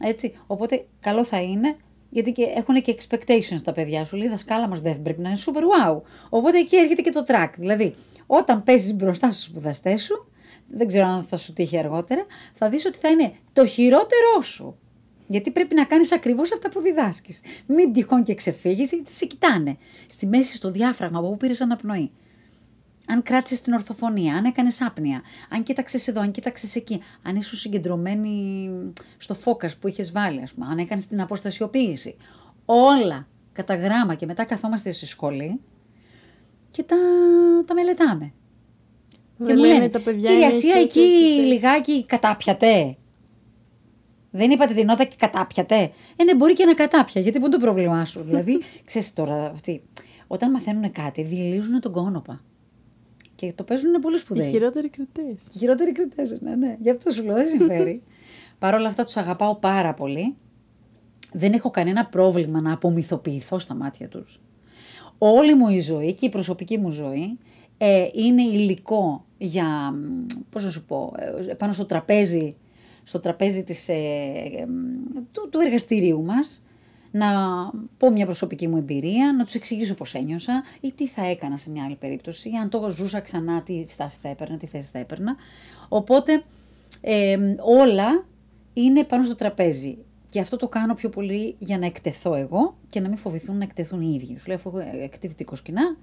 Έτσι. 0.00 0.34
Οπότε 0.46 0.86
καλό 1.00 1.24
θα 1.24 1.40
είναι 1.42 1.76
γιατί 2.10 2.32
και 2.32 2.42
έχουν 2.42 2.82
και 2.82 2.96
expectations 2.98 3.60
τα 3.64 3.72
παιδιά 3.72 4.04
σου. 4.04 4.16
Λέει, 4.16 4.28
δασκάλα 4.28 4.68
μας 4.68 4.80
δεν 4.80 5.02
πρέπει 5.02 5.20
να 5.20 5.28
είναι 5.28 5.38
super 5.46 5.60
wow. 5.60 6.00
Οπότε 6.28 6.58
εκεί 6.58 6.76
έρχεται 6.76 7.02
και 7.02 7.10
το 7.10 7.24
track. 7.28 7.50
Δηλαδή, 7.56 7.94
όταν 8.26 8.62
παίζεις 8.62 8.94
μπροστά 8.94 9.32
στους 9.32 9.44
σπουδαστές 9.44 10.02
σου, 10.02 10.27
δεν 10.68 10.86
ξέρω 10.86 11.06
αν 11.06 11.22
θα 11.22 11.36
σου 11.36 11.52
τύχει 11.52 11.78
αργότερα, 11.78 12.26
θα 12.54 12.68
δεις 12.68 12.86
ότι 12.86 12.98
θα 12.98 13.08
είναι 13.08 13.32
το 13.52 13.66
χειρότερό 13.66 14.40
σου. 14.42 14.78
Γιατί 15.26 15.50
πρέπει 15.50 15.74
να 15.74 15.84
κάνεις 15.84 16.12
ακριβώς 16.12 16.52
αυτά 16.52 16.68
που 16.68 16.80
διδάσκεις. 16.80 17.40
Μην 17.66 17.92
τυχόν 17.92 18.22
και 18.22 18.34
ξεφύγεις, 18.34 18.90
γιατί 18.90 19.14
σε 19.14 19.26
κοιτάνε. 19.26 19.76
Στη 20.06 20.26
μέση, 20.26 20.56
στο 20.56 20.70
διάφραγμα 20.70 21.18
από 21.18 21.26
όπου 21.26 21.36
πήρες 21.36 21.60
αναπνοή 21.60 22.10
αν 23.08 23.22
κράτησες 23.22 23.60
την 23.60 23.72
ορθοφωνία, 23.72 24.34
αν 24.36 24.44
έκανες 24.44 24.80
άπνοια, 24.82 25.22
αν 25.50 25.62
κοίταξες 25.62 26.08
εδώ, 26.08 26.20
αν 26.20 26.30
κοίταξες 26.30 26.76
εκεί, 26.76 27.02
αν 27.22 27.36
ήσουν 27.36 27.58
συγκεντρωμένη 27.58 28.92
στο 29.18 29.34
φόκας 29.34 29.76
που 29.76 29.88
είχες 29.88 30.12
βάλει, 30.12 30.42
ας 30.42 30.52
πούμε, 30.52 30.66
αν 30.70 30.78
έκανες 30.78 31.06
την 31.06 31.20
αποστασιοποίηση. 31.20 32.16
Όλα 32.64 33.26
κατά 33.52 33.74
γράμμα 33.74 34.14
και 34.14 34.26
μετά 34.26 34.44
καθόμαστε 34.44 34.92
στη 34.92 35.06
σχολή 35.06 35.60
και 36.68 36.82
τα, 36.82 36.96
τα 37.66 37.74
μελετάμε. 37.74 38.32
Και 39.46 39.54
μου 39.54 39.64
λένε, 39.64 39.88
τα 39.88 40.00
παιδιά 40.00 40.30
κυρία 40.30 40.50
Σία, 40.50 40.74
εκεί 40.74 41.00
λιγάκι 41.46 42.04
κατάπιατε. 42.04 42.96
Δεν 44.30 44.50
είπατε 44.50 44.74
την 44.74 44.86
νότα 44.86 45.04
και 45.04 45.16
κατάπιατε. 45.18 45.90
Ε, 46.16 46.24
ναι, 46.24 46.34
μπορεί 46.34 46.52
και 46.52 46.64
να 46.64 46.74
κατάπια, 46.74 47.20
γιατί 47.20 47.38
πού 47.38 47.44
είναι 47.44 47.54
το 47.54 47.60
πρόβλημά 47.60 48.04
σου. 48.04 48.22
δηλαδή, 48.22 48.60
ξέρεις 48.84 49.12
τώρα, 49.12 49.50
αυτοί, 49.50 49.82
όταν 50.26 50.50
μαθαίνουν 50.50 50.92
κάτι, 50.92 51.22
διελύζουν 51.22 51.80
τον 51.80 51.92
κόνοπα. 51.92 52.40
Και 53.34 53.52
το 53.52 53.64
παίζουν 53.64 53.88
είναι 53.88 54.00
πολύ 54.00 54.18
σπουδαίοι. 54.18 54.46
Οι 54.46 54.50
χειρότεροι 54.50 54.88
κριτές. 54.88 55.46
Οι 55.54 55.58
χειρότεροι 55.58 55.92
κριτές, 55.92 56.40
ναι, 56.40 56.54
ναι. 56.54 56.76
Γι' 56.80 56.90
αυτό 56.90 57.10
σου 57.10 57.22
λέω, 57.22 57.34
δεν 57.34 57.46
συμφέρει. 57.46 58.02
Παρ' 58.58 58.74
όλα 58.74 58.88
αυτά 58.88 59.04
τους 59.04 59.16
αγαπάω 59.16 59.54
πάρα 59.54 59.94
πολύ. 59.94 60.34
Δεν 61.32 61.52
έχω 61.52 61.70
κανένα 61.70 62.06
πρόβλημα 62.06 62.60
να 62.60 62.72
απομυθοποιηθώ 62.72 63.58
στα 63.58 63.74
μάτια 63.74 64.08
τους. 64.08 64.40
Όλη 65.18 65.54
μου 65.54 65.68
η 65.68 65.80
ζωή 65.80 66.14
και 66.14 66.26
η 66.26 66.28
προσωπική 66.28 66.78
μου 66.78 66.90
ζωή 66.90 67.38
ε, 67.78 68.08
είναι 68.12 68.42
υλικό 68.42 69.24
για, 69.38 69.94
πώς 70.50 70.64
να 70.64 70.70
σου 70.70 70.84
πω, 70.84 71.14
ε, 71.48 71.54
πάνω 71.54 71.72
στο 71.72 71.84
τραπέζι, 71.84 72.56
στο 73.02 73.20
τραπέζι 73.20 73.64
της, 73.64 73.88
ε, 73.88 73.94
ε, 73.94 74.66
του, 75.32 75.48
του 75.50 75.60
εργαστηρίου 75.60 76.24
μας, 76.24 76.62
να 77.10 77.26
πω 77.96 78.10
μια 78.10 78.24
προσωπική 78.24 78.68
μου 78.68 78.76
εμπειρία, 78.76 79.32
να 79.32 79.44
τους 79.44 79.54
εξηγήσω 79.54 79.94
πώς 79.94 80.14
ένιωσα 80.14 80.62
ή 80.80 80.92
τι 80.92 81.06
θα 81.06 81.26
έκανα 81.26 81.56
σε 81.56 81.70
μια 81.70 81.84
άλλη 81.84 81.96
περίπτωση, 81.96 82.50
αν 82.62 82.68
το 82.68 82.90
ζούσα 82.90 83.20
ξανά 83.20 83.62
τι 83.62 83.84
στάση 83.88 84.18
θα 84.22 84.28
έπαιρνα, 84.28 84.56
τι 84.56 84.66
θέση 84.66 84.90
θα 84.92 84.98
έπαιρνα. 84.98 85.36
Οπότε 85.88 86.42
όλα 87.60 88.24
είναι 88.72 89.04
πάνω 89.04 89.24
στο 89.24 89.34
τραπέζι. 89.34 89.98
Και 90.30 90.40
αυτό 90.40 90.56
το 90.56 90.68
κάνω 90.68 90.94
πιο 90.94 91.08
πολύ 91.08 91.56
για 91.58 91.78
να 91.78 91.86
εκτεθώ 91.86 92.34
εγώ 92.34 92.76
και 92.90 93.00
να 93.00 93.08
μην 93.08 93.16
φοβηθούν 93.16 93.56
να 93.56 93.64
εκτεθούν 93.64 94.00
οι 94.00 94.14
ίδιοι. 94.14 94.38
Σου 94.38 94.44
λέω, 94.46 94.56
αφού 94.56 94.72
εκτίθεται 95.02 95.56
σκηνά 95.56 95.96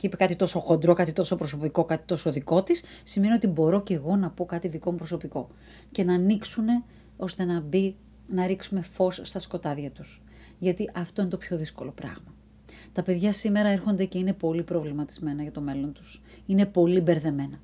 και 0.00 0.06
είπε 0.06 0.16
κάτι 0.16 0.36
τόσο 0.36 0.60
χοντρό, 0.60 0.94
κάτι 0.94 1.12
τόσο 1.12 1.36
προσωπικό, 1.36 1.84
κάτι 1.84 2.02
τόσο 2.06 2.32
δικό 2.32 2.62
της, 2.62 2.84
σημαίνει 3.02 3.32
ότι 3.32 3.46
μπορώ 3.46 3.82
και 3.82 3.94
εγώ 3.94 4.16
να 4.16 4.30
πω 4.30 4.44
κάτι 4.44 4.68
δικό 4.68 4.90
μου 4.90 4.96
προσωπικό. 4.96 5.48
Και 5.90 6.04
να 6.04 6.14
ανοίξουν 6.14 6.64
ώστε 7.16 7.44
να 7.44 7.60
μπει, 7.60 7.96
να 8.28 8.46
ρίξουμε 8.46 8.80
φως 8.80 9.20
στα 9.24 9.38
σκοτάδια 9.38 9.90
τους 9.90 10.22
γιατί 10.60 10.90
αυτό 10.94 11.20
είναι 11.20 11.30
το 11.30 11.36
πιο 11.36 11.56
δύσκολο 11.56 11.90
πράγμα. 11.90 12.34
Τα 12.92 13.02
παιδιά 13.02 13.32
σήμερα 13.32 13.68
έρχονται 13.68 14.04
και 14.04 14.18
είναι 14.18 14.32
πολύ 14.32 14.62
προβληματισμένα 14.62 15.42
για 15.42 15.52
το 15.52 15.60
μέλλον 15.60 15.92
τους. 15.92 16.22
Είναι 16.46 16.66
πολύ 16.66 17.00
μπερδεμένα. 17.00 17.60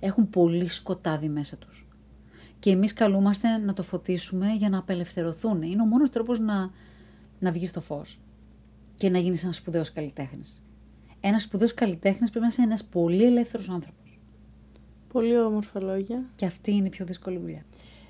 Έχουν 0.00 0.30
πολύ 0.30 0.68
σκοτάδι 0.68 1.28
μέσα 1.28 1.56
τους. 1.56 1.86
Και 2.58 2.70
εμείς 2.70 2.92
καλούμαστε 2.92 3.56
να 3.56 3.72
το 3.72 3.82
φωτίσουμε 3.82 4.52
για 4.52 4.68
να 4.68 4.78
απελευθερωθούν. 4.78 5.62
Είναι 5.62 5.82
ο 5.82 5.84
μόνος 5.84 6.10
τρόπος 6.10 6.38
να, 6.38 6.70
να 7.38 7.52
βγεις 7.52 7.68
στο 7.68 7.80
φως 7.80 8.18
και 8.94 9.10
να 9.10 9.18
γίνεις 9.18 9.44
ένας 9.44 9.56
σπουδαίος 9.56 9.92
καλλιτέχνης. 9.92 10.64
Ένας 11.20 11.42
σπουδαίος 11.42 11.74
καλλιτέχνης 11.74 12.30
πρέπει 12.30 12.44
να 12.44 12.50
είσαι 12.50 12.62
ένας 12.62 12.84
πολύ 12.84 13.24
ελεύθερος 13.24 13.68
άνθρωπος. 13.68 14.20
Πολύ 15.12 15.38
όμορφα 15.38 15.80
λόγια. 15.80 16.24
Και 16.34 16.46
αυτή 16.46 16.72
είναι 16.72 16.86
η 16.86 16.90
πιο 16.90 17.04
δύσκολη 17.04 17.38
δουλειά. 17.38 17.62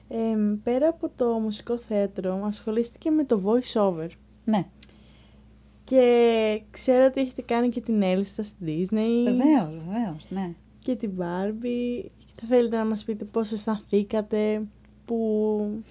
Ε, 0.09 0.37
πέρα 0.63 0.89
από 0.89 1.11
το 1.17 1.27
μουσικό 1.27 1.79
θέατρο, 1.79 2.43
ασχολήστηκε 2.45 3.11
με 3.11 3.25
το 3.25 3.43
voice 3.45 3.81
over. 3.83 4.09
Ναι. 4.45 4.67
Και 5.85 6.63
ξέρω 6.71 7.05
ότι 7.05 7.21
έχετε 7.21 7.43
κάνει 7.43 7.69
και 7.69 7.81
την 7.81 8.03
Έλισσα 8.03 8.43
στη 8.43 8.57
Disney. 8.67 9.25
Βεβαίως, 9.25 9.83
βεβαίως, 9.87 10.27
ναι. 10.29 10.55
Και 10.79 10.95
την 10.95 11.13
Barbie. 11.19 12.09
Θα 12.35 12.47
θέλετε 12.49 12.77
να 12.77 12.85
μας 12.85 13.05
πείτε 13.05 13.25
πώς 13.25 13.53
αισθανθήκατε 13.53 14.63
που 15.05 15.83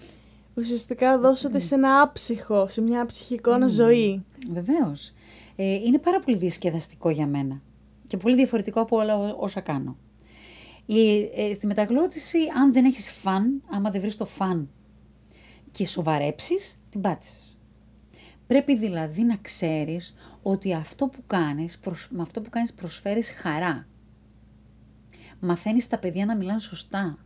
ουσιαστικά 0.54 1.20
δώσατε 1.20 1.60
σε 1.60 1.76
ένα 1.76 2.02
άψυχο, 2.02 2.68
σε 2.68 2.82
μια 2.82 3.02
άψυχη 3.02 3.34
εικόνα 3.34 3.68
ζωή. 3.68 4.26
Βεβαίως. 4.52 5.14
Ε, 5.62 5.74
είναι 5.74 5.98
πάρα 5.98 6.20
πολύ 6.20 6.38
διασκεδαστικό 6.38 7.10
για 7.10 7.28
μένα 7.28 7.62
και 8.08 8.18
πολύ 8.18 8.36
διαφορετικό 8.36 8.82
από 8.82 8.98
όλα 8.98 9.36
όσα 9.36 9.62
κάνω. 9.62 9.98
Ε, 10.88 11.54
στη 11.54 11.68
μεταγλώτηση, 11.68 12.38
αν 12.58 12.74
δεν 12.74 12.86
έχεις 12.86 13.12
φαν, 13.12 13.62
άμα 13.70 13.92
δεν 13.92 14.02
βρεις 14.02 14.18
το 14.18 14.26
φαν 14.26 14.70
και 15.72 15.88
σοβαρέψεις, 15.88 16.82
την 16.90 17.02
πάτησες. 17.02 17.58
Πρέπει 18.48 18.76
δηλαδή 18.76 19.24
να 19.24 19.38
ξέρεις 19.38 20.16
ότι 20.42 20.74
αυτό 20.74 21.08
που 21.08 21.24
κάνεις, 21.28 21.80
με 22.10 22.22
αυτό 22.22 22.42
που 22.42 22.50
κάνεις 22.50 22.74
προσφέρεις 22.74 23.32
χαρά. 23.32 23.88
Μαθαίνεις 25.40 25.88
τα 25.88 26.00
παιδιά 26.00 26.26
να 26.26 26.38
μιλάνε 26.38 26.60
σωστά. 26.60 27.18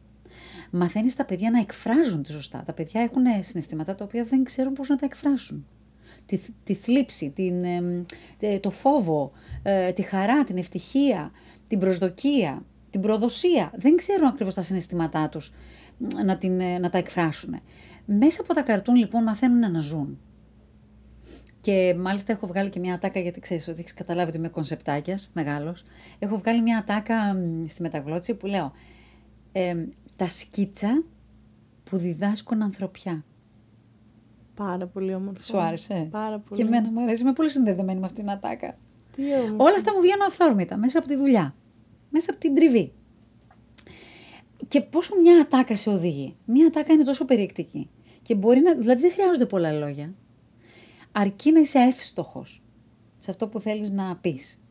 Μαθαίνεις 0.71 1.15
τα 1.15 1.25
παιδιά 1.25 1.51
να 1.51 1.59
εκφράζονται 1.59 2.31
σωστά. 2.31 2.63
Τα 2.65 2.73
παιδιά 2.73 3.01
έχουν 3.01 3.23
συναισθήματα 3.41 3.95
τα 3.95 4.03
οποία 4.03 4.23
δεν 4.23 4.43
ξέρουν 4.43 4.73
πώς 4.73 4.89
να 4.89 4.95
τα 4.95 5.05
εκφράσουν. 5.05 5.65
Τη, 6.33 6.51
τη 6.63 6.73
θλίψη, 6.73 7.29
την, 7.29 7.65
το 8.59 8.69
φόβο, 8.69 9.31
ε, 9.63 9.91
τη 9.91 10.01
χαρά, 10.01 10.43
την 10.43 10.57
ευτυχία, 10.57 11.31
την 11.67 11.79
προσδοκία 11.79 12.65
την 12.93 13.01
προδοσία. 13.01 13.71
Δεν 13.75 13.95
ξέρουν 13.95 14.27
ακριβώς 14.27 14.53
τα 14.53 14.61
συναισθήματά 14.61 15.29
τους 15.29 15.53
να, 16.25 16.37
την, 16.37 16.61
να 16.79 16.89
τα 16.89 16.97
εκφράσουν. 16.97 17.59
Μέσα 18.05 18.41
από 18.41 18.53
τα 18.53 18.61
καρτούν 18.61 18.95
λοιπόν 18.95 19.23
μαθαίνουν 19.23 19.71
να 19.71 19.79
ζουν. 19.79 20.19
Και 21.61 21.95
μάλιστα 21.97 22.31
έχω 22.31 22.47
βγάλει 22.47 22.69
και 22.69 22.79
μια 22.79 22.93
ατάκα, 22.93 23.19
γιατί 23.19 23.39
ξέρεις 23.39 23.67
ότι 23.67 23.79
έχεις 23.79 23.93
καταλάβει 23.93 24.27
ότι 24.27 24.37
είμαι 24.37 24.49
κονσεπτάκιας, 24.49 25.31
μεγάλος. 25.33 25.83
Έχω 26.19 26.37
βγάλει 26.37 26.61
μια 26.61 26.77
ατάκα 26.77 27.33
μ, 27.33 27.65
στη 27.67 27.81
μεταγλώτηση 27.81 28.35
που 28.35 28.45
λέω 28.45 28.71
ε, 29.51 29.73
Τα 30.15 30.29
σκίτσα 30.29 31.03
που 31.83 31.97
διδάσκουν 31.97 32.61
ανθρωπιά. 32.61 33.23
Πάρα 34.55 34.87
πολύ 34.87 35.13
όμορφο. 35.13 35.41
Σου 35.41 35.59
άρεσε; 35.59 36.07
Πάρα 36.11 36.39
πολύ. 36.39 36.61
Και 36.61 36.67
εμένα 36.67 36.91
μου 36.91 37.01
αρέσει. 37.01 37.21
Είμαι 37.21 37.33
πολύ 37.33 37.49
συνδεδεμένη 37.49 37.99
με 37.99 38.05
αυτήν 38.05 38.23
την 38.23 38.33
ατάκα. 38.33 38.77
Τι 39.15 39.33
όμορφο. 39.33 39.63
Όλα 39.63 39.75
αυτά 39.75 39.93
μου 39.93 40.01
βγαίνουν 40.01 40.25
αυθόρμητα, 40.27 40.77
μέσα 40.77 40.99
από 40.99 41.07
τη 41.07 41.15
δουλειά. 41.15 41.55
Μέσα 42.09 42.31
από 42.31 42.39
την 42.39 42.55
τριβή. 42.55 42.93
Και 44.67 44.81
πόσο 44.81 45.15
μια 45.21 45.41
ατάκα 45.41 45.75
σε 45.75 45.89
οδηγεί. 45.89 46.35
Μια 46.45 46.67
ατάκα 46.67 46.93
είναι 46.93 47.03
τόσο 47.03 47.25
περιεκτική. 47.25 47.89
Και 48.21 48.35
μπορεί 48.35 48.61
να. 48.61 48.75
Δηλαδή 48.75 49.01
δεν 49.01 49.11
χρειάζονται 49.11 49.45
πολλά 49.45 49.71
λόγια. 49.71 50.13
Αρκεί 51.11 51.51
να 51.51 51.59
είσαι 51.59 51.79
εύστοχος 51.79 52.63
σε 53.17 53.31
αυτό 53.31 53.47
που 53.47 53.59
θέλεις 53.59 53.91
να 53.91 54.15
πεις. 54.15 54.63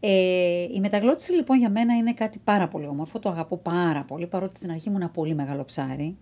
Ε, 0.00 0.62
η 0.74 0.80
μεταγλώτηση 0.80 1.32
λοιπόν 1.32 1.58
για 1.58 1.70
μένα 1.70 1.96
είναι 1.96 2.12
κάτι 2.12 2.38
πάρα 2.44 2.68
πολύ 2.68 2.86
όμορφο, 2.86 3.18
το 3.18 3.28
αγαπώ 3.28 3.56
πάρα 3.56 4.04
πολύ, 4.04 4.26
παρότι 4.26 4.56
στην 4.56 4.70
αρχή 4.70 4.88
ήμουν 4.88 5.10
πολύ 5.10 5.34
μεγάλο 5.34 5.64
ψάρι. 5.64 6.16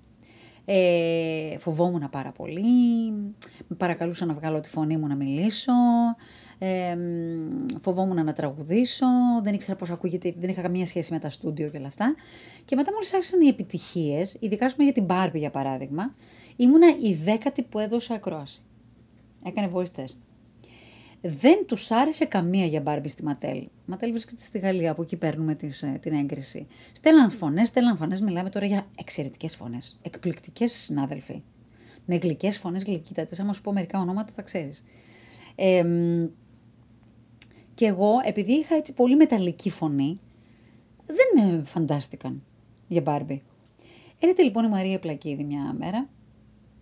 Ε, 0.70 1.58
φοβόμουν 1.58 2.08
πάρα 2.10 2.32
πολύ, 2.32 3.10
με 3.68 3.76
παρακαλούσαν 3.76 4.28
να 4.28 4.34
βγάλω 4.34 4.60
τη 4.60 4.68
φωνή 4.68 4.96
μου 4.96 5.06
να 5.06 5.14
μιλήσω, 5.14 5.72
ε, 6.58 6.94
μ, 6.94 7.66
φοβόμουν 7.80 8.24
να 8.24 8.32
τραγουδήσω, 8.32 9.06
δεν 9.42 9.54
ήξερα 9.54 9.76
πώς 9.76 9.90
ακούγεται, 9.90 10.34
δεν 10.38 10.50
είχα 10.50 10.62
καμία 10.62 10.86
σχέση 10.86 11.12
με 11.12 11.18
τα 11.18 11.30
στούντιο 11.30 11.68
και 11.68 11.76
όλα 11.76 11.86
αυτά. 11.86 12.14
Και 12.64 12.76
μετά 12.76 12.92
μόλις 12.92 13.14
άρχισαν 13.14 13.40
οι 13.40 13.48
επιτυχίες, 13.48 14.36
ειδικά 14.40 14.66
ας 14.66 14.74
πούμε 14.74 14.84
για 14.84 14.92
την 14.92 15.06
Barbie 15.08 15.38
για 15.38 15.50
παράδειγμα, 15.50 16.14
ήμουνα 16.56 16.96
η 17.02 17.14
δέκατη 17.14 17.62
που 17.62 17.78
έδωσε 17.78 18.14
ακρόαση. 18.14 18.62
Έκανε 19.44 19.70
voice 19.74 20.00
test. 20.00 20.27
Δεν 21.20 21.66
τους 21.66 21.90
άρεσε 21.90 22.24
καμία 22.24 22.66
για 22.66 22.80
Μπάρμπι 22.80 23.08
στη 23.08 23.22
Ματέλ. 23.24 23.68
Ματέλ 23.86 24.10
βρίσκεται 24.10 24.42
στη 24.42 24.58
Γαλλία, 24.58 24.90
από 24.90 25.02
εκεί 25.02 25.16
παίρνουμε 25.16 25.54
τις, 25.54 25.82
ε, 25.82 25.98
την 26.00 26.12
έγκριση. 26.12 26.66
Στέλναν 26.92 27.30
φωνές, 27.30 27.68
στέλναν 27.68 27.96
φωνές. 27.96 28.20
Μιλάμε 28.20 28.50
τώρα 28.50 28.66
για 28.66 28.86
εξαιρετικές 28.98 29.56
φωνές. 29.56 29.98
Εκπληκτικές 30.02 30.72
συνάδελφοι. 30.72 31.42
Με 32.04 32.16
γλυκές 32.16 32.58
φωνές, 32.58 32.82
γλυκύτατες. 32.82 33.40
Άμα 33.40 33.52
σου 33.52 33.62
πω 33.62 33.72
μερικά 33.72 34.00
ονόματα, 34.00 34.32
τα 34.32 34.42
ξέρεις. 34.42 34.84
Ε, 35.54 35.82
μ, 35.82 36.26
και 37.74 37.86
εγώ, 37.86 38.12
επειδή 38.24 38.52
είχα 38.52 38.74
έτσι 38.74 38.94
πολύ 38.94 39.16
μεταλλική 39.16 39.70
φωνή, 39.70 40.20
δεν 41.06 41.50
με 41.52 41.62
φαντάστηκαν 41.64 42.42
για 42.88 43.00
Μπάρμπι. 43.00 43.42
Έρχεται 44.18 44.42
λοιπόν 44.42 44.64
η 44.64 44.68
Μαρία 44.68 44.98
Πλακίδη 44.98 45.44
μια 45.44 45.74
μέρα 45.78 46.08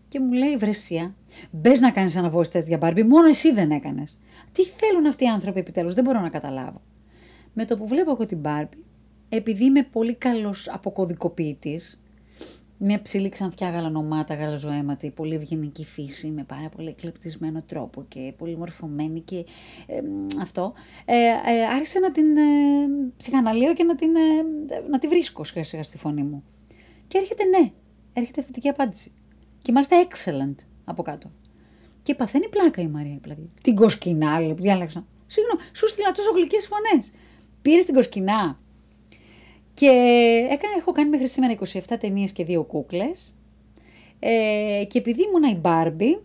και 0.09 0.21
μου 0.21 0.33
λέει: 0.33 0.57
Βρεσία, 0.57 1.15
μπες 1.51 1.81
να 1.81 1.91
κάνεις 1.91 2.17
ένα 2.17 2.33
voice 2.33 2.51
test 2.53 2.67
για 2.67 2.79
Barbie, 2.83 3.05
μόνο 3.05 3.29
εσύ 3.29 3.53
δεν 3.53 3.71
έκανες. 3.71 4.19
Τι 4.53 4.65
θέλουν 4.65 5.07
αυτοί 5.07 5.25
οι 5.25 5.29
άνθρωποι 5.29 5.59
επιτέλους, 5.59 5.95
δεν 5.95 6.05
μπορώ 6.05 6.21
να 6.21 6.29
καταλάβω. 6.29 6.81
Με 7.53 7.65
το 7.65 7.77
που 7.77 7.87
βλέπω 7.87 8.11
εγώ 8.11 8.27
την 8.27 8.41
Barbie, 8.45 8.79
επειδή 9.29 9.65
είμαι 9.65 9.83
πολύ 9.83 10.15
καλός 10.15 10.69
αποκωδικοποιητής, 10.69 11.99
μια 12.79 13.03
ψηλή 13.03 13.29
ξανθιά 13.29 13.71
γαλανομάτα, 13.71 14.35
γαλαζοαίματη, 14.35 15.11
πολύ 15.11 15.35
ευγενική 15.35 15.85
φύση, 15.85 16.27
με 16.29 16.45
πάρα 16.45 16.69
πολύ 16.69 16.89
εκλεπτισμένο 16.89 17.63
τρόπο 17.63 18.05
και 18.09 18.35
πολύ 18.39 18.57
μορφωμένη 18.57 19.21
και 19.21 19.45
ε, 19.87 20.01
μ, 20.03 20.27
αυτό, 20.41 20.73
ε, 21.05 21.15
ε, 21.15 21.67
άρχισα 21.75 22.01
να 22.01 22.11
την 22.11 22.37
ε, 22.37 22.43
ψυχαναλύω 23.17 23.73
και 23.73 23.85
να 23.85 23.95
την, 23.95 24.17
ε, 24.17 24.89
να 24.91 24.99
τη 24.99 25.09
βρίσκω 25.09 25.45
σιγά 25.45 25.65
σιγά 25.65 25.83
στη 25.83 25.99
φωνή 25.99 26.23
μου. 26.23 26.45
Και 27.07 27.19
έρχεται 27.19 27.45
ναι, 27.45 27.71
έρχεται 28.13 28.43
θετική 28.43 28.69
απάντηση. 28.69 29.13
Και 29.67 29.73
μάλιστα 29.73 30.07
excellent 30.09 30.64
από 30.85 31.03
κάτω. 31.03 31.31
Και 32.03 32.14
παθαίνει 32.14 32.49
πλάκα 32.49 32.83
η 32.83 32.87
Μαρία 32.87 33.19
δηλαδή. 33.23 33.51
Την 33.62 33.75
κοσκινά, 33.77 34.41
λέει, 34.41 34.55
που 34.55 34.62
διάλεξα. 34.62 35.07
Συγγνώμη, 35.27 35.61
σου 35.73 35.89
στείλα 35.89 36.11
τόσο 36.11 36.33
γλυκές 36.33 36.67
φωνές. 36.67 37.12
Πήρε 37.62 37.83
την 37.83 37.95
κοσκινά. 37.95 38.59
Και 39.75 39.87
έκανα, 40.51 40.75
έχω 40.79 40.93
κάνει 40.93 41.09
μέχρι 41.09 41.29
σήμερα 41.29 41.55
27 41.73 41.81
ταινίες 42.01 42.33
και 42.33 42.45
δύο 42.45 42.62
κούκλες. 42.62 43.37
Ε, 44.19 44.85
και 44.89 44.99
επειδή 44.99 45.23
ήμουνα 45.23 45.51
η 45.51 45.55
Μπάρμπι, 45.55 46.23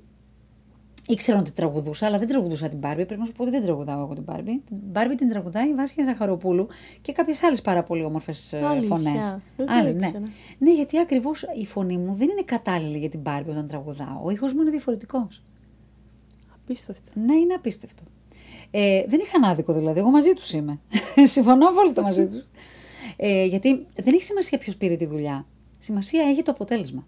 ήξερα 1.11 1.39
ότι 1.39 1.51
τραγουδούσα, 1.51 2.05
αλλά 2.05 2.17
δεν 2.17 2.27
τραγουδούσα 2.27 2.67
την 2.69 2.77
Μπάρμπι. 2.77 3.05
Πρέπει 3.05 3.19
να 3.21 3.25
σου 3.25 3.31
πω 3.31 3.41
ότι 3.41 3.51
δεν 3.51 3.61
τραγουδάω 3.61 4.01
εγώ 4.01 4.13
την 4.13 4.23
Μπάρμπι. 4.23 4.61
Την 4.65 4.77
Μπάρμπι 4.81 5.15
την 5.15 5.29
τραγουδάει 5.29 5.69
η 5.69 5.73
Βάσια 5.73 6.03
Ζαχαροπούλου 6.03 6.67
και 7.01 7.11
κάποιες 7.11 7.43
άλλες 7.43 7.61
πάρα 7.61 7.83
πολύ 7.83 8.03
όμορφες 8.03 8.53
Αλήθεια. 8.53 8.87
φωνές. 8.87 9.37
Δεν 9.57 9.65
το 9.65 9.73
ναι. 9.73 9.89
ήξερα. 9.89 10.23
ναι, 10.57 10.73
γιατί 10.73 10.99
ακριβώς 10.99 11.45
η 11.59 11.65
φωνή 11.65 11.97
μου 11.97 12.15
δεν 12.15 12.29
είναι 12.29 12.43
κατάλληλη 12.45 12.97
για 12.97 13.09
την 13.09 13.19
Μπάρμπι 13.19 13.49
όταν 13.49 13.67
τραγουδάω. 13.67 14.21
Ο 14.23 14.29
ήχος 14.29 14.53
μου 14.53 14.61
είναι 14.61 14.69
διαφορετικός. 14.69 15.43
Απίστευτο. 16.55 17.09
Ναι, 17.13 17.35
είναι 17.35 17.53
απίστευτο. 17.53 18.03
Ε, 18.71 19.03
δεν 19.07 19.19
είχαν 19.19 19.43
άδικο 19.43 19.73
δηλαδή. 19.73 19.99
Εγώ 19.99 20.09
μαζί 20.09 20.33
τους 20.33 20.53
είμαι. 20.53 20.79
Συμφωνώ 21.23 21.67
απόλυτα 21.67 22.01
μαζί 22.01 22.27
τους. 22.27 22.45
Ε, 23.15 23.45
γιατί 23.45 23.85
δεν 23.95 24.13
έχει 24.13 24.23
σημασία 24.23 24.57
ποιος 24.57 24.75
πήρε 24.75 24.95
τη 24.95 25.05
δουλειά. 25.05 25.45
Σημασία 25.77 26.23
έχει 26.23 26.41
το 26.41 26.51
αποτέλεσμα. 26.51 27.07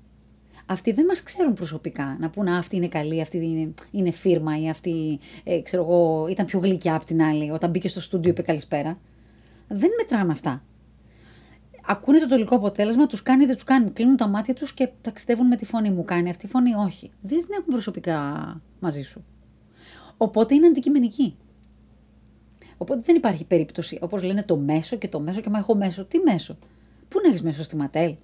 Αυτοί 0.66 0.92
δεν 0.92 1.06
μας 1.06 1.24
ξέρουν 1.24 1.54
προσωπικά 1.54 2.18
να 2.20 2.30
πούνε 2.30 2.52
«Α, 2.52 2.58
αυτή 2.58 2.76
είναι 2.76 2.88
καλή, 2.88 3.22
αυτή 3.22 3.38
είναι, 3.38 3.74
είναι 3.92 4.12
φίρμα 4.12 4.60
ή 4.62 4.70
αυτή 4.70 5.20
ε, 5.44 5.62
ξέρω 5.62 5.84
εγώ, 5.84 6.28
ήταν 6.30 6.46
πιο 6.46 6.60
γλυκιά 6.60 6.96
από 6.96 7.06
την 7.06 7.22
άλλη 7.22 7.52
όταν 7.52 7.70
μπήκε 7.70 7.88
στο 7.88 8.02
στούντιο 8.02 8.30
είπε 8.32 8.42
καλησπέρα. 8.42 9.00
Δεν 9.68 9.90
μετράνε 9.98 10.32
αυτά. 10.32 10.64
Ακούνε 11.86 12.20
το 12.20 12.28
τελικό 12.28 12.56
αποτέλεσμα, 12.56 13.08
τους 13.08 13.24
κάνει, 13.24 13.46
δεν 13.46 13.56
τους 13.56 13.64
κάνει. 13.64 13.90
Κλείνουν 13.90 14.18
τα 14.18 14.28
μάτια 14.28 14.54
τους 14.54 14.74
και 14.74 14.90
ταξιδεύουν 15.02 15.48
με 15.48 15.56
τη 15.56 15.66
φωνή. 15.66 15.90
Μου 15.90 16.04
κάνει 16.04 16.30
αυτή 16.30 16.46
η 16.46 16.50
φωνή, 16.50 16.74
όχι. 16.74 17.12
Δεν 17.22 17.38
την 17.40 17.48
έχουν 17.52 17.66
προσωπικά 17.66 18.62
μαζί 18.80 19.02
σου. 19.02 19.26
Οπότε 20.18 20.56
είναι 20.56 20.68
αντικειμενική. 20.68 21.36
Οπότε 22.78 23.02
δεν 23.06 23.16
υπάρχει 23.16 23.46
περίπτωση. 23.46 23.98
Όπως 24.02 24.24
λένε 24.24 24.44
το 24.44 24.58
μέσο 24.58 24.96
και 24.98 25.08
το 25.08 25.20
μέσο 25.20 25.42
και 25.42 25.50
μα 25.50 25.58
έχω 25.58 25.76
μέσο. 25.76 26.06
Τι 26.06 26.20
μέσο; 26.20 26.58
Πού 27.08 27.20
να 27.24 27.28
έχεις 27.28 27.42
μέσο 27.42 27.64
στη 27.64 27.76
Ματέλ. 27.76 28.16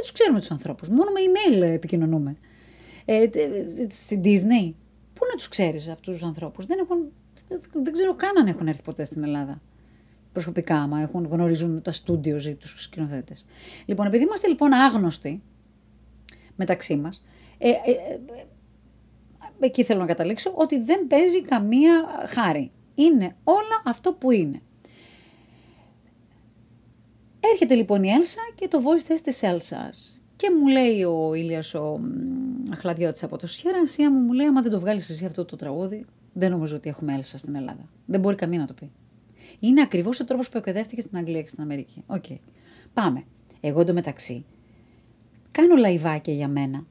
Δεν 0.00 0.08
τους 0.08 0.18
ξέρουμε 0.20 0.38
τους 0.38 0.50
ανθρώπους. 0.50 0.88
Μόνο 0.88 1.10
με 1.10 1.20
email 1.20 1.62
επικοινωνούμε. 1.62 2.36
Ε, 3.04 3.28
τε- 3.28 3.92
στην 3.92 4.20
Disney. 4.24 4.72
Πού 5.14 5.26
να 5.30 5.36
τους 5.36 5.48
ξέρεις 5.48 5.88
αυτούς 5.88 6.14
τους 6.14 6.22
ανθρώπους; 6.22 6.66
Δεν, 6.66 6.78
έχουν, 6.78 7.12
δεν 7.82 7.92
ξέρω 7.92 8.14
καν 8.14 8.38
αν 8.38 8.46
έχουν 8.46 8.68
έρθει 8.68 8.82
ποτέ 8.82 9.04
στην 9.04 9.22
Ελλάδα. 9.22 9.60
Προσωπικά, 10.32 10.76
άμα 10.76 11.00
έχουν, 11.00 11.26
γνωρίζουν 11.30 11.82
τα 11.82 11.92
στούντιο 11.92 12.36
ή 12.36 12.54
τους 12.54 12.82
σκηνοθέτες. 12.82 13.46
Λοιπόν, 13.84 14.06
επειδή 14.06 14.24
είμαστε 14.24 14.48
λοιπόν 14.48 14.72
άγνωστοι 14.72 15.42
μεταξύ 16.56 16.96
μας, 16.96 17.24
ε, 17.58 17.68
ε, 17.68 17.72
ε, 18.12 18.20
εκεί 19.60 19.84
θέλω 19.84 20.00
να 20.00 20.06
καταλήξω, 20.06 20.52
ότι 20.54 20.82
δεν 20.82 21.06
παίζει 21.06 21.42
καμία 21.42 22.26
χάρη. 22.28 22.70
Είναι 22.94 23.36
όλα 23.44 23.82
αυτό 23.84 24.12
που 24.12 24.30
είναι. 24.30 24.60
Έρχεται 27.40 27.74
λοιπόν 27.74 28.02
η 28.02 28.10
Έλσα 28.10 28.40
και 28.54 28.68
το 28.68 28.78
voice 28.84 29.12
test 29.12 29.20
της 29.24 29.42
Έλσας. 29.42 30.20
Και 30.36 30.50
μου 30.60 30.66
λέει 30.68 31.02
ο 31.02 31.34
Ήλιας 31.34 31.74
ο 31.74 31.98
μ, 31.98 32.72
Αχλαδιώτης 32.72 33.22
από 33.22 33.36
το 33.36 33.46
Sierra, 33.46 33.78
α, 33.78 33.91
Σία 33.91 34.10
μου, 34.10 34.18
μου 34.18 34.32
λέει, 34.32 34.46
άμα 34.46 34.62
δεν 34.62 34.70
το 34.70 34.80
βγάλεις 34.80 35.10
εσύ 35.10 35.24
αυτό 35.24 35.44
το 35.44 35.56
τραγούδι, 35.56 36.06
δεν 36.32 36.50
νομίζω 36.50 36.76
ότι 36.76 36.88
έχουμε 36.88 37.14
Έλσα 37.14 37.38
στην 37.38 37.54
Ελλάδα. 37.54 37.88
Δεν 38.06 38.20
μπορεί 38.20 38.36
καμία 38.36 38.58
να 38.58 38.66
το 38.66 38.72
πει. 38.72 38.92
Είναι 39.60 39.80
ακριβώς 39.80 40.20
ο 40.20 40.24
τρόπος 40.24 40.48
που 40.48 40.56
εκπαιδεύτηκε 40.56 41.00
στην 41.00 41.18
Αγγλία 41.18 41.42
και 41.42 41.48
στην 41.48 41.62
Αμερική. 41.62 42.04
Οκ. 42.06 42.24
Πάμε. 42.92 43.24
Εγώ 43.60 43.80
εντωμεταξύ 43.80 44.44
κάνω 45.50 45.76
λαϊβάκια 45.76 46.34
για 46.34 46.48
μένα. 46.48 46.86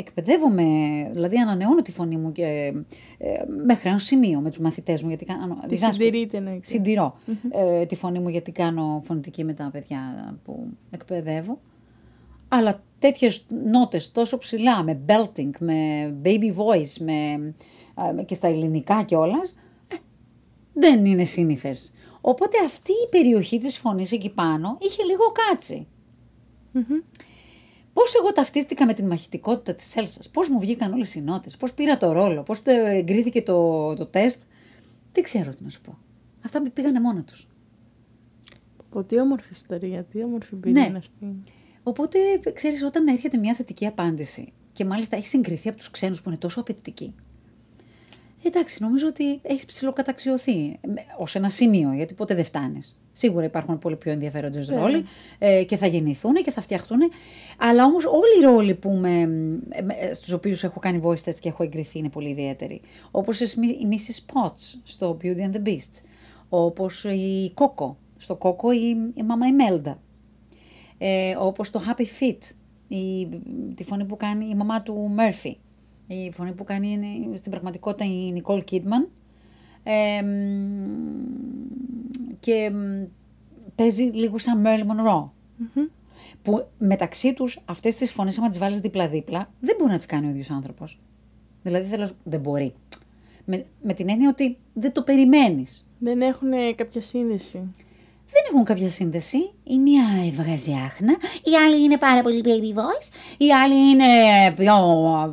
Εκπαιδεύομαι, 0.00 0.64
δηλαδή 1.12 1.36
ανανεώνω 1.36 1.82
τη 1.82 1.92
φωνή 1.92 2.16
μου 2.16 2.32
και, 2.32 2.72
ε, 3.18 3.44
μέχρι 3.64 3.88
ένα 3.88 3.98
σημείο 3.98 4.40
με 4.40 4.48
τους 4.48 4.58
μαθητές 4.58 5.02
μου. 5.02 5.08
Γιατί 5.08 5.24
κάνω, 5.24 5.54
Τη 5.54 5.68
διδάσκω. 5.68 5.92
συντηρείτε 5.92 6.36
εννοείται. 6.36 6.66
Συντηρώ 6.66 7.18
ε, 7.50 7.86
τη 7.86 7.94
φωνή 7.94 8.18
μου 8.18 8.28
γιατί 8.28 8.52
κάνω 8.52 9.00
φωνητική 9.04 9.44
με 9.44 9.52
τα 9.52 9.68
παιδιά 9.72 10.34
που 10.44 10.66
εκπαιδεύω. 10.90 11.60
Αλλά 12.48 12.82
τέτοιες 12.98 13.46
νότες 13.70 14.12
τόσο 14.12 14.38
ψηλά, 14.38 14.82
με 14.82 15.00
belting, 15.06 15.50
με 15.58 16.14
baby 16.24 16.54
voice, 16.56 16.96
με, 17.00 17.54
ε, 18.18 18.22
και 18.22 18.34
στα 18.34 18.48
ελληνικά 18.48 19.02
κιόλας, 19.02 19.56
ε, 19.88 19.96
δεν 20.72 21.04
είναι 21.04 21.24
σύνηθες. 21.24 21.92
Οπότε 22.20 22.56
αυτή 22.64 22.92
η 22.92 23.08
περιοχή 23.10 23.58
της 23.58 23.78
φωνής 23.78 24.12
εκεί 24.12 24.30
πάνω 24.30 24.78
είχε 24.80 25.02
λίγο 25.02 25.32
κάτσι. 25.32 25.86
Πώς 27.98 28.14
εγώ 28.14 28.32
ταυτίστηκα 28.32 28.86
με 28.86 28.94
την 28.94 29.06
μαχητικότητα 29.06 29.74
της 29.74 29.96
Έλσας, 29.96 30.28
πώς 30.30 30.48
μου 30.48 30.58
βγήκαν 30.60 30.92
όλες 30.92 31.14
οι 31.14 31.20
νότες, 31.20 31.56
πώς 31.56 31.72
πήρα 31.72 31.98
το 31.98 32.12
ρόλο, 32.12 32.42
πώς 32.42 32.62
τε- 32.62 32.86
εγκρίθηκε 32.86 33.42
το, 33.42 33.94
το 33.94 34.06
τεστ, 34.06 34.42
δεν 35.12 35.22
ξέρω 35.22 35.54
τι 35.54 35.62
να 35.62 35.70
σου 35.70 35.80
πω. 35.80 35.98
Αυτά 36.44 36.60
με 36.62 36.68
πήγανε 36.70 37.00
μόνα 37.00 37.24
τους. 37.24 37.46
Πω, 38.90 39.02
τι 39.04 39.20
όμορφη 39.20 39.48
ιστορία, 39.50 40.04
τι 40.04 40.22
όμορφη 40.22 40.54
εμπειρία 40.54 40.82
Ναι. 40.82 40.88
είναι 40.88 40.98
αυτή. 40.98 41.40
Οπότε, 41.82 42.18
ξέρεις, 42.52 42.82
όταν 42.82 43.06
έρχεται 43.06 43.38
μια 43.38 43.54
θετική 43.54 43.86
απάντηση 43.86 44.52
και 44.72 44.84
μάλιστα 44.84 45.16
έχει 45.16 45.26
συγκριθεί 45.28 45.68
από 45.68 45.78
τους 45.78 45.90
ξένους 45.90 46.22
που 46.22 46.28
είναι 46.28 46.38
τόσο 46.38 46.60
απαιτητικοί, 46.60 47.14
Εντάξει, 48.42 48.82
νομίζω 48.82 49.06
ότι 49.06 49.40
έχεις 49.42 49.66
ψηλοκαταξιωθεί 49.66 50.80
ως 51.18 51.34
ένα 51.34 51.48
σημείο, 51.48 51.92
γιατί 51.92 52.14
ποτέ 52.14 52.34
δεν 52.34 52.44
φτάνεις. 52.44 53.00
Σίγουρα 53.18 53.44
υπάρχουν 53.44 53.78
πολύ 53.78 53.96
πιο 53.96 54.12
ενδιαφέροντες 54.12 54.68
Ναι. 54.68 54.76
ρόλοι 54.76 55.04
ε, 55.38 55.64
και 55.64 55.76
θα 55.76 55.86
γεννηθούν 55.86 56.34
και 56.34 56.50
θα 56.50 56.60
φτιαχτούν. 56.60 56.98
Αλλά 57.58 57.84
όμως 57.84 58.04
όλοι 58.04 58.38
οι 58.40 58.44
ρόλοι 58.44 58.74
που 58.74 58.90
με, 58.90 59.26
με, 59.26 59.94
στους 60.12 60.32
οποίους 60.32 60.64
έχω 60.64 60.80
κάνει 60.80 61.00
voice 61.04 61.28
test 61.28 61.34
και 61.40 61.48
έχω 61.48 61.62
εγκριθεί 61.62 61.98
είναι 61.98 62.08
πολύ 62.08 62.28
ιδιαίτεροι. 62.28 62.80
Όπως 63.10 63.40
η 63.40 63.46
Mrs. 63.90 64.32
Potts 64.32 64.78
στο 64.82 65.16
Beauty 65.22 65.26
and 65.26 65.56
the 65.56 65.68
Beast. 65.68 66.02
Όπως 66.48 67.04
η 67.04 67.52
Coco. 67.54 67.94
Στο 68.16 68.38
Coco 68.40 68.74
η, 68.74 69.12
η 69.14 69.22
μαμά 69.22 69.46
Μέλντα. 69.48 70.00
Ε, 70.98 71.34
όπως 71.38 71.70
το 71.70 71.80
Happy 71.88 72.02
Feet, 72.02 72.54
η, 72.88 73.28
τη 73.74 73.84
φωνή 73.84 74.04
που 74.04 74.16
κάνει 74.16 74.48
η 74.48 74.54
μαμά 74.54 74.82
του 74.82 75.10
Murphy. 75.18 75.52
Η 76.06 76.32
φωνή 76.32 76.52
που 76.52 76.64
κάνει 76.64 76.88
είναι 77.24 77.36
στην 77.36 77.50
πραγματικότητα 77.50 78.04
η 78.04 78.42
Nicole 78.42 78.62
Kidman. 78.70 79.17
Ε, 79.90 80.22
μ, 80.22 80.28
και 82.40 82.70
μ, 82.70 83.04
παίζει 83.74 84.02
λίγο 84.02 84.38
σαν 84.38 84.64
Marilyn 84.66 84.86
Monroe. 84.86 85.28
Που 86.42 86.66
μεταξύ 86.78 87.32
τους 87.34 87.60
αυτές 87.64 87.94
τις 87.94 88.10
φωνές, 88.12 88.38
άμα 88.38 88.48
τις 88.48 88.58
βάλεις 88.58 88.80
δίπλα-δίπλα, 88.80 89.50
δεν 89.60 89.76
μπορεί 89.78 89.90
να 89.90 89.96
τις 89.96 90.06
κάνει 90.06 90.26
ο 90.26 90.30
ίδιος 90.30 90.50
άνθρωπος. 90.50 91.00
Δηλαδή 91.62 91.86
θέλω, 91.88 92.00
να 92.02 92.06
σου- 92.08 92.16
δεν 92.24 92.40
μπορεί. 92.40 92.74
Με, 93.44 93.66
με 93.82 93.92
την 93.94 94.08
έννοια 94.08 94.28
ότι 94.28 94.58
δεν 94.72 94.92
το 94.92 95.02
περιμένεις. 95.02 95.86
Δεν 95.98 96.20
έχουν 96.20 96.52
ε, 96.52 96.72
κάποια 96.72 97.00
σύνδεση. 97.00 97.58
δεν 98.30 98.42
έχουν 98.52 98.64
κάποια 98.64 98.88
σύνδεση. 98.88 99.50
Η 99.64 99.78
μία 99.78 100.02
βγάζει 100.32 100.72
άχνα, 100.72 101.12
η 101.44 101.54
άλλη 101.66 101.82
είναι 101.82 101.98
πάρα 101.98 102.22
πολύ 102.22 102.40
baby 102.44 102.78
voice, 102.78 103.36
η 103.38 103.52
άλλη 103.52 103.90
είναι 103.90 104.06
πιο 104.56 104.74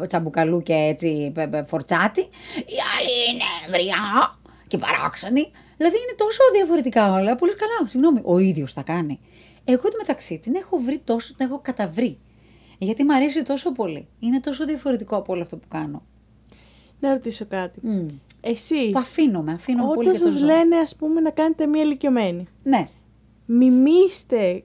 τσαμπουκαλού 0.08 0.62
και 0.62 0.74
έτσι 0.74 1.32
πε- 1.34 1.48
πε- 1.50 1.68
φορτσάτη, 1.68 2.22
η 2.56 2.78
άλλη 2.98 3.34
είναι 3.34 3.78
γριά 3.78 4.38
και 4.68 4.78
παράξενη. 4.78 5.52
Δηλαδή 5.78 5.96
είναι 5.98 6.16
τόσο 6.18 6.40
διαφορετικά 6.54 7.12
όλα. 7.14 7.36
Πολύ 7.36 7.54
καλά, 7.54 7.88
συγγνώμη, 7.90 8.20
ο 8.24 8.38
ίδιος 8.38 8.74
τα 8.74 8.82
κάνει. 8.84 9.20
Εγώ 9.66 9.82
το 9.82 9.98
μεταξύ 9.98 10.38
την 10.40 10.56
έχω 10.56 10.78
βρει 10.78 11.00
τόσο, 11.04 11.36
την 11.36 11.46
έχω 11.46 11.60
καταβρει. 11.64 12.18
Γιατί 12.80 13.04
μου 13.04 13.14
αρέσει 13.16 13.44
τόσο 13.44 13.72
πολύ. 13.72 14.08
Είναι 14.20 14.40
τόσο 14.40 14.66
διαφορετικό 14.66 15.16
από 15.16 15.34
όλο 15.34 15.42
αυτό 15.42 15.58
που 15.58 15.68
κάνω. 15.68 16.04
Να 17.00 17.10
ρωτήσω 17.10 17.46
κάτι. 17.46 17.80
Μμ. 17.84 18.06
Εσείς, 18.42 18.92
Που 18.92 19.00
αφήνω 19.00 19.42
με, 19.42 19.52
αφήνω 19.54 19.88
πολύ 19.88 20.00
όταν 20.10 20.14
και 20.20 20.26
το 20.26 20.30
σας 20.30 20.40
ζω. 20.40 20.46
λένε 20.46 20.76
ας 20.76 20.96
πούμε 20.96 21.22
να 21.22 21.30
κάνετε 21.30 21.66
μία 21.68 21.84
ηλικιωμένη, 21.84 22.46
Ναι. 22.64 22.90
μιμήστε 23.46 24.64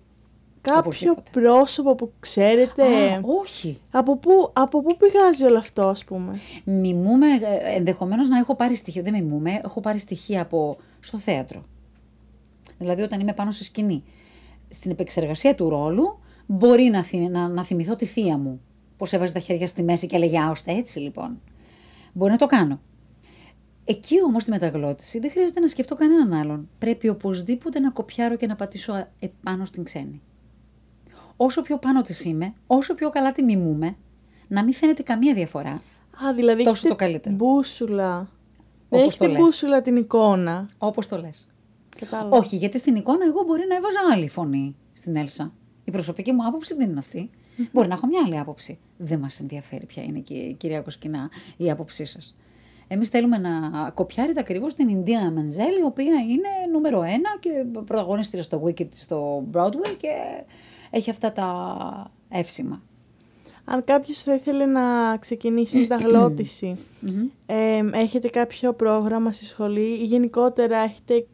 κάποιο 0.61 0.78
Οπωσδήποτε. 0.80 1.30
πρόσωπο 1.32 1.94
που 1.94 2.12
ξέρετε. 2.20 2.82
Α, 2.82 3.20
όχι. 3.40 3.80
Από 3.90 4.16
πού, 4.16 4.50
από 4.52 4.82
πού 4.82 4.96
πηγάζει 4.96 5.44
όλο 5.44 5.58
αυτό, 5.58 5.82
ας 5.88 6.04
πούμε; 6.04 6.38
Μιμούμε, 6.64 7.26
ε, 7.26 7.74
ενδεχομένως 7.76 8.28
να 8.28 8.38
έχω 8.38 8.54
πάρει 8.54 8.74
στοιχεία, 8.74 9.02
δεν 9.02 9.12
μιμούμε, 9.12 9.61
έχω 9.64 9.80
πάρει 9.80 9.98
στοιχεία 9.98 10.42
από, 10.42 10.76
στο 11.00 11.18
θέατρο. 11.18 11.64
Δηλαδή 12.78 13.02
όταν 13.02 13.20
είμαι 13.20 13.32
πάνω 13.32 13.50
στη 13.50 13.64
σκηνή, 13.64 14.02
στην 14.68 14.90
επεξεργασία 14.90 15.54
του 15.54 15.68
ρόλου, 15.68 16.18
μπορεί 16.46 16.82
να, 16.84 17.02
θυμ- 17.04 17.30
να, 17.30 17.48
να 17.48 17.64
θυμηθώ 17.64 17.96
τη 17.96 18.04
θεία 18.04 18.38
μου. 18.38 18.61
Πώς 18.96 19.12
έβαζε 19.12 19.32
τα 19.32 19.38
χέρια 19.38 19.66
στη 19.66 19.82
μέση 19.82 20.06
και 20.06 20.16
έλεγε 20.16 20.38
«Άωστε 20.40 20.72
έτσι 20.72 20.98
λοιπόν». 20.98 21.40
Μπορεί 22.12 22.30
να 22.32 22.38
το 22.38 22.46
κάνω. 22.46 22.80
Εκεί 23.84 24.22
όμως 24.22 24.42
στη 24.42 24.50
μεταγλώτηση 24.50 25.18
δεν 25.18 25.30
χρειάζεται 25.30 25.61
να 25.61 25.66
σκεφτώ 25.66 25.94
κανέναν 25.94 26.32
άλλον. 26.32 26.68
Πρέπει 26.78 27.08
οπωσδήποτε 27.08 27.78
να 27.80 27.90
κοπιάρω 27.90 28.36
και 28.36 28.46
να 28.46 28.56
πατήσω 28.56 28.92
α- 28.92 29.08
επάνω 29.18 29.64
στην 29.64 29.84
ξένη. 29.84 30.20
Όσο 31.43 31.62
πιο 31.62 31.78
πάνω 31.78 32.03
της 32.03 32.24
είμαι, 32.24 32.55
όσο 32.66 32.95
πιο 32.95 33.11
καλά 33.11 33.32
τη 33.32 33.43
μιμούμε, 33.43 33.95
να 34.49 34.64
μην 34.64 34.74
φαίνεται 34.74 35.03
καμία 35.03 35.34
διαφορά. 35.34 35.82
Α, 36.24 36.34
δηλαδή 36.34 36.62
Τόσο 36.64 36.70
έχετε 36.72 36.88
το 36.88 36.95
καλύτερο. 36.95 37.34
μπούσουλα. 37.34 38.28
Δεν 38.88 39.01
Όπως 39.01 39.16
το 39.16 39.24
έχετε 39.24 39.26
λες. 39.26 39.36
μπούσουλα 39.38 39.82
την 39.82 39.97
εικόνα. 39.97 40.68
Όπως 40.78 41.07
το 41.09 41.16
λες. 41.18 41.47
Κατάλαβα. 42.01 42.36
Όχι, 42.36 42.57
γιατί 42.57 42.78
στην 42.78 42.97
εικόνα 42.97 43.24
εγώ 43.24 43.43
μπορεί 43.47 43.62
να 43.68 43.74
έβαζα 43.74 43.99
άλλη 44.12 44.28
φωνή 44.28 44.76
στην 44.93 45.16
Έλσα. 45.16 45.53
Η 45.84 45.91
προσωπική 45.91 46.32
μου 46.32 46.47
άποψη 46.47 46.74
δεν 46.74 46.91
είναι 46.91 46.99
αυτή. 46.99 47.30
Μπορεί 47.72 47.88
να 47.88 47.95
έχω 47.95 48.07
μια 48.07 48.22
άλλη 48.26 48.38
άποψη. 48.38 48.78
Δεν 48.97 49.18
μας 49.18 49.41
ενδιαφέρει 49.41 49.86
ποια 49.86 50.03
είναι 50.03 50.18
και 50.18 50.34
η 50.34 50.55
κυρία 50.55 50.80
Κοσκινά 50.80 51.30
η 51.57 51.70
άποψή 51.70 52.05
σας. 52.05 52.38
Εμείς 52.88 53.09
θέλουμε 53.09 53.38
να 53.38 53.51
κοπιάρετε 53.91 54.41
ακριβώς 54.41 54.74
την 54.74 54.88
Ιντίνα 54.88 55.30
Μενζέλ, 55.30 55.78
η 55.78 55.84
οποία 55.84 56.14
είναι 56.28 56.49
νούμερο 56.72 57.03
ένα 57.03 57.36
και 57.41 57.51
πρωταγωνίστρια 57.84 58.43
στο 58.43 58.62
Wicked 58.64 58.88
στο 58.95 59.45
Broadway 59.53 59.95
και 59.99 60.45
έχει 60.91 61.11
αυτά 61.11 61.32
τα 61.32 62.11
εύσημα. 62.28 62.82
Αν 63.64 63.84
κάποιος 63.84 64.22
θα 64.22 64.34
ήθελε 64.34 64.66
να 64.66 65.16
ξεκινήσει 65.16 65.78
μεταγλώτηση, 65.78 66.76
ε, 67.47 67.80
έχετε 67.93 68.28
κάποιο 68.28 68.72
πρόγραμμα 68.72 69.32
στη 69.32 69.45
σχολή 69.45 70.01
ή 70.01 70.05
γενικότερα 70.05 70.78
έχετε 70.78 71.26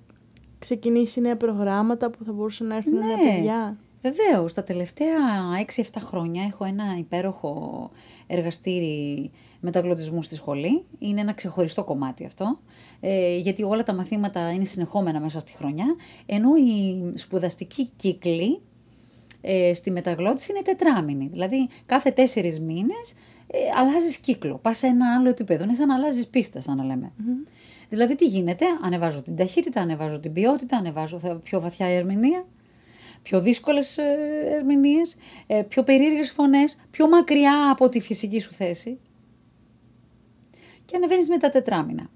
ξεκινήσει 0.58 1.20
νέα 1.20 1.36
προγράμματα 1.36 2.10
που 2.10 2.24
θα 2.24 2.32
μπορούσαν 2.32 2.66
να 2.66 2.76
έρθουν 2.76 2.98
νέα 2.98 3.16
Ναι. 3.16 3.22
παιδιά; 3.22 3.76
Βεβαίως, 4.02 4.52
τα 4.52 4.62
τελευταία 4.62 5.16
6-7 5.76 5.82
χρόνια 5.98 6.42
έχω 6.44 6.64
ένα 6.64 6.84
υπέροχο 6.98 7.90
εργαστήρι 8.26 9.30
μεταγλωτισμού 9.60 10.22
στη 10.22 10.34
σχολή. 10.34 10.84
Είναι 10.98 11.20
ένα 11.20 11.32
ξεχωριστό 11.32 11.84
κομμάτι 11.84 12.24
αυτό, 12.24 12.58
ε, 13.00 13.36
γιατί 13.36 13.62
όλα 13.62 13.82
τα 13.82 13.94
μαθήματα 13.94 14.52
είναι 14.52 14.64
συνεχόμενα 14.64 15.20
μέσα 15.20 15.38
στη 15.38 15.52
χρονιά, 15.52 15.86
ενώ 16.26 16.48
η 16.56 17.12
σπουδαστική 17.18 17.90
κύκλη 17.96 18.60
ε, 19.48 19.74
στη 19.74 19.90
μεταγλώτηση 19.90 20.52
είναι 20.52 20.62
τετράμινη. 20.62 21.28
Δηλαδή, 21.32 21.68
κάθε 21.86 22.10
τέσσερις 22.10 22.60
μήνες 22.60 23.14
ε, 23.46 23.58
αλλάζεις 23.78 24.18
κύκλο, 24.18 24.58
πας 24.62 24.78
σε 24.78 24.86
ένα 24.86 25.14
άλλο 25.18 25.28
επίπεδο. 25.28 25.64
Είναι 25.64 25.74
σαν 25.74 25.86
να 25.86 25.94
αλλάζεις 25.94 26.26
πίστα, 26.28 26.60
σαν 26.60 26.76
να 26.76 26.84
λέμε. 26.84 27.12
Δηλαδή, 27.88 28.14
τι 28.14 28.26
γίνεται, 28.26 28.64
ανεβάζω 28.82 29.22
την 29.22 29.36
ταχύτητα, 29.36 29.80
ανεβάζω 29.80 30.20
την 30.20 30.32
ποιότητα, 30.32 30.76
ανεβάζω 30.76 31.18
θα- 31.18 31.34
πιο 31.36 31.60
βαθιά 31.60 31.86
ερμηνεία, 31.86 32.46
πιο 33.22 33.40
δύσκολες 33.40 33.98
ε, 33.98 34.16
ερμηνείες, 34.56 35.16
ε, 35.46 35.62
πιο 35.62 35.82
περίεργες 35.82 36.30
φωνές, 36.30 36.76
πιο 36.90 37.08
μακριά 37.08 37.70
από 37.70 37.88
τη 37.88 38.00
φυσική 38.00 38.40
σου 38.40 38.52
θέση. 38.52 38.98
Και 40.84 40.96
ανεβαίνεις 40.96 41.28
με 41.28 41.36
τα 41.38 41.48
τετράμινα. 41.48 42.10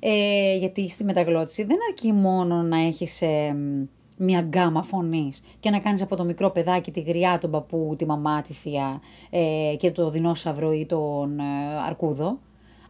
Ε, 0.00 0.56
γιατί 0.56 0.88
στη 0.88 1.04
μεταγλώτηση 1.04 1.64
δεν 1.64 1.76
αρκεί 1.88 2.12
μόνο 2.12 2.62
να 2.62 2.78
έχεις 2.78 3.22
ε, 3.22 3.52
μ, 3.54 3.84
μια 4.18 4.40
γκάμα 4.40 4.82
φωνής 4.82 5.42
και 5.60 5.70
να 5.70 5.78
κάνεις 5.78 6.02
από 6.02 6.16
το 6.16 6.24
μικρό 6.24 6.50
παιδάκι 6.50 6.90
τη 6.90 7.00
γριά, 7.00 7.38
τον 7.38 7.50
παππού, 7.50 7.94
τη 7.98 8.06
μαμά, 8.06 8.42
τη 8.42 8.52
θεία 8.52 9.00
ε, 9.30 9.74
και 9.78 9.90
το 9.90 10.10
δεινόσαυρο 10.10 10.72
ή 10.72 10.86
τον 10.86 11.38
ε, 11.38 11.42
αρκούδο, 11.86 12.38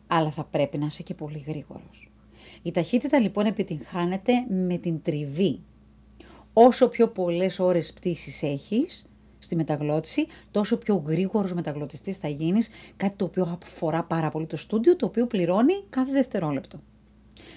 αλλά 0.06 0.30
θα 0.30 0.44
πρέπει 0.44 0.78
να 0.78 0.86
είσαι 0.86 1.02
και 1.02 1.14
πολύ 1.14 1.44
γρήγορος. 1.46 2.10
Η 2.62 2.70
ταχύτητα 2.70 3.18
λοιπόν 3.18 3.46
επιτυγχάνεται 3.46 4.32
με 4.66 4.76
την 4.78 5.02
τριβή. 5.02 5.60
Όσο 6.52 6.88
πιο 6.88 7.08
πολλές 7.08 7.58
ώρες 7.58 7.92
πτήσης 7.92 8.42
έχεις 8.42 9.08
στη 9.38 9.56
μεταγλώτηση, 9.56 10.26
τόσο 10.50 10.76
πιο 10.76 11.02
γρήγορος 11.06 11.54
μεταγλωτιστής 11.54 12.16
θα 12.16 12.28
γίνεις, 12.28 12.70
κάτι 12.96 13.16
το 13.16 13.24
οποίο 13.24 13.58
αφορά 13.62 14.04
πάρα 14.04 14.28
πολύ 14.28 14.46
το 14.46 14.56
στούντιο, 14.56 14.96
το 14.96 15.06
οποίο 15.06 15.26
πληρώνει 15.26 15.82
κάθε 15.90 16.12
δευτερόλεπτο. 16.12 16.80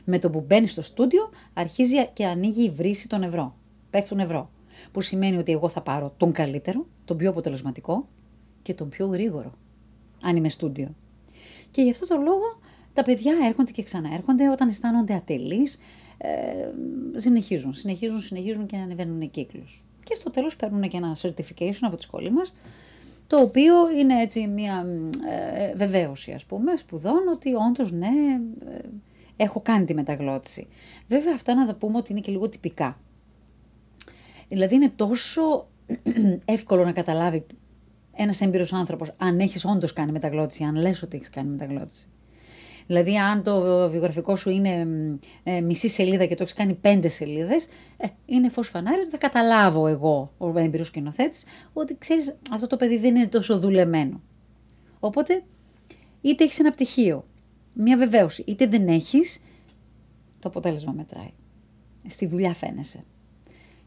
Με 0.05 0.19
το 0.19 0.30
που 0.30 0.41
μπαίνεις 0.41 0.72
στο 0.72 0.82
στούντιο, 0.82 1.30
αρχίζει 1.53 2.07
και 2.13 2.26
ανοίγει 2.26 2.63
η 2.63 2.69
βρύση 2.69 3.07
των 3.07 3.24
ευρώ. 3.24 3.55
Πέφτουν 3.92 4.20
ευρώ. 4.20 4.50
Που 4.92 5.02
σημαίνει 5.02 5.38
ότι 5.38 5.52
εγώ 5.52 5.70
θα 5.70 5.82
πάρω 5.82 6.14
τον 6.18 6.32
καλύτερο, 6.32 6.86
τον 7.06 7.18
πιο 7.18 7.30
αποτελεσματικό 7.30 8.08
και 8.62 8.74
τον 8.74 8.89
πιο 8.89 9.08
γρήγορο. 9.08 9.54
Αν 10.22 10.36
είμαι 10.36 10.50
στούντιο. 10.50 10.96
Και 11.72 11.82
γι' 11.82 11.89
αυτό 11.89 12.08
το 12.08 12.16
λόγο 12.16 12.60
τα 12.94 13.04
παιδιά 13.04 13.34
έρχονται 13.48 13.72
και 13.72 13.84
ξαναέρχονται 13.84 14.50
όταν 14.50 14.68
αισθάνονται 14.70 15.14
ατελείς, 15.14 15.80
ε, 16.18 16.30
συνεχίζουν, 17.16 17.74
συνεχίζουν, 17.74 18.22
συνεχίζουν 18.22 18.66
και 18.66 18.78
ανεβαίνουν 18.78 19.32
κύκλους. 19.32 19.86
Και 20.04 20.16
στο 20.16 20.30
τέλος 20.30 20.56
παίρνουν 20.56 20.89
και 20.89 20.98
ένα 20.98 21.16
certification 21.22 21.80
από 21.82 21.96
τη 21.96 22.04
σχολή 22.04 22.32
μας, 22.32 22.54
το 23.28 23.42
οποίο 23.42 23.74
είναι 24.00 24.22
έτσι 24.22 24.48
μια 24.48 24.86
ε, 25.30 25.76
βεβαίωση 25.76 26.32
ας 26.32 26.46
πούμε 26.46 26.76
σπουδών 26.76 27.28
ότι 27.34 27.54
όντως 27.54 27.92
ναι 27.92 28.08
ε, 28.66 28.80
έχω 29.36 29.62
κάνει 29.62 29.86
τη 29.86 29.94
μεταγλώτηση. 29.94 30.68
Βέβαια 31.08 31.34
αυτά 31.34 31.56
να 31.56 31.66
τα 31.66 31.76
πούμε 31.76 31.98
ότι 31.98 32.12
είναι 32.12 32.22
και 32.22 32.32
λίγο 32.32 32.50
τυπικά. 32.50 33.00
Δηλαδή 34.52 34.76
είναι 34.76 34.91
τόσο 34.95 35.68
εύκολο 36.45 36.84
να 36.84 36.91
καταλάβει 36.91 37.45
ένας 38.14 38.41
έμπειρος 38.41 38.74
άνθρωπος 38.74 39.12
αν 39.18 39.39
έχεις 39.39 39.66
όντως 39.66 39.93
κάνει 39.93 40.12
μεταγλώτηση, 40.12 40.64
αν 40.64 40.76
λες 40.76 41.02
ότι 41.02 41.18
έχεις 41.18 41.30
κάνει 41.30 41.49
μεταγλώτηση. 41.49 42.08
Δηλαδή, 42.88 43.18
αν 43.18 43.43
το 43.43 43.89
βιογραφικό 43.89 44.36
σου 44.36 44.49
είναι 44.49 44.86
μ, 44.86 45.18
ε, 45.43 45.62
μισή 45.62 45.89
σελίδα 45.89 46.26
και 46.26 46.36
το 46.36 46.43
έχεις 46.43 46.54
κάνει 46.54 46.74
πέντε 46.74 47.08
σελίδες, 47.08 47.68
ε, 47.97 48.08
είναι 48.26 48.49
φως 48.49 48.68
φανάρι 48.68 48.99
ότι 48.99 49.10
θα 49.10 49.18
καταλάβω 49.18 49.88
εγώ, 49.88 50.34
ο 50.38 50.60
έμπειρος 50.60 50.88
σκηνοθέτης, 50.88 51.45
ότι 51.74 51.97
ξέρεις, 51.97 52.38
αυτό 52.52 52.68
το 52.68 52.78
παιδί 52.78 52.97
δεν 52.97 53.16
είναι 53.16 53.28
τόσο 53.28 53.60
δουλεμένο. 53.60 54.22
Οπότε, 54.99 55.43
είτε 56.22 56.43
έχεις 56.43 56.60
ένα 56.60 56.72
πτυχίο, 56.72 57.26
μια 57.74 57.97
βεβαίωση, 57.97 58.43
είτε 58.47 58.68
δεν 58.68 58.88
έχεις, 58.88 59.41
το 60.39 60.49
αποτέλεσμα 60.49 60.91
μετράει. 60.91 61.34
Στη 62.08 62.28
δουλειά 62.28 62.54
φαίνεσαι. 62.54 63.04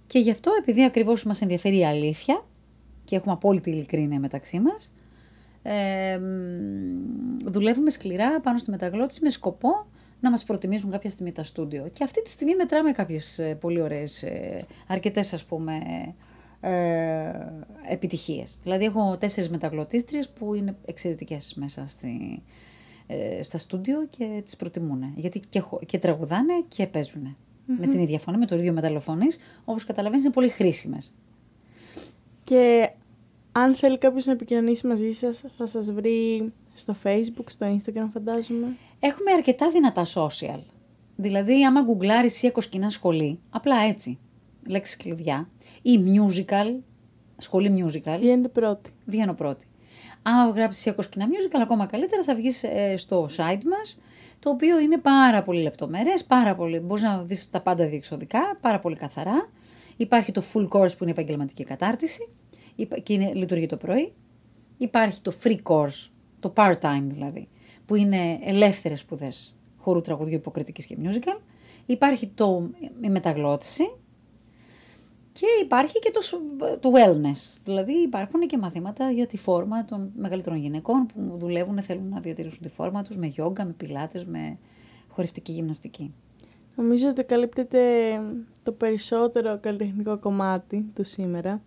Και 0.07 0.19
γι' 0.19 0.31
αυτό, 0.31 0.51
επειδή 0.59 0.85
ακριβώς 0.85 1.25
μας 1.25 1.41
ενδιαφέρει 1.41 1.79
η 1.79 1.85
αλήθεια 1.87 2.45
και 3.05 3.17
έχουμε 3.17 3.33
απόλυτη 3.33 3.71
ειλικρίνεια 3.71 4.21
μεταξύ 4.21 4.61
μας, 4.61 4.93
Ε, 5.67 6.21
δουλεύουμε 7.45 7.91
σκληρά 7.91 8.41
πάνω 8.41 8.59
στη 8.59 8.71
μεταγλώτηση 8.71 9.21
με 9.23 9.31
σκοπό 9.31 9.87
να 10.21 10.31
μας 10.31 10.45
προτιμήσουν 10.45 10.91
κάποια 10.91 11.11
στιγμή 11.11 11.33
τα 11.33 11.43
στούντιο. 11.43 11.89
Και 11.93 12.05
αυτή 12.05 12.23
τη 12.23 12.31
στιγμή 12.31 12.55
μετράμε 12.55 12.93
κάποιες 12.93 13.39
ε, 13.39 13.55
πολύ 13.55 13.81
ωραίες, 13.81 14.23
ε, 14.23 14.67
αρκετές 14.87 15.33
ας 15.33 15.45
πούμε, 15.45 15.81
ε, 16.61 17.31
επιτυχίες. 17.91 18.57
Δηλαδή 18.63 18.85
έχω 18.85 19.17
τέσσερις 19.17 19.51
μεταγλωτίστριες 19.51 20.29
που 20.29 20.55
είναι 20.55 20.77
εξαιρετικές 20.85 21.55
μέσα 21.55 21.85
στη, 21.87 22.43
ε, 23.07 23.43
στα 23.43 23.59
στούντιο 23.59 24.07
και 24.11 24.41
τις 24.45 24.57
προτιμούν. 24.57 25.13
Γιατί 25.15 25.41
και, 25.49 25.63
και 25.87 25.99
τραγουδάνε 25.99 26.65
και 26.69 26.87
παιζουν 27.67 27.85
Με 27.85 27.93
την 27.93 28.01
ίδια 28.01 28.19
φωνή, 28.19 28.39
με 28.39 28.47
το 28.47 28.57
ίδιο 28.57 28.73
μεταλλοφωνής, 28.73 29.39
όπως 29.65 29.85
καταλαβαίνεις 29.85 30.25
είναι 30.25 30.33
πολύ 30.33 30.49
χρήσιμες. 30.49 31.13
Και 32.45 32.91
αν 33.53 33.75
θέλει 33.75 33.99
κάποιος 33.99 34.27
να 34.27 34.33
επικοινωνήσει 34.33 34.87
μαζί 34.87 35.11
σας, 35.11 35.43
θα 35.57 35.67
σας 35.67 35.93
βρει 35.93 36.53
στο 36.73 36.95
facebook, 37.03 37.45
στο 37.47 37.77
instagram 37.77 38.09
φαντάζομαι. 38.13 38.77
Έχουμε 39.01 39.33
αρκετά 39.33 39.71
δυνατά 39.71 40.07
social. 40.15 40.61
Δηλαδή, 41.17 41.65
άμα 41.65 41.81
γκουγκλάρεις 41.81 42.43
ή 42.43 42.53
σκηνά 42.59 42.91
σχολή, 42.91 43.39
απλά 43.51 43.77
έτσι, 43.77 44.19
λέξεις 44.69 44.97
κλειδιά, 44.97 45.49
ή 45.83 45.99
musical, 46.05 46.81
σχολή 47.37 47.87
musical. 47.87 48.19
Βγαίνετε 48.21 48.49
πρώτη. 48.49 48.91
Βγαίνω 49.07 49.35
πρώτη. 49.35 49.67
Άμα 50.23 50.51
γράψεις 50.51 50.87
η 50.87 50.95
σκηνά 50.99 51.27
musical, 51.27 51.59
ακόμα 51.63 51.87
καλύτερα 51.87 52.23
θα 52.23 52.35
βγεις 52.35 52.63
ε, 52.63 52.97
στο 52.97 53.29
site 53.37 53.65
μας, 53.65 54.01
το 54.45 54.51
οποίο 54.51 54.81
είναι 54.81 54.99
πάρα 54.99 55.43
πολύ 55.43 55.63
λεπτομέρειες, 55.63 56.25
πάρα 56.25 56.55
πολύ, 56.55 56.81
μπορείς 56.81 57.03
να 57.03 57.23
δεις 57.23 57.51
τα 57.51 57.61
πάντα 57.61 57.89
διεξοδικά, 57.89 58.59
πάρα 58.61 58.79
πολύ 58.79 58.97
καθαρά. 58.97 59.51
Υπάρχει 59.97 60.33
το 60.33 60.43
full 60.53 60.69
course 60.69 60.97
που 60.97 61.03
είναι 61.03 61.11
επαγγελματική 61.11 61.65
κατάρτιση 61.65 62.29
και 63.03 63.13
είναι, 63.13 63.33
λειτουργεί 63.35 63.67
το 63.67 63.77
πρωί. 63.77 64.13
Υπάρχει 64.77 65.21
το 65.21 65.33
free 65.43 65.57
course 65.63 66.09
το 66.41 66.53
part-time 66.57 67.03
δηλαδή, 67.03 67.49
που 67.87 67.95
είναι 67.95 68.39
ελεύθερες 68.43 69.01
σπουδές 69.01 69.57
χορού 69.77 70.01
τραγουδιού 70.01 70.35
υποκριτικής 70.35 70.87
και 70.87 70.97
musical. 71.03 71.41
Υπάρχει 71.87 72.27
το, 72.27 72.71
η 73.01 73.09
μεταγλώτηση 73.09 73.97
και 75.41 75.47
υπάρχει 75.63 75.99
και 75.99 76.11
το, 76.11 76.21
το 76.81 76.91
wellness. 76.95 77.59
Δηλαδή 77.65 77.93
υπάρχουν 77.93 78.41
και 78.41 78.59
μαθήματα 78.59 79.11
για 79.11 79.27
τη 79.27 79.37
φόρμα 79.37 79.85
των 79.85 80.13
μεγαλύτερων 80.17 80.59
γυναικών 80.59 81.07
που 81.07 81.37
δουλεύουν, 81.39 81.83
θέλουν 81.83 82.09
να 82.09 82.21
διατηρήσουν 82.21 82.63
τη 82.63 82.69
φόρμα 82.69 83.03
τους 83.03 83.17
με 83.17 83.27
γιόγκα, 83.27 83.65
με 83.65 83.73
πιλάτες, 83.73 84.25
με 84.25 84.59
χορευτική 85.09 85.53
γυμναστική. 85.53 86.15
Νομίζω 86.75 87.09
ότι 87.09 87.25
καλύπτεται 87.25 87.81
το 88.63 88.73
περισσότερο 88.73 89.59
καλλιτεχνικό 89.61 90.19
κομμάτι 90.19 90.91
του 90.95 91.05
σήμερα 91.05 91.63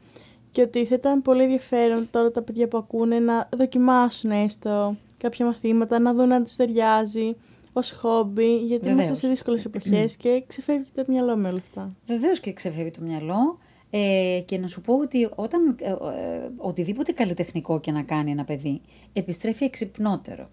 και 0.52 0.62
ότι 0.62 0.86
θα 0.86 0.96
ήταν 0.96 1.22
πολύ 1.22 1.44
ενδιαφέρον 1.44 2.08
τώρα 2.12 2.32
τα 2.32 2.42
παιδιά 2.42 2.68
που 2.68 2.78
ακούνε 2.78 3.20
να 3.20 3.50
δοκιμάσουν 3.58 4.32
έστω 4.32 4.96
κάποια 5.18 5.46
μαθήματα, 5.46 6.00
να 6.00 6.14
δουν 6.14 6.32
αν 6.32 6.44
τους 6.44 6.56
ταιριάζει 6.56 7.36
ως 7.78 7.92
χόμπι, 7.92 8.58
γιατί 8.58 8.86
Βεβαίως. 8.86 9.06
είμαστε 9.06 9.14
σε 9.14 9.28
δύσκολες 9.28 9.66
εποχές 9.66 10.18
και 10.18 10.44
ξεφεύγει 10.48 10.90
το 10.96 11.04
μυαλό 11.08 11.36
με 11.36 11.48
όλα 11.48 11.58
αυτά. 11.58 11.96
Βεβαίως 12.08 12.40
και 12.40 12.54
ξεφεύγει 12.54 12.92
το 12.92 13.02
μυαλό. 13.02 13.60
Ε, 13.90 14.42
και 14.46 14.58
να 14.58 14.68
σου 14.68 14.82
πω 14.82 14.94
ότι 14.94 15.30
όταν 15.36 15.78
ε, 15.82 15.90
ε, 15.90 15.96
οτιδήποτε 16.58 17.12
καλλιτεχνικό 17.12 17.80
και 17.80 17.92
να 17.92 18.04
κάνει 18.04 18.32
ένα 18.32 18.44
παιδί, 18.44 18.82
επιστρέφει 19.14 19.64
εξυπνότερο. 19.64 20.50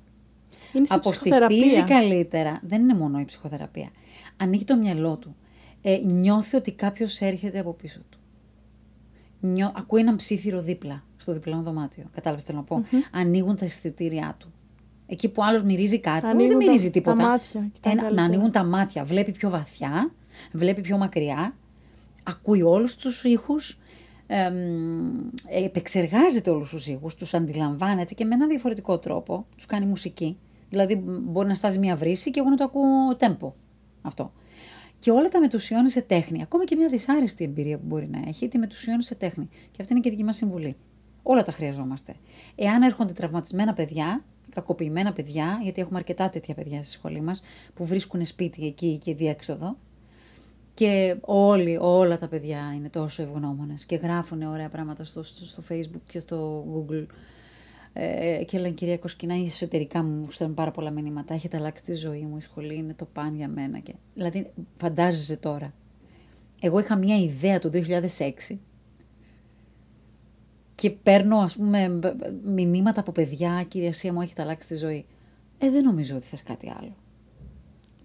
Είναι 0.73 0.87
σε 0.87 0.95
Αποστηθίζει 0.95 1.83
καλύτερα. 1.83 2.61
Δεν 2.63 2.81
είναι 2.81 2.95
μόνο 2.95 3.19
η 3.19 3.25
ψυχοθεραπεία. 3.25 3.91
Ανοίγει 4.37 4.65
το 4.65 4.77
μυαλό 4.77 5.17
του. 5.17 5.37
Ε, 5.83 5.97
νιώθει 5.97 6.57
ότι 6.57 6.73
κάποιος 6.73 7.21
έρχεται 7.21 7.59
από 7.59 7.73
πίσω 7.73 8.01
του 8.11 8.19
νιώ, 9.45 9.73
ακούει 9.77 10.01
έναν 10.01 10.17
ψήθυρο 10.17 10.63
δίπλα 10.63 11.05
στο 11.17 11.33
διπλανό 11.33 11.63
δωμάτιο. 11.63 12.05
Κατάλαβες 12.13 12.45
τι 12.45 12.51
θέλω 12.51 12.65
να 12.69 12.77
πω; 12.77 12.85
Ανοίγουν 13.11 13.57
τα 13.57 13.65
αισθητήριά 13.65 14.37
του. 14.39 14.53
Εκεί 15.07 15.29
που 15.29 15.45
άλλος 15.45 15.63
μυρίζει 15.63 16.01
κάτι, 16.01 16.27
ανοίγουν 16.27 16.49
δεν 16.49 16.57
μυρίζει 16.57 16.91
τίποτα. 16.91 17.17
Τα 17.17 17.29
μάτια. 17.29 17.71
Ένα, 17.81 18.13
να 18.13 18.23
ανοίγουν 18.23 18.51
τα 18.51 18.65
μάτια. 18.65 19.05
Βλέπει 19.05 19.33
πιο 19.33 19.51
βαθιά, 19.51 20.13
βλέπει 20.53 20.81
πιο 20.81 20.99
μακριά, 20.99 21.55
ακούει 22.23 22.63
όλους 22.63 22.97
τους 22.97 23.25
ήχους, 23.25 23.79
ε, 24.27 24.51
επεξεργάζεται 25.65 26.51
όλους 26.51 26.71
τους 26.71 26.87
ήχους, 26.87 27.15
τους 27.15 27.35
αντιλαμβάνεται 27.35 28.15
και 28.15 28.25
με 28.25 28.35
έναν 28.35 28.49
διαφορετικό 28.49 28.99
τρόπο 28.99 29.47
τους 29.57 29.67
κάνει 29.67 29.87
μουσική. 29.87 30.39
Δηλαδή, 30.71 30.97
μπορεί 31.07 31.49
να 31.49 31.55
στάζει 31.55 31.79
μια 31.79 31.97
βρύση 31.97 32.31
και 32.31 32.41
εγώ 32.41 32.49
να 32.49 32.57
το 32.57 32.65
ακούω 32.65 33.17
τέμπο. 33.17 33.55
Αυτό. 34.03 34.33
Και 34.99 35.11
όλα 35.11 35.29
τα 35.29 35.41
μετουσιώνει 35.41 35.91
σε 35.91 36.01
τέχνη. 36.03 36.43
Ακόμα 36.43 36.65
και 36.65 36.77
μια 36.77 36.89
δυσάρεστη 36.89 37.45
εμπειρία 37.45 37.79
που 37.79 37.85
μπορεί 37.87 38.09
να 38.09 38.23
έχει, 38.29 38.49
τη 38.49 38.59
μετουσιώνει 38.59 39.03
σε 39.03 39.15
τέχνη. 39.15 39.49
Και 39.71 39.77
αυτή 39.81 39.93
είναι 39.93 40.03
και 40.03 40.09
η 40.09 40.13
δική 40.13 40.25
μας 40.25 40.37
συμβουλή. 40.37 40.77
Όλα 41.23 41.43
τα 41.43 41.53
χρειαζόμαστε. 41.53 42.15
Εάν 42.55 42.83
έρχονται 42.83 43.13
τραυματισμένα 43.13 43.75
παιδιά, 43.75 44.25
κακοποιημένα 44.55 45.13
παιδιά, 45.13 45.59
γιατί 45.63 45.81
έχουμε 45.81 45.99
αρκετά 45.99 46.29
τέτοια 46.29 46.55
παιδιά 46.55 46.83
στη 46.83 46.93
σχολή 46.93 47.21
μας, 47.21 47.43
που 47.75 47.85
βρίσκουν 47.85 48.27
σπίτι 48.27 48.67
εκεί 48.67 48.99
και 48.99 49.15
διέξοδο. 49.15 49.77
Και 50.75 51.17
όλοι, 51.21 51.79
όλα 51.81 52.19
τα 52.19 52.29
παιδιά 52.29 52.73
είναι 52.77 52.89
τόσο 52.89 53.23
ευγνώμονες 53.23 53.85
και 53.85 53.97
γράφουν 53.97 54.43
ωραία 54.43 54.69
πράγματα 54.69 55.05
στο, 55.05 55.23
στο, 55.23 55.47
στο 55.47 55.63
Facebook 55.69 56.03
και 56.09 56.19
στο 56.19 56.65
Google 56.75 57.07
ε, 57.93 58.45
και 58.47 58.59
λένε 58.59 58.75
κυρία 58.75 58.99
Κοσκινά, 58.99 59.35
εσωτερικά 59.35 60.03
μου 60.03 60.31
στέλνουν 60.31 60.57
πάρα 60.57 60.71
πολλά 60.71 60.91
μηνύματα. 60.91 61.35
Έχετε 61.35 61.57
αλλάξει 61.57 61.85
τη 61.85 61.95
ζωή 61.95 62.21
μου, 62.21 62.37
η 62.37 62.41
σχολή 62.41 62.75
είναι 62.77 62.95
το 62.95 63.05
παν 63.13 63.37
για 63.37 63.49
μένα. 63.49 63.79
Και... 63.79 63.95
Δηλαδή, 64.15 64.51
φαντάζεσαι 64.77 65.37
τώρα. 65.37 65.73
Εγώ 66.61 66.79
είχα 66.79 66.97
μια 66.97 67.17
ιδέα 67.17 67.59
το 67.59 67.71
2006 68.49 68.57
και 70.85 70.91
παίρνω 70.91 71.39
ας 71.39 71.57
πούμε 71.57 72.01
μηνύματα 72.45 73.01
από 73.01 73.13
παιδιά, 73.13 73.65
κυρία 73.69 73.93
Σία 73.93 74.13
μου 74.13 74.21
έχετε 74.21 74.43
αλλάξει 74.43 74.69
τη 74.69 74.77
ζωή. 74.77 75.07
Ε, 75.59 75.71
δεν 75.71 75.85
νομίζω 75.85 76.17
ότι 76.17 76.25
θες 76.25 76.43
κάτι 76.43 76.73
άλλο. 76.79 76.97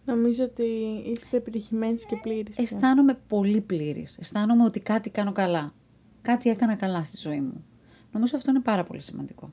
Νομίζω 0.05 0.43
ότι 0.43 0.63
είστε 1.05 1.37
επιτυχημένοι 1.37 1.97
και 1.97 2.15
πλήρης. 2.21 2.57
Ε, 2.57 2.61
αισθάνομαι 2.61 3.19
πολύ 3.27 3.61
πλήρης. 3.61 4.17
Αισθάνομαι 4.17 4.63
ότι 4.63 4.79
κάτι 4.79 5.09
κάνω 5.09 5.31
καλά. 5.31 5.73
Κάτι 6.21 6.49
έκανα 6.49 6.75
καλά 6.75 7.03
στη 7.03 7.17
ζωή 7.17 7.41
μου. 7.41 7.63
Νομίζω 8.11 8.37
αυτό 8.37 8.51
είναι 8.51 8.59
πάρα 8.59 8.83
πολύ 8.83 9.01
σημαντικό. 9.01 9.51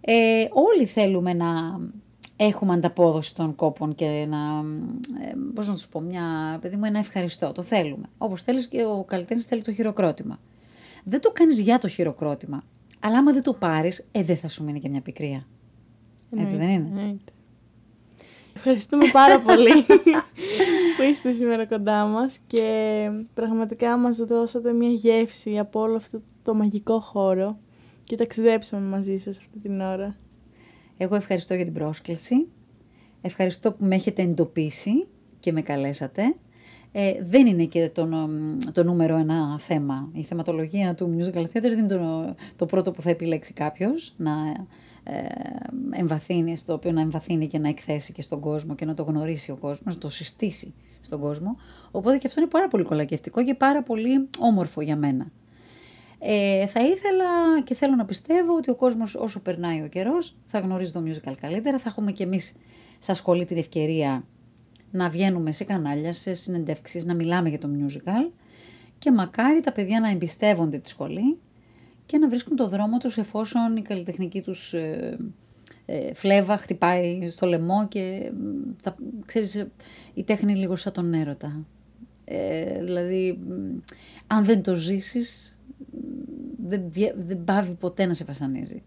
Ε, 0.00 0.44
όλοι 0.52 0.86
θέλουμε 0.86 1.32
να 1.32 1.80
έχουμε 2.36 2.72
ανταπόδοση 2.72 3.34
των 3.34 3.54
κόπων 3.54 3.94
και 3.94 4.26
να, 4.28 4.38
ε, 5.26 5.32
πώς 5.54 5.68
να 5.68 5.76
σου 5.76 5.88
πω, 5.88 6.00
μια, 6.00 6.58
παιδί 6.60 6.76
μου, 6.76 6.84
ένα 6.84 6.98
ευχαριστώ. 6.98 7.52
Το 7.52 7.62
θέλουμε. 7.62 8.06
Όπως 8.18 8.42
θέλεις 8.42 8.66
και 8.66 8.84
ο 8.84 9.04
καλλιτέχνης 9.04 9.44
θέλει 9.44 9.62
το 9.62 9.72
χειροκρότημα. 9.72 10.38
Δεν 11.04 11.20
το 11.20 11.30
κάνεις 11.30 11.60
για 11.60 11.78
το 11.78 11.88
χειροκρότημα. 11.88 12.64
Αλλά 13.00 13.18
άμα 13.18 13.32
δεν 13.32 13.42
το 13.42 13.54
πάρεις, 13.54 14.08
ε, 14.12 14.22
δεν 14.22 14.36
θα 14.36 14.48
σου 14.48 14.64
μείνει 14.64 14.80
και 14.80 14.88
μια 14.88 15.00
πικρία. 15.00 15.46
Έτσι 16.36 16.56
δεν 16.56 16.68
είναι; 16.68 17.18
Ευχαριστούμε 18.54 19.04
πάρα 19.12 19.40
πολύ 19.40 19.84
που 20.96 21.02
είστε 21.10 21.32
σήμερα 21.32 21.66
κοντά 21.66 22.04
μας 22.04 22.38
και 22.46 23.08
πραγματικά 23.34 23.96
μας 23.96 24.16
δώσατε 24.16 24.72
μια 24.72 24.88
γεύση 24.88 25.58
από 25.58 25.80
όλο 25.80 25.96
αυτό 25.96 26.22
το 26.42 26.54
μαγικό 26.54 27.00
χώρο 27.00 27.58
και 28.04 28.16
ταξιδέψαμε 28.16 28.88
μαζί 28.88 29.16
σας 29.16 29.38
αυτή 29.38 29.58
την 29.58 29.80
ώρα. 29.80 30.16
Εγώ 30.96 31.14
ευχαριστώ 31.14 31.54
για 31.54 31.64
την 31.64 31.72
πρόσκληση. 31.72 32.48
Ευχαριστώ 33.20 33.72
που 33.72 33.84
με 33.84 33.94
έχετε 33.94 34.22
εντοπίσει 34.22 35.06
και 35.40 35.52
με 35.52 35.62
καλέσατε. 35.62 36.34
Ε, 36.92 37.12
δεν 37.24 37.46
είναι 37.46 37.64
και 37.64 37.90
το, 37.94 38.08
το 38.72 38.84
νούμερο 38.84 39.16
ένα 39.16 39.58
θέμα. 39.58 40.10
Η 40.12 40.22
θεματολογία 40.22 40.94
του 40.94 41.16
Musical 41.18 41.42
Theater 41.42 41.60
δεν 41.60 41.78
είναι 41.78 41.86
το, 41.86 42.34
το 42.56 42.66
πρώτο 42.66 42.90
που 42.90 43.02
θα 43.02 43.10
επιλέξει 43.10 43.52
κάποιος 43.52 44.14
να 44.16 44.32
ε, 45.04 45.12
εμβαθύνει, 45.90 46.56
στο 46.56 46.72
οποίο 46.72 46.92
να 46.92 47.00
εμβαθύνει 47.00 47.46
και 47.46 47.58
να 47.58 47.68
εκθέσει 47.68 48.12
και 48.12 48.22
στον 48.22 48.40
κόσμο 48.40 48.74
και 48.74 48.84
να 48.84 48.94
το 48.94 49.02
γνωρίσει 49.02 49.50
ο 49.50 49.56
κόσμος, 49.56 49.94
να 49.94 50.00
το 50.00 50.08
συστήσει 50.08 50.74
στον 51.00 51.20
κόσμο. 51.20 51.56
Οπότε 51.90 52.18
και 52.18 52.26
αυτό 52.26 52.40
είναι 52.40 52.50
πάρα 52.50 52.68
πολύ 52.68 52.84
κολακευτικό 52.84 53.44
και 53.44 53.54
πάρα 53.54 53.82
πολύ 53.82 54.28
όμορφο 54.38 54.80
για 54.80 54.96
μένα. 54.96 55.26
Ε, 56.18 56.66
θα 56.66 56.80
ήθελα 56.80 57.60
και 57.64 57.74
θέλω 57.74 57.94
να 57.94 58.04
πιστεύω 58.04 58.56
ότι 58.56 58.70
ο 58.70 58.74
κόσμος 58.74 59.14
όσο 59.14 59.40
περνάει 59.40 59.82
ο 59.82 59.88
καιρός 59.88 60.36
θα 60.46 60.58
γνωρίζει 60.58 60.92
το 60.92 61.02
musical 61.06 61.34
καλύτερα, 61.40 61.78
θα 61.78 61.88
έχουμε 61.88 62.12
και 62.12 62.22
εμείς 62.22 62.54
σαν 62.98 63.14
σχολή 63.14 63.44
την 63.44 63.56
ευκαιρία 63.56 64.24
να 64.92 65.08
βγαίνουμε 65.08 65.52
σε 65.52 65.64
κανάλια, 65.64 66.12
σε 66.12 66.34
συνεντεύξεις, 66.34 67.04
να 67.04 67.14
μιλάμε 67.14 67.48
για 67.48 67.58
το 67.58 67.68
musical 67.80 68.32
και 68.98 69.12
μακάρι 69.12 69.60
τα 69.60 69.72
παιδιά 69.72 70.00
να 70.00 70.10
εμπιστεύονται 70.10 70.78
τη 70.78 70.88
σχολή 70.88 71.38
και 72.06 72.18
να 72.18 72.28
βρίσκουν 72.28 72.56
το 72.56 72.68
δρόμο 72.68 72.98
τους 72.98 73.16
εφόσον 73.16 73.76
η 73.76 73.82
καλλιτεχνική 73.82 74.42
τους 74.42 74.74
ε, 74.74 75.16
ε, 75.86 76.14
φλέβα 76.14 76.56
χτυπάει 76.56 77.28
στο 77.30 77.46
λαιμό 77.46 77.88
και 77.88 78.32
θα, 78.82 78.96
ξέρεις, 79.26 79.66
η 80.14 80.22
τέχνη 80.22 80.56
λίγο 80.56 80.76
σαν 80.76 80.92
τον 80.92 81.14
έρωτα. 81.14 81.66
Ε, 82.24 82.84
δηλαδή, 82.84 83.38
αν 84.26 84.44
δεν 84.44 84.62
το 84.62 84.74
ζήσεις, 84.74 85.58
δεν, 86.66 86.82
δεν 87.26 87.44
πάβει 87.44 87.74
ποτέ 87.74 88.06
να 88.06 88.14
σε 88.14 88.24
βασανίζει. 88.24 88.82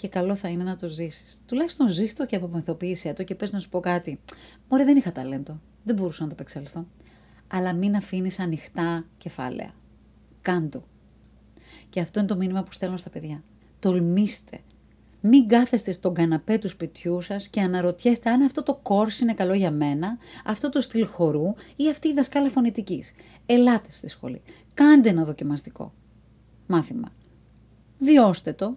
Και 0.00 0.08
καλό 0.08 0.34
θα 0.34 0.48
είναι 0.48 0.62
να 0.62 0.76
το 0.76 0.88
ζήσεις. 0.88 1.40
Τουλάχιστον 1.46 1.88
ζεις 1.88 2.14
το 2.14 2.26
και 2.26 2.36
απομυθοποίησέ 2.36 3.12
το 3.12 3.22
και 3.22 3.34
πες 3.34 3.52
να 3.52 3.58
σου 3.58 3.68
πω 3.68 3.80
κάτι. 3.80 4.20
Μωρέ 4.68 4.84
δεν 4.84 4.96
είχα 4.96 5.12
ταλέντο. 5.12 5.60
Δεν 5.82 5.94
μπορούσα 5.94 6.22
να 6.22 6.28
το 6.28 6.34
επεξέλθω. 6.38 6.86
Αλλά 7.48 7.72
μην 7.72 7.96
αφήνεις 7.96 8.38
ανοιχτά 8.38 9.04
κεφάλαια. 9.18 9.74
Κάντο. 10.42 10.84
Και 11.88 12.00
αυτό 12.00 12.18
είναι 12.18 12.28
το 12.28 12.36
μήνυμα 12.36 12.62
που 12.62 12.72
στέλνω 12.72 12.96
στα 12.96 13.10
παιδιά. 13.10 13.42
Τολμήστε. 13.78 14.60
Μην 15.20 15.48
κάθεστε 15.48 15.92
στον 15.92 16.14
καναπέ 16.14 16.58
του 16.58 16.68
σπιτιού 16.68 17.20
σας 17.20 17.48
και 17.48 17.60
αναρωτιέστε 17.60 18.30
αν 18.30 18.42
αυτό 18.42 18.62
το 18.62 18.74
κόρς 18.82 19.20
είναι 19.20 19.34
καλό 19.34 19.54
για 19.54 19.70
μένα, 19.70 20.18
αυτό 20.44 20.68
το 20.68 20.80
στυλ 20.80 21.06
χορού 21.06 21.54
ή 21.76 21.90
αυτή 21.90 22.08
η 22.08 22.12
δασκάλα 22.12 22.50
φωνητικής. 22.50 23.12
Ελάτε 23.46 23.90
στη 23.90 24.08
σχολή. 24.08 24.42
Κάντε 24.74 25.08
ένα 25.08 25.24
δοκιμαστικό 25.24 25.92
μάθημα. 26.66 27.08
Βιώστε 27.98 28.52
το, 28.52 28.76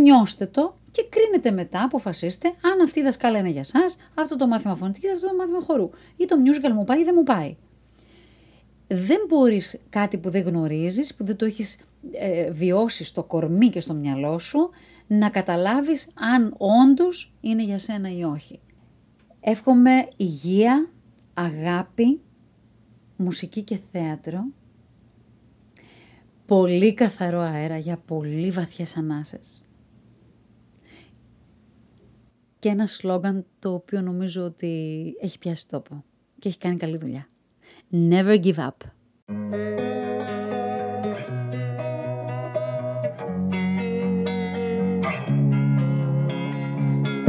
νιώστε 0.00 0.46
το 0.46 0.74
και 0.90 1.06
κρίνετε 1.08 1.50
μετά, 1.50 1.82
αποφασίστε 1.82 2.48
αν 2.48 2.80
αυτή 2.82 3.00
η 3.00 3.02
δασκάλα 3.02 3.38
είναι 3.38 3.48
για 3.48 3.64
σας, 3.64 3.96
αυτό 4.14 4.36
το 4.36 4.46
μάθημα 4.46 4.76
φωνητικής, 4.76 5.10
αυτό 5.12 5.28
το 5.28 5.36
μάθημα 5.36 5.60
χορού. 5.60 5.90
Ή 6.16 6.24
το 6.24 6.36
musical 6.44 6.72
μου 6.74 6.84
πάει 6.84 7.00
ή 7.00 7.04
δεν 7.04 7.14
μου 7.16 7.22
πάει. 7.22 7.56
Δεν 8.86 9.18
μπορείς 9.28 9.78
κάτι 9.90 10.18
που 10.18 10.30
δεν 10.30 10.42
γνωρίζεις, 10.42 11.14
που 11.14 11.24
δεν 11.24 11.36
το 11.36 11.44
έχεις 11.44 11.78
ε, 12.12 12.50
βιώσει 12.50 13.04
στο 13.04 13.24
κορμί 13.24 13.68
και 13.68 13.80
στο 13.80 13.94
μυαλό 13.94 14.38
σου, 14.38 14.70
να 15.06 15.30
καταλάβεις 15.30 16.08
αν 16.14 16.54
όντως 16.58 17.34
είναι 17.40 17.62
για 17.62 17.78
σένα 17.78 18.16
ή 18.16 18.22
όχι. 18.22 18.60
Εύχομαι 19.40 20.08
υγεία, 20.16 20.88
αγάπη, 21.34 22.20
μουσική 23.16 23.62
και 23.62 23.78
θέατρο, 23.92 24.44
πολύ 26.46 26.94
καθαρό 26.94 27.40
αέρα 27.40 27.76
για 27.76 27.96
πολύ 28.06 28.50
βαθιές 28.50 28.96
ανάσες 28.96 29.64
και 32.60 32.68
ένα 32.68 32.86
σλόγκαν 32.86 33.46
το 33.58 33.74
οποίο 33.74 34.00
νομίζω 34.00 34.42
ότι 34.44 35.02
έχει 35.20 35.38
πιάσει 35.38 35.68
τόπο 35.68 36.04
και 36.38 36.48
έχει 36.48 36.58
κάνει 36.58 36.76
καλή 36.76 36.96
δουλειά. 36.96 37.26
Never 37.92 38.42
give 38.42 38.54
up. 38.54 38.76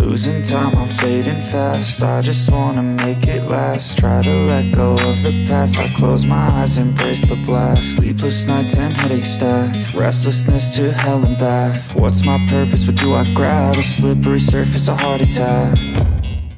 Losing 0.02 0.42
time, 0.42 0.76
I'm 0.76 0.88
fading 0.88 1.40
fast. 1.40 2.02
I 2.02 2.24
just 2.24 2.52
wanna 2.52 2.82
make 2.82 3.28
it 3.28 3.48
last. 3.48 4.00
Try 4.00 4.24
to 4.24 4.34
let 4.52 4.74
go 4.74 4.96
of 4.96 5.22
the 5.22 5.46
past. 5.46 5.78
I 5.78 5.94
close 5.94 6.26
my 6.26 6.50
eyes, 6.60 6.80
embrace 6.80 7.22
the 7.22 7.36
blast. 7.36 7.98
Sleepless 7.98 8.48
nights 8.48 8.78
and 8.78 8.94
headaches 8.98 9.30
stack. 9.30 9.70
Restlessness 9.94 10.72
to 10.78 10.92
hell 10.92 11.24
and 11.24 11.38
back. 11.38 11.80
What's 11.94 12.26
my 12.26 12.44
purpose? 12.48 12.88
What 12.88 12.96
do 12.96 13.14
I 13.14 13.32
grab? 13.36 13.78
A 13.78 13.84
slippery 13.84 14.40
surface, 14.40 14.88
a 14.88 14.96
heart 14.96 15.22
attack. 15.22 15.78